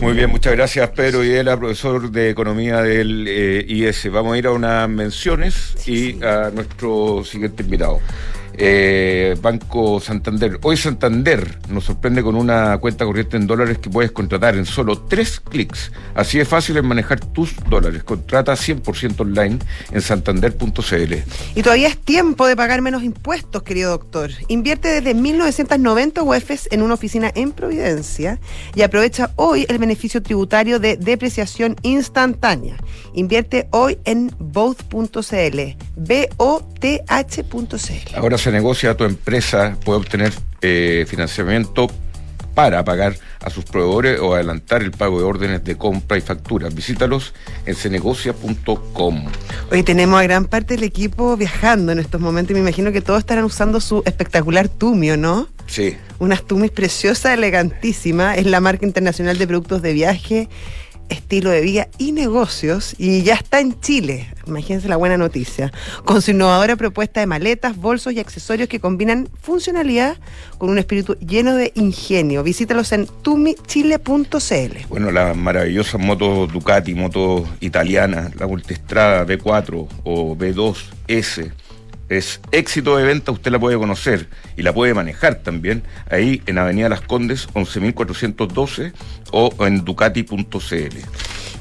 Muy 0.00 0.14
bien, 0.14 0.30
muchas 0.30 0.54
gracias 0.54 0.88
Pedro 0.90 1.20
Videla, 1.20 1.58
profesor 1.58 2.10
de 2.10 2.30
Economía 2.30 2.80
del 2.80 3.26
eh, 3.28 3.64
IS. 3.68 4.10
Vamos 4.10 4.34
a 4.34 4.38
ir 4.38 4.46
a 4.46 4.52
unas 4.52 4.88
menciones 4.88 5.74
y 5.86 6.22
a 6.24 6.50
nuestro 6.50 7.01
siguiente 7.24 7.62
invitado. 7.62 8.00
Eh, 8.54 9.36
Banco 9.40 10.00
Santander. 10.00 10.58
Hoy 10.62 10.76
Santander 10.76 11.58
nos 11.68 11.84
sorprende 11.84 12.22
con 12.22 12.36
una 12.36 12.76
cuenta 12.78 13.04
corriente 13.04 13.36
en 13.36 13.46
dólares 13.46 13.78
que 13.78 13.88
puedes 13.88 14.12
contratar 14.12 14.56
en 14.56 14.66
solo 14.66 14.98
tres 14.98 15.40
clics. 15.40 15.92
Así 16.14 16.38
es 16.38 16.48
fácil 16.48 16.76
en 16.76 16.86
manejar 16.86 17.20
tus 17.20 17.54
dólares. 17.68 18.04
Contrata 18.04 18.52
100% 18.52 19.20
online 19.20 19.58
en 19.90 20.00
santander.cl. 20.00 21.14
Y 21.54 21.62
todavía 21.62 21.88
es 21.88 21.98
tiempo 21.98 22.46
de 22.46 22.56
pagar 22.56 22.82
menos 22.82 23.02
impuestos, 23.02 23.62
querido 23.62 23.90
doctor. 23.90 24.30
Invierte 24.48 24.88
desde 24.88 25.14
1990 25.14 26.22
UEFs 26.22 26.68
en 26.70 26.82
una 26.82 26.94
oficina 26.94 27.30
en 27.34 27.52
Providencia 27.52 28.38
y 28.74 28.82
aprovecha 28.82 29.30
hoy 29.36 29.66
el 29.68 29.78
beneficio 29.78 30.22
tributario 30.22 30.78
de 30.78 30.96
depreciación 30.96 31.76
instantánea. 31.82 32.76
Invierte 33.14 33.68
hoy 33.70 33.98
en 34.04 34.34
both.cl. 34.38 35.60
B-O-T-H.cl. 35.96 38.16
Ahora 38.16 38.38
se 38.42 38.50
negocia, 38.50 38.96
tu 38.96 39.04
empresa 39.04 39.76
puede 39.84 40.00
obtener 40.00 40.32
eh, 40.62 41.06
financiamiento 41.08 41.88
para 42.56 42.84
pagar 42.84 43.14
a 43.40 43.50
sus 43.50 43.64
proveedores 43.64 44.18
o 44.18 44.34
adelantar 44.34 44.82
el 44.82 44.90
pago 44.90 45.18
de 45.18 45.24
órdenes 45.24 45.62
de 45.62 45.78
compra 45.78 46.18
y 46.18 46.22
facturas. 46.22 46.74
Visítalos 46.74 47.34
en 47.66 47.76
cenegocia.com. 47.76 49.26
Hoy 49.70 49.82
tenemos 49.84 50.18
a 50.18 50.24
gran 50.24 50.46
parte 50.46 50.74
del 50.74 50.82
equipo 50.82 51.36
viajando 51.36 51.92
en 51.92 52.00
estos 52.00 52.20
momentos 52.20 52.50
y 52.50 52.54
me 52.54 52.60
imagino 52.60 52.90
que 52.90 53.00
todos 53.00 53.20
estarán 53.20 53.44
usando 53.44 53.80
su 53.80 54.02
espectacular 54.06 54.68
Tumio, 54.68 55.16
¿no? 55.16 55.46
Sí. 55.68 55.96
Unas 56.18 56.42
Tumis 56.42 56.72
preciosas, 56.72 57.34
elegantísimas. 57.34 58.38
Es 58.38 58.46
la 58.46 58.58
marca 58.58 58.84
internacional 58.84 59.38
de 59.38 59.46
productos 59.46 59.82
de 59.82 59.92
viaje 59.92 60.48
estilo 61.12 61.50
de 61.50 61.60
vida 61.60 61.88
y 61.98 62.12
negocios 62.12 62.94
y 62.98 63.22
ya 63.22 63.34
está 63.34 63.60
en 63.60 63.80
Chile. 63.80 64.28
Imagínense 64.46 64.88
la 64.88 64.96
buena 64.96 65.16
noticia. 65.16 65.72
Con 66.04 66.20
su 66.20 66.32
innovadora 66.32 66.76
propuesta 66.76 67.20
de 67.20 67.26
maletas, 67.26 67.76
bolsos 67.76 68.12
y 68.12 68.20
accesorios 68.20 68.68
que 68.68 68.80
combinan 68.80 69.28
funcionalidad 69.40 70.16
con 70.58 70.70
un 70.70 70.78
espíritu 70.78 71.16
lleno 71.18 71.54
de 71.54 71.72
ingenio. 71.74 72.42
Visítalos 72.42 72.92
en 72.92 73.06
tumichile.cl. 73.06 74.76
Bueno, 74.88 75.10
la 75.10 75.34
maravillosa 75.34 75.98
moto 75.98 76.46
Ducati, 76.46 76.94
moto 76.94 77.46
italiana, 77.60 78.30
la 78.38 78.46
Multistrada 78.46 79.24
B4 79.24 79.88
o 80.04 80.36
B2S 80.36 81.52
es 82.08 82.40
éxito 82.50 82.96
de 82.96 83.04
venta, 83.04 83.32
usted 83.32 83.50
la 83.50 83.58
puede 83.58 83.78
conocer 83.78 84.28
y 84.56 84.62
la 84.62 84.72
puede 84.72 84.94
manejar 84.94 85.36
también 85.36 85.82
ahí 86.10 86.42
en 86.46 86.58
Avenida 86.58 86.88
Las 86.88 87.00
Condes 87.00 87.48
11.412 87.54 88.92
o 89.32 89.54
en 89.66 89.84
ducati.cl. 89.84 90.96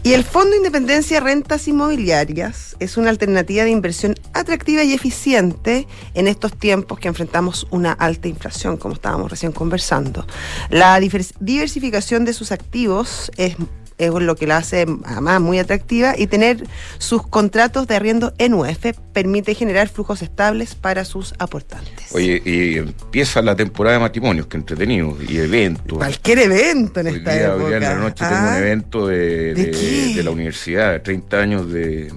Y 0.03 0.13
el 0.13 0.23
Fondo 0.23 0.55
Independencia 0.55 1.19
Rentas 1.19 1.67
Inmobiliarias 1.67 2.75
es 2.79 2.97
una 2.97 3.11
alternativa 3.11 3.63
de 3.63 3.69
inversión 3.69 4.15
atractiva 4.33 4.83
y 4.83 4.93
eficiente 4.93 5.87
en 6.15 6.27
estos 6.27 6.57
tiempos 6.57 6.97
que 6.97 7.07
enfrentamos 7.07 7.67
una 7.69 7.91
alta 7.91 8.27
inflación, 8.27 8.77
como 8.77 8.95
estábamos 8.95 9.29
recién 9.29 9.51
conversando. 9.51 10.25
La 10.71 10.99
diversificación 10.99 12.25
de 12.25 12.33
sus 12.33 12.51
activos 12.51 13.31
es 13.37 13.57
es 14.05 14.11
lo 14.11 14.35
que 14.35 14.47
la 14.47 14.57
hace 14.57 14.85
además 15.05 15.41
muy 15.41 15.59
atractiva 15.59 16.15
y 16.17 16.27
tener 16.27 16.65
sus 16.97 17.25
contratos 17.25 17.87
de 17.87 17.95
arriendo 17.95 18.33
en 18.37 18.53
UF 18.53 18.85
permite 19.13 19.55
generar 19.55 19.89
flujos 19.89 20.21
estables 20.21 20.75
para 20.75 21.05
sus 21.05 21.33
aportantes. 21.39 22.07
Oye, 22.13 22.41
y 22.45 22.77
empieza 22.77 23.41
la 23.41 23.55
temporada 23.55 23.97
de 23.97 24.01
matrimonios, 24.01 24.47
que 24.47 24.57
entretenido, 24.57 25.17
y 25.27 25.37
eventos. 25.37 25.97
Cualquier 25.97 26.39
evento 26.39 26.99
en 26.99 27.07
esta 27.07 27.35
época. 27.35 27.55
Hoy 27.55 27.65
día 27.67 27.77
en 27.77 27.83
la 27.83 27.95
noche 27.95 28.25
tengo 28.25 28.41
un 28.41 28.47
ah, 28.47 28.59
evento 28.59 29.07
de, 29.07 30.21
la 30.23 30.31
universidad, 30.31 31.01
30 31.01 31.37
años 31.37 31.71
de, 31.71 32.11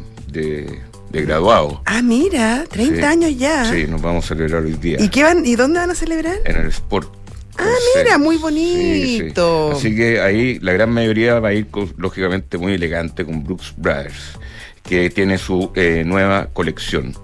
graduado. 1.13 1.83
Ah, 1.85 2.03
mira, 2.03 2.65
30 2.71 3.09
años 3.09 3.37
ya. 3.37 3.71
Sí, 3.71 3.87
nos 3.89 4.03
vamos 4.03 4.25
a 4.25 4.29
celebrar 4.29 4.63
hoy 4.63 4.75
día. 4.75 4.99
¿Y, 5.01 5.09
qué 5.09 5.23
van, 5.23 5.47
¿Y 5.47 5.57
dónde 5.57 5.79
van 5.79 5.91
a 5.91 5.95
celebrar? 5.95 6.37
En 6.45 6.57
el 6.57 6.69
Sport 6.69 7.24
Ah, 7.59 7.75
mira, 7.97 8.19
muy 8.19 8.37
bonito. 8.37 9.73
Así 9.73 9.95
que 9.95 10.21
ahí 10.21 10.59
la 10.61 10.73
gran 10.73 10.91
mayoría 10.91 11.41
va 11.41 11.51
a 11.51 11.53
ir, 11.55 11.69
lógicamente, 11.97 12.59
muy 12.59 12.75
elegante 12.75 13.25
con 13.25 13.45
Brooks 13.45 13.75
Brothers, 13.77 14.39
que 14.83 15.11
tiene 15.11 15.39
su 15.39 15.71
eh, 15.75 16.03
nueva 16.05 16.49
colección 16.53 17.15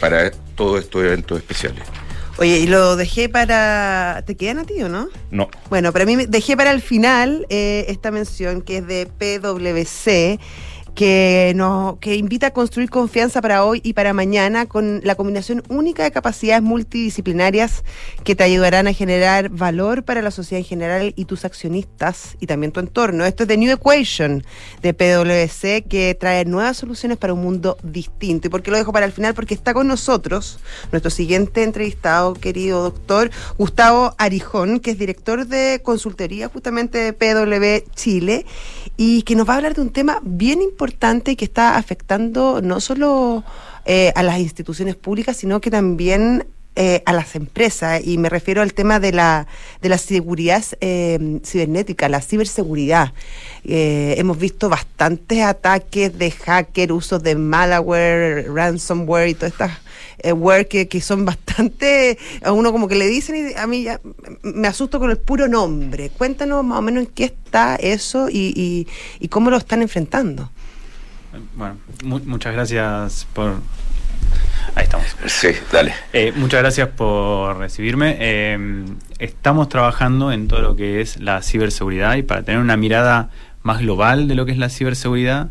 para 0.00 0.30
todos 0.56 0.80
estos 0.80 1.04
eventos 1.04 1.38
especiales. 1.38 1.84
Oye, 2.38 2.58
y 2.58 2.66
lo 2.66 2.96
dejé 2.96 3.28
para. 3.28 4.22
¿Te 4.26 4.36
quedan 4.36 4.60
a 4.60 4.64
ti 4.64 4.82
o 4.82 4.88
no? 4.88 5.08
No. 5.30 5.48
Bueno, 5.68 5.92
para 5.92 6.06
mí 6.06 6.16
dejé 6.26 6.56
para 6.56 6.72
el 6.72 6.80
final 6.80 7.46
eh, 7.50 7.84
esta 7.88 8.10
mención 8.10 8.62
que 8.62 8.78
es 8.78 8.86
de 8.86 9.06
PwC 9.06 10.40
que, 10.94 11.52
nos, 11.56 11.98
que 11.98 12.16
invita 12.16 12.48
a 12.48 12.50
construir 12.52 12.90
confianza 12.90 13.40
para 13.40 13.64
hoy 13.64 13.80
y 13.82 13.94
para 13.94 14.12
mañana 14.12 14.66
con 14.66 15.00
la 15.04 15.14
combinación 15.14 15.62
única 15.68 16.02
de 16.02 16.10
capacidades 16.10 16.62
multidisciplinarias 16.62 17.84
que 18.24 18.34
te 18.34 18.44
ayudarán 18.44 18.86
a 18.86 18.92
generar 18.92 19.48
valor 19.48 20.04
para 20.04 20.22
la 20.22 20.30
sociedad 20.30 20.58
en 20.58 20.66
general 20.66 21.12
y 21.16 21.24
tus 21.24 21.44
accionistas 21.44 22.36
y 22.40 22.46
también 22.46 22.72
tu 22.72 22.80
entorno. 22.80 23.24
Esto 23.24 23.44
es 23.44 23.48
The 23.48 23.56
New 23.56 23.72
Equation 23.72 24.44
de 24.82 24.94
PwC 24.94 25.84
que 25.88 26.14
trae 26.18 26.44
nuevas 26.44 26.76
soluciones 26.76 27.16
para 27.16 27.32
un 27.32 27.42
mundo 27.42 27.78
distinto. 27.82 28.48
¿Y 28.48 28.50
por 28.50 28.62
qué 28.62 28.70
lo 28.70 28.76
dejo 28.76 28.92
para 28.92 29.06
el 29.06 29.12
final? 29.12 29.34
Porque 29.34 29.54
está 29.54 29.72
con 29.72 29.88
nosotros 29.88 30.60
nuestro 30.90 31.10
siguiente 31.10 31.62
entrevistado, 31.62 32.34
querido 32.34 32.82
doctor 32.82 33.30
Gustavo 33.56 34.14
Arijón, 34.18 34.80
que 34.80 34.90
es 34.90 34.98
director 34.98 35.46
de 35.46 35.80
consultoría 35.82 36.48
justamente 36.48 36.98
de 36.98 37.12
PW 37.12 37.90
Chile 37.94 38.44
y 38.96 39.22
que 39.22 39.34
nos 39.34 39.48
va 39.48 39.54
a 39.54 39.56
hablar 39.56 39.74
de 39.74 39.80
un 39.80 39.90
tema 39.90 40.20
bien 40.22 40.60
importante 40.60 40.81
importante 40.82 41.36
que 41.36 41.44
está 41.44 41.76
afectando 41.76 42.60
no 42.60 42.80
solo 42.80 43.44
eh, 43.84 44.12
a 44.16 44.24
las 44.24 44.40
instituciones 44.40 44.96
públicas, 44.96 45.36
sino 45.36 45.60
que 45.60 45.70
también 45.70 46.44
eh, 46.74 47.02
a 47.04 47.12
las 47.12 47.34
empresas 47.34 48.00
y 48.02 48.16
me 48.16 48.30
refiero 48.30 48.62
al 48.62 48.72
tema 48.72 48.98
de 48.98 49.12
la, 49.12 49.46
de 49.82 49.90
la 49.90 49.98
seguridad 49.98 50.64
eh, 50.80 51.38
cibernética, 51.44 52.08
la 52.08 52.22
ciberseguridad. 52.22 53.12
Eh, 53.62 54.14
hemos 54.16 54.38
visto 54.38 54.70
bastantes 54.70 55.42
ataques 55.42 56.16
de 56.16 56.30
hacker, 56.30 56.92
usos 56.92 57.22
de 57.22 57.34
malware, 57.34 58.50
ransomware 58.50 59.28
y 59.28 59.34
todas 59.34 59.52
estas 59.52 59.72
ware 60.34 60.66
que, 60.66 61.00
son 61.02 61.26
bastante, 61.26 62.16
a 62.42 62.52
uno 62.52 62.72
como 62.72 62.88
que 62.88 62.94
le 62.94 63.06
dicen 63.06 63.50
y 63.50 63.54
a 63.54 63.66
mí 63.66 63.82
ya 63.82 64.00
me 64.42 64.66
asusto 64.66 64.98
con 64.98 65.10
el 65.10 65.18
puro 65.18 65.48
nombre. 65.48 66.08
Cuéntanos 66.08 66.64
más 66.64 66.78
o 66.78 66.82
menos 66.82 67.04
en 67.04 67.10
qué 67.10 67.24
está 67.24 67.76
eso 67.76 68.30
y, 68.30 68.86
y 69.20 69.28
cómo 69.28 69.50
lo 69.50 69.58
están 69.58 69.82
enfrentando. 69.82 70.50
Bueno, 71.54 71.78
muchas 72.02 72.52
gracias 72.52 73.26
por 73.32 73.54
Ahí 74.74 74.84
estamos. 74.84 75.06
Sí, 75.26 75.48
dale. 75.70 75.92
Eh, 76.12 76.32
muchas 76.36 76.60
gracias 76.60 76.88
por 76.88 77.58
recibirme. 77.58 78.16
Eh, 78.18 78.84
estamos 79.18 79.68
trabajando 79.68 80.32
en 80.32 80.48
todo 80.48 80.60
lo 80.60 80.76
que 80.76 81.00
es 81.00 81.20
la 81.20 81.42
ciberseguridad 81.42 82.16
y 82.16 82.22
para 82.22 82.42
tener 82.42 82.60
una 82.60 82.76
mirada 82.76 83.30
más 83.62 83.80
global 83.80 84.28
de 84.28 84.34
lo 84.34 84.46
que 84.46 84.52
es 84.52 84.58
la 84.58 84.70
ciberseguridad, 84.70 85.50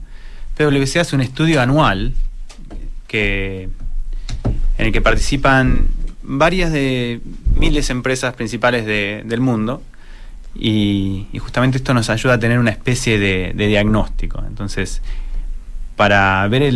PwC 0.58 1.00
hace 1.00 1.16
un 1.16 1.22
estudio 1.22 1.62
anual 1.62 2.14
que, 3.08 3.70
en 4.78 4.86
el 4.86 4.92
que 4.92 5.02
participan 5.02 5.88
varias 6.24 6.72
de 6.72 7.22
miles 7.56 7.88
de 7.88 7.92
empresas 7.92 8.34
principales 8.34 8.86
del 8.86 9.40
mundo 9.40 9.84
y, 10.56 11.28
justamente 11.40 11.78
esto 11.78 11.94
nos 11.94 12.10
ayuda 12.10 12.34
a 12.34 12.40
tener 12.40 12.60
una 12.60 12.72
especie 12.72 13.20
de 13.20 13.68
diagnóstico. 13.68 14.44
Entonces, 14.48 15.02
para 16.02 16.48
ver 16.48 16.74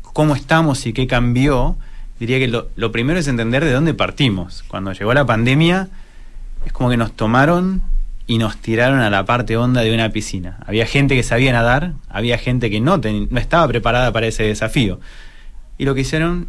cómo 0.00 0.36
estamos 0.36 0.86
y 0.86 0.92
qué 0.92 1.08
cambió, 1.08 1.76
diría 2.20 2.38
que 2.38 2.46
lo, 2.46 2.92
primero 2.92 3.18
es 3.18 3.26
entender 3.26 3.64
de 3.64 3.72
dónde 3.72 3.94
partimos. 3.94 4.62
Cuando 4.68 4.92
llegó 4.92 5.12
la 5.12 5.26
pandemia, 5.26 5.88
es 6.64 6.72
como 6.72 6.88
que 6.88 6.96
nos 6.96 7.10
tomaron 7.14 7.82
y 8.28 8.38
nos 8.38 8.58
tiraron 8.58 9.00
a 9.00 9.10
la 9.10 9.24
parte 9.24 9.56
honda 9.56 9.80
de 9.80 9.92
una 9.92 10.10
piscina. 10.10 10.58
Había 10.68 10.86
gente 10.86 11.16
que 11.16 11.24
sabía 11.24 11.52
nadar, 11.52 11.94
había 12.08 12.38
gente 12.38 12.70
que 12.70 12.80
no, 12.80 13.00
estaba 13.36 13.66
preparada 13.66 14.12
para 14.12 14.28
ese 14.28 14.44
desafío. 14.44 15.00
Y 15.76 15.84
lo 15.84 15.96
que 15.96 16.02
hicieron, 16.02 16.46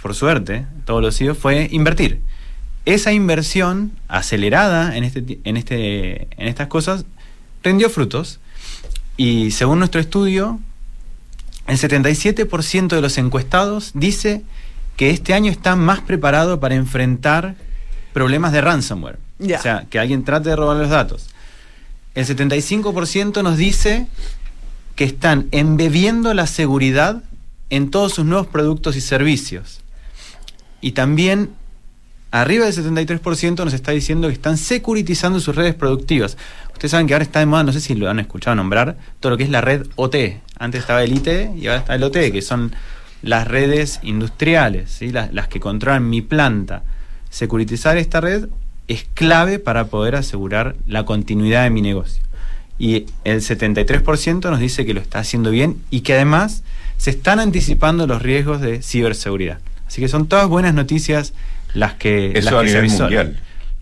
por 0.00 0.14
suerte, 0.14 0.64
todos 0.84 1.02
los 1.02 1.18
CEOs, 1.18 1.36
fue 1.36 1.66
invertir. 1.72 2.20
Esa 2.84 3.12
inversión 3.12 3.90
acelerada 4.06 4.96
en, 4.96 5.02
este, 5.02 5.40
este, 5.42 6.28
en 6.40 6.46
estas 6.46 6.68
cosas 6.68 7.04
rindió 7.64 7.90
frutos. 7.90 8.38
Y 9.16 9.50
según 9.50 9.80
nuestro 9.80 10.00
estudio, 10.00 10.60
el 11.66 11.78
77% 11.78 12.88
de 12.88 13.00
los 13.00 13.18
encuestados 13.18 13.92
dice 13.94 14.42
que 14.96 15.10
este 15.10 15.34
año 15.34 15.50
está 15.50 15.76
más 15.76 16.00
preparado 16.00 16.60
para 16.60 16.74
enfrentar 16.74 17.56
problemas 18.12 18.52
de 18.52 18.60
ransomware. 18.60 19.18
O 19.40 19.62
sea, 19.62 19.86
que 19.90 19.98
alguien 19.98 20.24
trate 20.24 20.48
de 20.48 20.56
robar 20.56 20.76
los 20.76 20.88
datos. 20.88 21.28
El 22.14 22.24
75% 22.24 23.42
nos 23.42 23.58
dice 23.58 24.06
que 24.94 25.04
están 25.04 25.48
embebiendo 25.50 26.32
la 26.32 26.46
seguridad 26.46 27.22
en 27.68 27.90
todos 27.90 28.14
sus 28.14 28.24
nuevos 28.24 28.46
productos 28.46 28.96
y 28.96 29.02
servicios. 29.02 29.80
Y 30.80 30.92
también 30.92 31.50
arriba 32.30 32.64
del 32.64 32.74
73% 32.74 33.64
nos 33.64 33.74
está 33.74 33.92
diciendo 33.92 34.28
que 34.28 34.34
están 34.34 34.56
securitizando 34.56 35.40
sus 35.40 35.54
redes 35.54 35.74
productivas. 35.74 36.38
Ustedes 36.76 36.90
saben 36.90 37.06
que 37.06 37.14
ahora 37.14 37.22
está 37.24 37.38
de 37.38 37.46
moda, 37.46 37.62
no 37.62 37.72
sé 37.72 37.80
si 37.80 37.94
lo 37.94 38.10
han 38.10 38.18
escuchado 38.18 38.54
nombrar, 38.54 38.98
todo 39.18 39.30
lo 39.30 39.38
que 39.38 39.44
es 39.44 39.48
la 39.48 39.62
red 39.62 39.86
OT. 39.96 40.14
Antes 40.58 40.82
estaba 40.82 41.02
el 41.02 41.10
IT 41.14 41.56
y 41.56 41.68
ahora 41.68 41.78
está 41.78 41.94
el 41.94 42.02
OT, 42.02 42.30
que 42.30 42.42
son 42.42 42.76
las 43.22 43.48
redes 43.48 43.98
industriales, 44.02 44.90
¿sí? 44.90 45.10
las, 45.10 45.32
las 45.32 45.48
que 45.48 45.58
controlan 45.58 46.06
mi 46.10 46.20
planta. 46.20 46.82
Securitizar 47.30 47.96
esta 47.96 48.20
red 48.20 48.48
es 48.88 49.06
clave 49.14 49.58
para 49.58 49.86
poder 49.86 50.16
asegurar 50.16 50.76
la 50.86 51.06
continuidad 51.06 51.64
de 51.64 51.70
mi 51.70 51.80
negocio. 51.80 52.22
Y 52.78 53.06
el 53.24 53.40
73% 53.40 54.50
nos 54.50 54.60
dice 54.60 54.84
que 54.84 54.92
lo 54.92 55.00
está 55.00 55.20
haciendo 55.20 55.50
bien 55.50 55.80
y 55.88 56.00
que 56.00 56.12
además 56.12 56.62
se 56.98 57.08
están 57.08 57.40
anticipando 57.40 58.06
los 58.06 58.20
riesgos 58.20 58.60
de 58.60 58.82
ciberseguridad. 58.82 59.60
Así 59.86 60.02
que 60.02 60.08
son 60.08 60.26
todas 60.26 60.46
buenas 60.46 60.74
noticias 60.74 61.32
las 61.72 61.94
que, 61.94 62.32
Eso 62.38 62.58
a 62.58 62.62
nivel 62.62 62.90
mundial. 62.90 63.40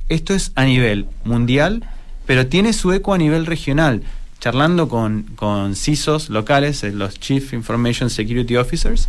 Esto 0.09 0.33
es 0.33 0.53
a 0.55 0.65
nivel 0.65 1.07
mundial 1.25 1.83
pero 2.27 2.47
tiene 2.47 2.73
su 2.73 2.93
eco 2.93 3.15
a 3.15 3.19
nivel 3.19 3.47
regional. 3.47 4.03
Charlando 4.41 4.89
con, 4.89 5.23
con 5.37 5.75
CISOs 5.75 6.29
locales, 6.29 6.85
eh, 6.85 6.93
los 6.93 7.19
Chief 7.19 7.53
Information 7.55 8.11
Security 8.11 8.57
Officers, 8.57 9.09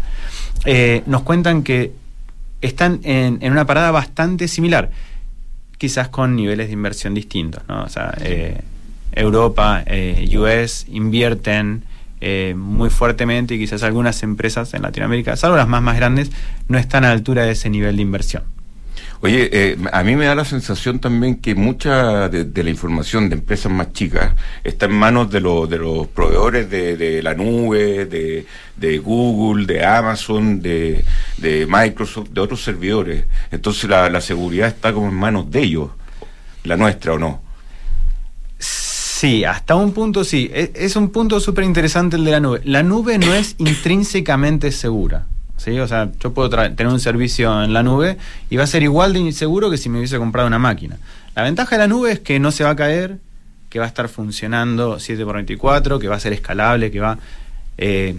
eh, 0.64 1.04
nos 1.08 1.24
cuentan 1.24 1.64
que 1.64 1.92
están 2.62 3.02
en, 3.04 3.40
una 3.52 3.66
parada 3.66 3.92
bastante 3.92 4.48
similar, 4.48 4.92
quizás 5.78 6.08
con 6.08 6.36
niveles 6.36 6.68
de 6.68 6.74
inversión 6.74 7.14
distintos. 7.14 7.64
¿no? 7.68 7.84
O 7.84 7.90
sea, 7.90 8.14
eh, 8.22 8.62
Europa, 9.12 9.84
US 10.38 10.86
invierten 10.90 11.84
muy 12.56 12.90
fuertemente 12.90 13.56
y 13.56 13.60
quizás 13.60 13.84
algunas 13.84 14.24
empresas 14.24 14.74
en 14.74 14.82
Latinoamérica, 14.82 15.36
salvo 15.36 15.58
las 15.58 15.68
más 15.68 15.84
más 15.84 15.96
grandes, 15.98 16.32
no 16.70 16.78
están 16.78 17.04
a 17.04 17.10
la 17.10 17.14
altura 17.14 17.44
de 17.44 17.52
ese 17.52 17.70
nivel 17.70 17.98
de 17.98 18.02
inversión. 18.02 18.55
Oye, 19.22 19.50
eh, 19.52 19.78
a 19.92 20.04
mí 20.04 20.16
me 20.16 20.26
da 20.26 20.36
la 20.36 20.46
sensación 20.46 21.00
también 21.00 21.38
que 21.38 21.56
mucha 21.56 22.30
de, 22.30 22.64
la 22.64 22.70
información 22.70 23.30
de 23.30 23.36
empresas 23.36 23.72
más 23.72 23.94
chicas 23.94 24.34
está 24.64 24.86
en 24.86 24.94
manos 24.94 25.32
de, 25.32 25.40
de 25.40 25.78
los 25.78 26.08
proveedores 26.08 26.70
de, 26.70 27.22
la 27.24 27.34
nube, 27.34 28.06
de, 28.06 28.98
Google, 29.00 29.66
de 29.66 29.86
Amazon, 29.86 30.62
de, 30.62 31.04
Microsoft, 31.68 32.30
de 32.30 32.42
otros 32.42 32.64
servidores. 32.64 33.26
Entonces 33.52 33.90
la, 33.90 34.22
seguridad 34.22 34.68
está 34.68 34.94
como 34.94 35.08
en 35.08 35.16
manos 35.16 35.50
de 35.50 35.62
ellos, 35.62 35.90
la 36.64 36.78
nuestra 36.78 37.14
o 37.14 37.20
no. 37.20 37.42
Sí, 38.60 39.46
hasta 39.46 39.76
un 39.76 39.94
punto 39.94 40.24
sí. 40.24 40.52
Es, 40.54 40.72
es 40.76 40.96
un 40.96 41.10
punto 41.10 41.40
súper 41.40 41.64
interesante 41.64 42.18
el 42.18 42.26
de 42.26 42.32
la 42.32 42.40
nube. 42.40 42.62
La 42.66 42.84
nube 42.84 43.18
no 43.18 43.34
es 43.34 43.56
intrínsecamente 43.60 44.72
segura. 44.72 45.28
¿Sí? 45.58 45.80
O 45.80 45.88
sea, 45.88 46.12
yo 46.20 46.34
puedo 46.34 46.50
tener 46.50 46.88
un 46.88 47.00
servicio 47.00 47.64
en 47.64 47.74
la 47.74 47.84
nube 47.84 48.18
y 48.50 48.58
va 48.58 48.64
a 48.64 48.68
ser 48.68 48.84
igual 48.84 49.14
de 49.14 49.20
inseguro 49.20 49.70
que 49.70 49.78
si 49.78 49.90
me 49.90 49.98
hubiese 49.98 50.18
comprado 50.18 50.48
una 50.48 50.60
máquina. 50.60 50.98
La 51.36 51.44
ventaja 51.44 51.76
de 51.76 51.80
la 51.80 51.88
nube 51.88 52.12
es 52.14 52.20
que 52.20 52.40
no 52.40 52.52
se 52.52 52.64
va 52.64 52.72
a 52.72 52.76
caer, 52.76 53.18
que 53.70 53.80
va 53.80 53.86
a 53.86 53.88
estar 53.88 54.08
funcionando 54.08 54.98
7x24, 54.98 56.00
que 56.00 56.08
va 56.08 56.16
a 56.16 56.20
ser 56.20 56.34
escalable, 56.34 56.92
que 56.92 57.00
va... 57.00 57.18
Eh, 57.78 58.16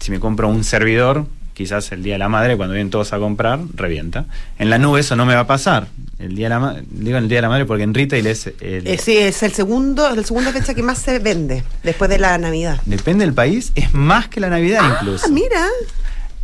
si 0.00 0.10
me 0.10 0.18
compro 0.18 0.48
un 0.48 0.64
servidor, 0.64 1.26
quizás 1.54 1.92
el 1.92 2.02
día 2.02 2.14
de 2.14 2.18
la 2.18 2.28
madre, 2.28 2.56
cuando 2.56 2.74
vienen 2.74 2.90
todos 2.90 3.12
a 3.12 3.18
comprar, 3.18 3.60
revienta. 3.74 4.26
En 4.58 4.68
la 4.68 4.78
nube 4.78 5.00
eso 5.00 5.16
no 5.16 5.24
me 5.24 5.34
va 5.34 5.40
a 5.40 5.46
pasar. 5.46 5.86
El 6.18 6.34
día 6.34 6.48
de 6.48 6.60
la 6.60 6.82
digo 6.90 7.18
el 7.18 7.28
día 7.28 7.38
de 7.38 7.42
la 7.42 7.48
madre 7.48 7.64
porque 7.64 7.84
en 7.84 7.94
retail 7.94 8.26
es 8.26 8.46
el, 8.60 8.86
eh, 8.86 8.98
sí, 9.00 9.16
es 9.16 9.42
el 9.42 9.52
segundo, 9.52 10.08
el 10.08 10.24
segunda 10.24 10.52
fecha 10.52 10.74
que 10.74 10.82
más 10.82 10.98
se 10.98 11.18
vende 11.18 11.62
después 11.82 12.10
de 12.10 12.18
la 12.18 12.36
Navidad. 12.38 12.80
Depende 12.84 13.24
del 13.24 13.34
país, 13.34 13.72
es 13.74 13.92
más 13.94 14.28
que 14.28 14.40
la 14.40 14.50
Navidad 14.50 14.80
ah, 14.82 14.98
incluso. 15.00 15.28
mira. 15.30 15.66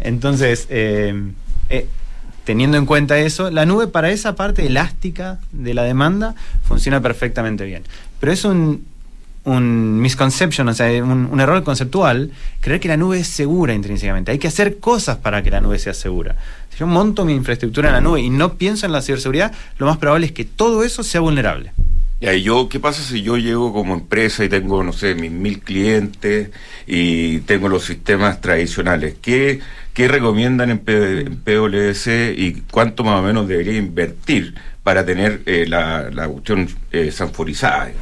Entonces, 0.01 0.67
eh, 0.71 1.15
eh, 1.71 1.87
teniendo 2.45 2.79
en 2.79 2.87
cuenta 2.87 3.19
eso, 3.19 3.51
la 3.51 3.67
nube 3.67 3.89
para 3.89 4.11
esa 4.11 4.35
parte 4.35 4.67
elástica 4.67 5.39
de 5.53 5.75
la 5.75 5.83
demanda 5.83 6.35
funciona 6.65 7.01
perfectamente 7.01 7.65
bien. 7.65 7.83
Pero 8.21 8.33
es 8.33 8.45
un, 8.45 8.85
un 9.45 10.01
misconception, 10.01 10.69
o 10.69 10.75
sea, 10.75 11.03
un, 11.03 11.41
error 11.41 11.63
conceptual, 11.65 12.31
creer 12.61 12.81
que 12.81 12.89
la 12.89 12.97
nube 12.97 13.21
es 13.21 13.29
segura 13.29 13.75
intrínsecamente. 13.75 14.31
Hay 14.31 14.39
que 14.39 14.49
hacer 14.49 14.79
cosas 14.79 15.17
para 15.17 15.43
que 15.43 15.51
la 15.51 15.61
nube 15.61 15.79
sea 15.79 15.95
segura. 15.95 16.37
Si 16.71 16.79
yo 16.79 16.87
monto 16.87 17.25
mi 17.25 17.35
infraestructura 17.35 17.89
en 17.89 17.95
la 17.95 18.01
nube 18.01 18.21
y 18.21 18.31
no 18.31 18.55
pienso 18.55 18.87
en 18.87 18.93
la 18.93 19.03
ciberseguridad, 19.03 19.53
lo 19.79 19.87
más 19.87 19.97
probable 19.99 20.27
es 20.27 20.33
que 20.33 20.45
todo 20.45 20.85
eso 20.85 21.03
sea 21.03 21.21
vulnerable. 21.21 21.73
Y 22.21 22.43
yo, 22.43 22.69
¿qué 22.69 22.81
pasa 22.81 23.03
si 23.03 23.23
yo 23.23 23.37
llego 23.37 23.73
como 23.73 23.95
empresa 23.95 24.45
y 24.45 24.49
tengo, 24.49 24.83
no 24.83 24.93
sé, 24.93 25.14
mis 25.14 25.31
mil 25.31 25.61
clientes 25.61 26.51
y 26.87 27.39
tengo 27.41 27.69
los 27.69 27.85
sistemas 27.85 28.41
tradicionales? 28.41 29.14
¿Qué, 29.23 29.61
qué 29.95 30.09
recomiendan 30.09 30.71
en, 30.71 30.79
PWS 30.81 32.09
y 32.37 32.64
cuánto 32.73 33.05
más 33.05 33.21
o 33.21 33.23
menos 33.23 33.47
debería 33.47 33.79
invertir 33.79 34.57
para 34.83 35.07
tener 35.07 35.43
eh, 35.47 35.66
la, 35.69 36.11
la, 36.11 36.27
cuestión 36.27 36.69
eh, 36.91 37.12
sanforizada? 37.12 37.93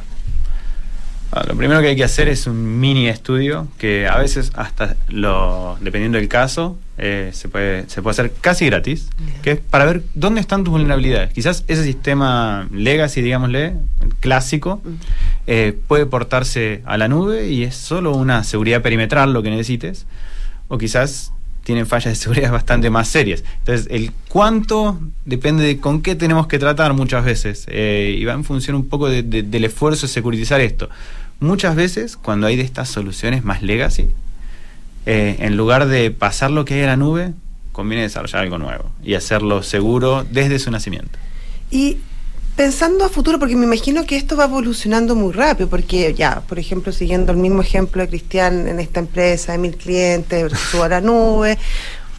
Ah, 1.31 1.43
lo 1.47 1.55
primero 1.55 1.79
que 1.81 1.89
hay 1.89 1.95
que 1.95 2.03
hacer 2.03 2.27
es 2.27 2.47
un 2.47 2.79
mini 2.79 3.09
estudio 3.09 3.67
que 3.77 4.07
a 4.07 4.17
veces 4.17 4.51
hasta 4.55 4.95
lo 5.09 5.77
dependiendo 5.79 6.17
del 6.17 6.27
caso 6.27 6.79
eh, 6.97 7.31
se 7.33 7.47
puede 7.49 7.89
se 7.89 8.01
puede 8.01 8.11
hacer 8.11 8.33
casi 8.41 8.65
gratis 8.65 9.09
que 9.43 9.51
es 9.51 9.59
para 9.59 9.85
ver 9.85 10.03
dónde 10.15 10.41
están 10.41 10.63
tus 10.63 10.71
vulnerabilidades 10.71 11.31
quizás 11.33 11.63
ese 11.67 11.83
sistema 11.83 12.67
legacy 12.71 13.21
digámosle 13.21 13.75
clásico 14.19 14.81
eh, 15.45 15.77
puede 15.87 16.05
portarse 16.05 16.81
a 16.85 16.97
la 16.97 17.07
nube 17.07 17.49
y 17.49 17.63
es 17.63 17.75
solo 17.75 18.15
una 18.15 18.43
seguridad 18.43 18.81
perimetral 18.81 19.33
lo 19.33 19.43
que 19.43 19.49
necesites 19.49 20.05
o 20.67 20.77
quizás 20.77 21.31
tienen 21.67 21.85
fallas 21.85 22.13
de 22.13 22.15
seguridad 22.15 22.49
bastante 22.53 22.89
más 22.89 23.09
serias. 23.09 23.43
Entonces, 23.59 23.87
el 23.91 24.13
cuánto 24.29 25.01
depende 25.25 25.65
de 25.65 25.79
con 25.81 26.01
qué 26.01 26.15
tenemos 26.15 26.47
que 26.47 26.59
tratar 26.59 26.93
muchas 26.93 27.25
veces. 27.25 27.65
Eh, 27.67 28.15
y 28.17 28.23
va 28.23 28.31
en 28.31 28.45
función 28.45 28.77
un 28.77 28.87
poco 28.87 29.09
del 29.09 29.65
esfuerzo 29.65 30.07
de 30.07 30.13
securitizar 30.13 30.61
esto. 30.61 30.89
Muchas 31.41 31.75
veces, 31.75 32.15
cuando 32.15 32.47
hay 32.47 32.55
de 32.55 32.63
estas 32.63 32.87
soluciones 32.87 33.43
más 33.43 33.63
legacy, 33.63 34.07
eh, 35.07 35.37
en 35.39 35.55
lugar 35.55 35.87
de 35.87 36.11
pasar 36.11 36.51
lo 36.51 36.65
que 36.65 36.75
hay 36.75 36.79
en 36.81 36.87
la 36.87 36.97
nube, 36.97 37.33
conviene 37.71 38.03
desarrollar 38.03 38.41
algo 38.43 38.57
nuevo 38.57 38.91
y 39.01 39.13
hacerlo 39.13 39.63
seguro 39.63 40.25
desde 40.29 40.59
su 40.59 40.69
nacimiento. 40.69 41.17
Y 41.71 41.97
pensando 42.57 43.05
a 43.05 43.09
futuro, 43.09 43.39
porque 43.39 43.55
me 43.55 43.65
imagino 43.65 44.05
que 44.05 44.17
esto 44.17 44.35
va 44.35 44.45
evolucionando 44.45 45.15
muy 45.15 45.31
rápido, 45.31 45.69
porque 45.69 46.13
ya, 46.13 46.41
por 46.41 46.59
ejemplo, 46.59 46.91
siguiendo 46.91 47.31
el 47.31 47.37
mismo 47.37 47.61
ejemplo 47.61 48.01
de 48.01 48.09
Cristian 48.09 48.67
en 48.67 48.81
esta 48.81 48.99
empresa 48.99 49.53
de 49.53 49.59
mil 49.59 49.77
clientes, 49.77 50.51
subo 50.71 50.83
a 50.83 50.89
la 50.89 50.99
nube, 50.99 51.57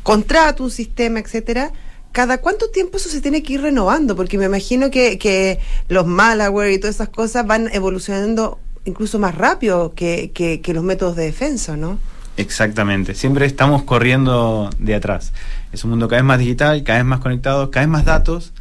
contrato 0.02 0.64
un 0.64 0.70
sistema, 0.70 1.20
etcétera. 1.20 1.70
¿Cada 2.12 2.38
cuánto 2.38 2.70
tiempo 2.70 2.96
eso 2.96 3.10
se 3.10 3.20
tiene 3.20 3.42
que 3.42 3.52
ir 3.52 3.60
renovando? 3.60 4.16
Porque 4.16 4.38
me 4.38 4.46
imagino 4.46 4.90
que, 4.90 5.18
que 5.18 5.58
los 5.88 6.06
malware 6.06 6.72
y 6.72 6.78
todas 6.78 6.94
esas 6.94 7.10
cosas 7.10 7.46
van 7.46 7.68
evolucionando 7.70 8.58
incluso 8.86 9.18
más 9.18 9.34
rápido 9.34 9.92
que, 9.94 10.30
que, 10.32 10.72
los 10.72 10.82
métodos 10.82 11.16
de 11.16 11.24
defensa, 11.24 11.76
¿no? 11.76 11.98
Exactamente, 12.38 13.14
siempre 13.14 13.46
estamos 13.46 13.82
corriendo 13.82 14.70
de 14.78 14.94
atrás. 14.94 15.32
Es 15.72 15.82
un 15.82 15.90
mundo 15.90 16.08
cada 16.08 16.22
vez 16.22 16.26
más 16.26 16.38
digital, 16.38 16.84
cada 16.84 17.00
vez 17.00 17.06
más 17.06 17.18
conectado, 17.18 17.70
cada 17.72 17.84
vez 17.84 17.90
más 17.90 18.04
datos, 18.04 18.52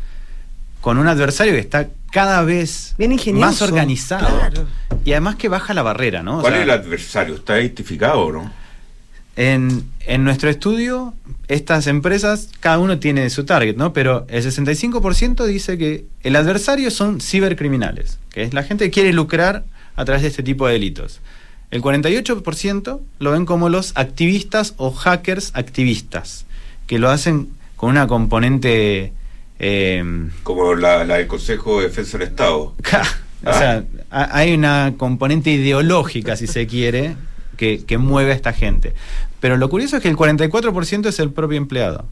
con 0.82 0.97
un 0.97 1.07
adversario 1.07 1.53
que 1.53 1.59
está 1.59 1.88
cada 2.11 2.41
vez 2.41 2.95
más 3.34 3.61
organizado 3.61 4.28
y 5.05 5.11
además 5.11 5.36
que 5.36 5.47
baja 5.47 5.75
la 5.75 5.84
barrera, 5.84 6.23
¿no? 6.23 6.41
¿Cuál 6.41 6.55
es 6.55 6.61
el 6.61 6.71
adversario? 6.71 7.36
¿Está 7.36 7.59
identificado 7.59 8.21
o 8.21 8.32
no? 8.32 8.51
En, 9.36 9.84
en, 10.07 10.23
nuestro 10.23 10.49
estudio, 10.49 11.13
estas 11.47 11.86
empresas, 11.86 12.49
cada 12.59 12.80
uno 12.80 12.97
tiene 12.97 13.30
su 13.30 13.45
target, 13.45 13.75
¿no? 13.75 13.93
Pero 13.93 14.25
el 14.30 14.43
65% 14.43 15.45
dice 15.45 15.78
que 15.78 16.05
el 16.23 16.36
adversario 16.36 16.89
son 16.89 17.21
cibercriminales, 17.21 18.17
que 18.32 18.41
es 18.41 18.55
la 18.55 18.63
gente 18.63 18.86
que 18.86 18.91
quiere 18.91 19.13
lucrar 19.13 19.63
a 19.95 20.05
través 20.05 20.23
de 20.23 20.30
este 20.30 20.41
tipo 20.41 20.65
de 20.65 20.73
delitos. 20.73 21.21
El 21.70 21.82
48% 21.82 22.99
lo 23.20 23.32
ven 23.32 23.45
como 23.45 23.70
los 23.70 23.91
activistas 23.95 24.74
o 24.78 24.91
hackers 24.91 25.51
activistas, 25.53 26.45
que 26.86 26.99
lo 26.99 27.09
hacen 27.09 27.49
con 27.76 27.89
una 27.89 28.07
componente... 28.07 29.13
Eh, 29.59 30.30
como 30.43 30.76
la, 30.76 31.05
del 31.05 31.28
Consejo 31.28 31.80
de 31.80 31.88
Defensa 31.88 32.18
del 32.18 32.28
Estado. 32.28 32.74
o 33.45 33.53
sea, 33.53 33.84
ah. 34.11 34.30
hay 34.32 34.53
una 34.53 34.93
componente 34.97 35.49
ideológica, 35.49 36.36
si 36.36 36.47
se 36.47 36.68
quiere, 36.68 37.15
que, 37.57 37.97
mueve 37.97 38.32
a 38.32 38.36
esta 38.36 38.53
gente. 38.53 38.93
Pero 39.39 39.57
lo 39.57 39.70
curioso 39.70 39.97
es 39.97 40.03
que 40.03 40.09
el 40.09 40.15
44% 40.15 41.07
es 41.07 41.20
el 41.20 41.32
propio 41.32 41.57
empleado. 41.57 42.07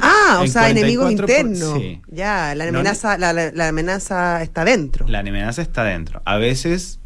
Ah, 0.00 0.40
o 0.42 0.46
sea, 0.46 0.70
enemigos 0.70 1.10
internos. 1.10 1.80
Ya, 2.08 2.54
la 2.54 2.68
amenaza, 2.68 3.18
la, 3.18 3.68
amenaza 3.68 4.42
está 4.42 4.64
dentro. 4.64 5.06
La 5.08 5.20
amenaza 5.20 5.62
está 5.62 5.84
dentro. 5.84 6.22
A 6.24 6.36
veces 6.36 6.98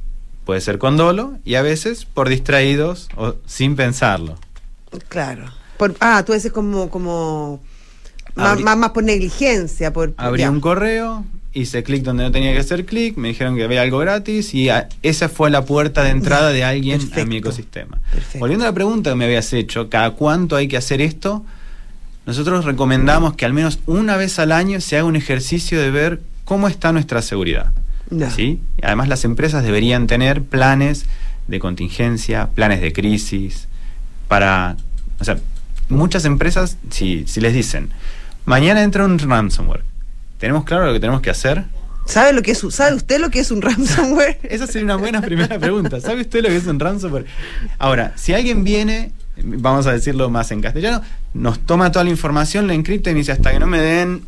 puede 0.49 0.63
ser 0.63 0.79
con 0.79 0.97
dolo 0.97 1.37
y 1.45 1.57
a 1.57 1.63
veces 1.63 2.07
por 2.07 2.31
distraídos 2.31 3.11
o 3.17 3.35
sin 3.45 3.77
pensarlo. 3.77 4.39
Claro. 5.09 5.45
Por, 5.77 5.95
ah, 6.01 6.23
tú 6.25 6.33
dices 6.33 6.53
como, 6.53 6.89
como 6.89 7.61
más, 8.35 8.59
más, 8.59 8.91
por 8.93 9.05
negligencia. 9.05 9.93
Por, 9.93 10.15
abrí 10.17 10.45
un 10.45 10.63
correo, 10.63 11.27
hice 11.53 11.83
clic 11.83 12.03
donde 12.03 12.23
no 12.23 12.33
tenía 12.33 12.55
que 12.55 12.61
hacer 12.61 12.87
clic, 12.87 13.19
me 13.19 13.29
dijeron 13.29 13.57
que 13.57 13.65
había 13.65 13.83
algo 13.83 13.99
gratis 13.99 14.55
y 14.55 14.71
esa 15.03 15.29
fue 15.29 15.51
la 15.51 15.67
puerta 15.67 16.03
de 16.03 16.13
entrada 16.13 16.49
de 16.49 16.65
alguien 16.65 16.99
a 17.15 17.25
mi 17.27 17.37
ecosistema. 17.37 18.01
Volviendo 18.39 18.65
a 18.65 18.69
la 18.69 18.75
pregunta 18.75 19.11
que 19.11 19.17
me 19.17 19.27
habías 19.27 19.53
hecho, 19.53 19.91
¿cada 19.91 20.13
cuánto 20.13 20.57
hay 20.57 20.67
que 20.67 20.79
hacer 20.79 21.03
esto? 21.03 21.45
Nosotros 22.25 22.65
recomendamos 22.65 23.35
que 23.35 23.45
al 23.45 23.53
menos 23.53 23.81
una 23.85 24.17
vez 24.17 24.39
al 24.39 24.53
año 24.53 24.81
se 24.81 24.97
haga 24.97 25.05
un 25.05 25.17
ejercicio 25.17 25.79
de 25.79 25.91
ver 25.91 26.23
cómo 26.47 26.69
está 26.69 26.91
nuestra 26.95 27.21
seguridad. 27.21 27.71
¿Sí? 28.35 28.61
Además 28.83 29.09
las 29.09 29.25
empresas 29.25 29.65
deberían 29.65 30.07
tener 30.07 30.43
planes 30.43 31.07
de 31.47 31.59
contingencia, 31.61 32.49
planes 32.55 32.81
de 32.81 32.93
crisis, 32.93 33.69
para... 34.29 34.77
O 35.21 35.25
sea, 35.25 35.39
muchas 35.89 36.25
empresas, 36.25 36.77
si, 36.91 37.27
si 37.27 37.41
les 37.41 37.55
dicen, 37.55 37.91
mañana 38.45 38.83
entra 38.83 39.05
un 39.05 39.19
ransomware, 39.19 39.83
¿tenemos 40.39 40.65
claro 40.65 40.87
lo 40.87 40.93
que 40.93 41.01
tenemos 41.01 41.21
que 41.21 41.31
hacer? 41.31 41.65
¿Sabe, 42.05 42.33
lo 42.33 42.41
que 42.41 42.53
es, 42.53 42.65
¿Sabe 42.71 42.97
usted 42.97 43.21
lo 43.21 43.31
que 43.31 43.41
es 43.41 43.51
un 43.51 43.61
ransomware? 43.61 44.39
Esa 44.49 44.67
sería 44.67 44.85
una 44.85 44.97
buena 44.97 45.21
primera 45.21 45.59
pregunta. 45.59 46.01
¿Sabe 46.01 46.23
usted 46.23 46.43
lo 46.43 46.49
que 46.49 46.57
es 46.57 46.67
un 46.67 46.81
ransomware? 46.81 47.27
Ahora, 47.79 48.13
si 48.17 48.33
alguien 48.33 48.65
viene, 48.65 49.13
vamos 49.37 49.87
a 49.87 49.93
decirlo 49.93 50.31
más 50.31 50.51
en 50.51 50.63
castellano, 50.63 51.03
nos 51.35 51.59
toma 51.59 51.93
toda 51.93 52.05
la 52.05 52.11
información, 52.11 52.67
la 52.67 52.75
encripta 52.75 53.11
y 53.11 53.15
dice, 53.15 53.33
hasta 53.33 53.53
que 53.53 53.59
no 53.59 53.67
me 53.67 53.81
den 53.81 54.23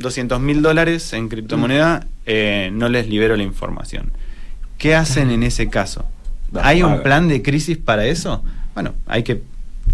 200 0.00 0.40
mil 0.40 0.62
dólares 0.62 1.12
en 1.12 1.28
criptomoneda, 1.28 2.06
eh, 2.26 2.70
no 2.72 2.88
les 2.88 3.08
libero 3.08 3.36
la 3.36 3.42
información. 3.42 4.10
¿Qué 4.78 4.94
hacen 4.94 5.30
en 5.30 5.42
ese 5.42 5.68
caso? 5.68 6.04
¿Hay 6.60 6.82
un 6.82 7.02
plan 7.02 7.28
de 7.28 7.42
crisis 7.42 7.78
para 7.78 8.06
eso? 8.06 8.42
Bueno, 8.74 8.94
hay 9.06 9.22
que, 9.22 9.42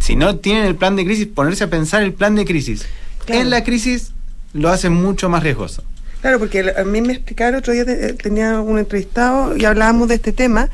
si 0.00 0.16
no 0.16 0.36
tienen 0.36 0.64
el 0.64 0.76
plan 0.76 0.96
de 0.96 1.04
crisis, 1.04 1.26
ponerse 1.26 1.64
a 1.64 1.70
pensar 1.70 2.02
el 2.02 2.12
plan 2.12 2.34
de 2.34 2.44
crisis. 2.44 2.86
En 3.26 3.50
la 3.50 3.64
crisis 3.64 4.12
lo 4.52 4.70
hace 4.70 4.88
mucho 4.88 5.28
más 5.28 5.42
riesgoso. 5.42 5.82
Claro, 6.20 6.38
porque 6.38 6.72
a 6.76 6.84
mí 6.84 7.02
me 7.02 7.12
explicaron, 7.12 7.58
otro 7.58 7.72
día 7.72 7.84
tenía 8.16 8.60
un 8.60 8.78
entrevistado 8.78 9.56
y 9.56 9.64
hablábamos 9.64 10.08
de 10.08 10.14
este 10.14 10.32
tema, 10.32 10.70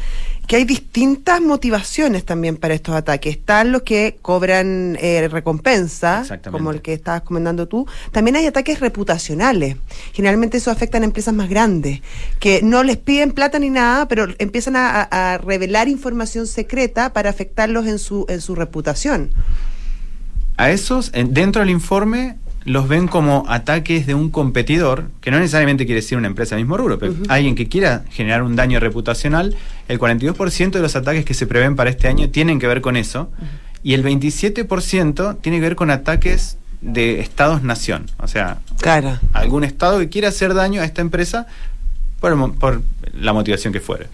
que 0.52 0.56
hay 0.56 0.64
distintas 0.66 1.40
motivaciones 1.40 2.26
también 2.26 2.58
para 2.58 2.74
estos 2.74 2.94
ataques. 2.94 3.36
Están 3.36 3.72
los 3.72 3.84
que 3.84 4.18
cobran 4.20 4.98
eh, 5.00 5.26
recompensa, 5.28 6.24
como 6.50 6.72
el 6.72 6.82
que 6.82 6.92
estabas 6.92 7.22
comentando 7.22 7.68
tú. 7.68 7.86
También 8.10 8.36
hay 8.36 8.44
ataques 8.44 8.78
reputacionales. 8.78 9.78
Generalmente 10.12 10.58
eso 10.58 10.70
afecta 10.70 10.98
a 10.98 11.04
empresas 11.04 11.32
más 11.32 11.48
grandes, 11.48 12.02
que 12.38 12.60
no 12.62 12.82
les 12.82 12.98
piden 12.98 13.32
plata 13.32 13.58
ni 13.58 13.70
nada, 13.70 14.08
pero 14.08 14.26
empiezan 14.38 14.74
a, 14.76 15.38
revelar 15.42 15.88
información 15.88 16.46
secreta 16.46 17.14
para 17.14 17.30
afectarlos 17.30 17.86
en 17.86 17.98
su, 17.98 18.26
en 18.28 18.42
su 18.42 18.54
reputación. 18.54 19.30
A 20.58 20.70
esos, 20.70 21.12
dentro 21.12 21.60
del 21.60 21.70
informe, 21.70 22.36
los 22.64 22.88
ven 22.88 23.08
como 23.08 23.44
ataques 23.48 24.06
de 24.06 24.14
un 24.14 24.30
competidor, 24.30 25.10
que 25.20 25.30
no 25.30 25.38
necesariamente 25.38 25.86
quiere 25.86 26.00
decir 26.00 26.18
una 26.18 26.28
empresa 26.28 26.54
del 26.54 26.64
mismo 26.64 26.76
rubro, 26.76 26.98
pero 26.98 27.14
alguien 27.28 27.54
que 27.54 27.68
quiera 27.68 28.04
generar 28.10 28.42
un 28.42 28.56
daño 28.56 28.80
reputacional, 28.80 29.56
el 29.88 29.98
42% 29.98 30.70
de 30.70 30.80
los 30.80 30.96
ataques 30.96 31.24
que 31.24 31.34
se 31.34 31.46
prevén 31.46 31.76
para 31.76 31.90
este 31.90 32.08
año 32.08 32.30
tienen 32.30 32.58
que 32.58 32.66
ver 32.66 32.80
con 32.80 32.96
eso, 32.96 33.30
y 33.82 33.94
el 33.94 34.04
27% 34.04 35.40
tiene 35.40 35.58
que 35.58 35.62
ver 35.62 35.76
con 35.76 35.90
ataques 35.90 36.56
de 36.80 37.20
estados-nación, 37.20 38.06
o 38.18 38.28
sea, 38.28 38.58
algún 39.32 39.64
estado 39.64 39.98
que 39.98 40.08
quiera 40.08 40.28
hacer 40.28 40.54
daño 40.54 40.80
a 40.82 40.84
esta 40.84 41.00
empresa 41.00 41.46
por, 42.20 42.54
por 42.54 42.82
la 43.14 43.32
motivación 43.32 43.72
que 43.72 43.80
fuere. 43.80 44.06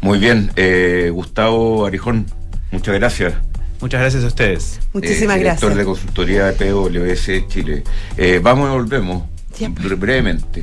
Muy 0.00 0.18
bien, 0.18 0.50
eh, 0.56 1.10
Gustavo 1.12 1.86
Arijón, 1.86 2.26
muchas 2.70 2.94
gracias. 2.94 3.34
Muchas 3.84 4.00
gracias 4.00 4.24
a 4.24 4.28
ustedes. 4.28 4.80
Muchísimas 4.94 5.36
eh, 5.36 5.40
gracias. 5.40 5.60
Director 5.60 5.74
de 5.74 5.84
consultoría 5.84 6.46
de 6.46 6.52
PWS 6.54 7.48
Chile. 7.48 7.84
Eh, 8.16 8.40
vamos 8.42 8.70
y 8.70 8.72
volvemos. 8.72 9.24
Brevemente. 9.78 10.62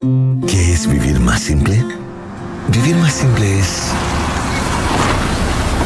¿Qué 0.00 0.72
es 0.72 0.86
vivir 0.86 1.18
más 1.18 1.40
simple? 1.40 1.84
Vivir 2.68 2.94
más 2.96 3.12
simple 3.12 3.58
es 3.58 3.90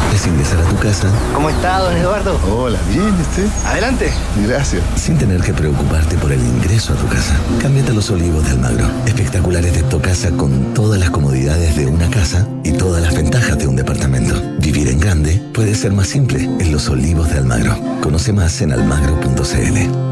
puedes 0.04 0.26
ingresar 0.26 0.60
a 0.60 0.68
tu 0.68 0.76
casa. 0.76 1.08
¿Cómo 1.32 1.48
está, 1.48 1.78
don 1.78 1.96
Eduardo? 1.96 2.38
Hola, 2.54 2.78
bien, 2.90 3.14
¿este? 3.18 3.48
Adelante. 3.66 4.12
Gracias. 4.46 4.82
Sin 4.96 5.16
tener 5.16 5.40
que 5.40 5.54
preocuparte 5.54 6.18
por 6.18 6.30
el 6.30 6.40
ingreso 6.40 6.92
a 6.92 6.96
tu 6.96 7.08
casa. 7.08 7.34
Cámbiate 7.62 7.92
a 7.92 7.94
los 7.94 8.10
olivos 8.10 8.44
de 8.44 8.50
Almagro. 8.50 8.86
Espectaculares 9.06 9.72
de 9.72 9.82
tu 9.84 9.98
casa 10.02 10.30
con 10.32 10.74
todas 10.74 11.00
las 11.00 11.08
comodidades 11.08 11.74
de 11.74 11.86
una 11.86 12.10
casa 12.10 12.46
y 12.64 12.72
todas 12.72 13.02
las 13.02 13.14
ventajas 13.14 13.58
de 13.58 13.66
un 13.66 13.76
departamento. 13.76 14.34
Vivir 14.58 14.88
en 14.88 15.00
grande 15.00 15.40
puede 15.54 15.74
ser 15.74 15.92
más 15.92 16.08
simple 16.08 16.44
en 16.44 16.70
los 16.70 16.86
olivos 16.90 17.30
de 17.30 17.38
Almagro. 17.38 17.78
Conoce 18.02 18.34
más 18.34 18.60
en 18.60 18.72
almagro.cl. 18.72 20.11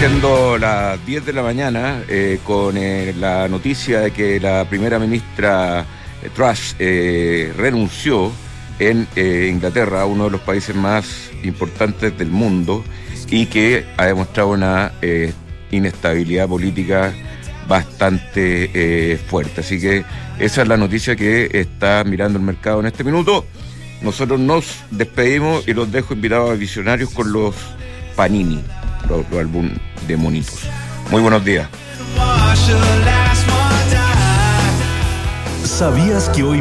siendo 0.00 0.56
las 0.56 1.04
10 1.04 1.26
de 1.26 1.32
la 1.34 1.42
mañana 1.42 2.02
eh, 2.08 2.40
con 2.42 2.78
eh, 2.78 3.14
la 3.18 3.48
noticia 3.48 4.00
de 4.00 4.12
que 4.12 4.40
la 4.40 4.64
primera 4.64 4.98
ministra 4.98 5.84
eh, 6.22 6.30
Truss 6.34 6.74
renunció 7.54 8.32
en 8.78 9.06
Inglaterra, 9.14 10.06
uno 10.06 10.24
de 10.24 10.30
los 10.30 10.40
países 10.40 10.74
más 10.74 11.30
importantes 11.42 12.16
del 12.16 12.30
mundo, 12.30 12.82
y 13.28 13.44
que 13.44 13.84
ha 13.98 14.06
demostrado 14.06 14.48
una 14.48 14.92
inestabilidad 15.70 16.48
política 16.48 17.12
bastante 17.68 19.20
fuerte. 19.28 19.60
Así 19.60 19.78
que 19.78 20.02
esa 20.38 20.62
es 20.62 20.68
la 20.68 20.78
noticia 20.78 21.14
que 21.14 21.50
está 21.52 22.04
mirando 22.04 22.38
el 22.38 22.44
mercado 22.46 22.80
en 22.80 22.86
este 22.86 23.04
minuto. 23.04 23.44
Nosotros 24.00 24.40
nos 24.40 24.78
despedimos 24.90 25.68
y 25.68 25.74
los 25.74 25.92
dejo 25.92 26.14
invitados 26.14 26.52
a 26.52 26.54
visionarios 26.54 27.10
con 27.10 27.30
los 27.34 27.54
Panini, 28.16 28.62
los 29.08 29.24
álbum 29.38 29.70
de 30.06 30.16
monitos. 30.16 30.60
Muy 31.10 31.20
buenos 31.22 31.44
días. 31.44 31.68
¿Sabías 35.64 36.28
que 36.30 36.42
hoy 36.42 36.58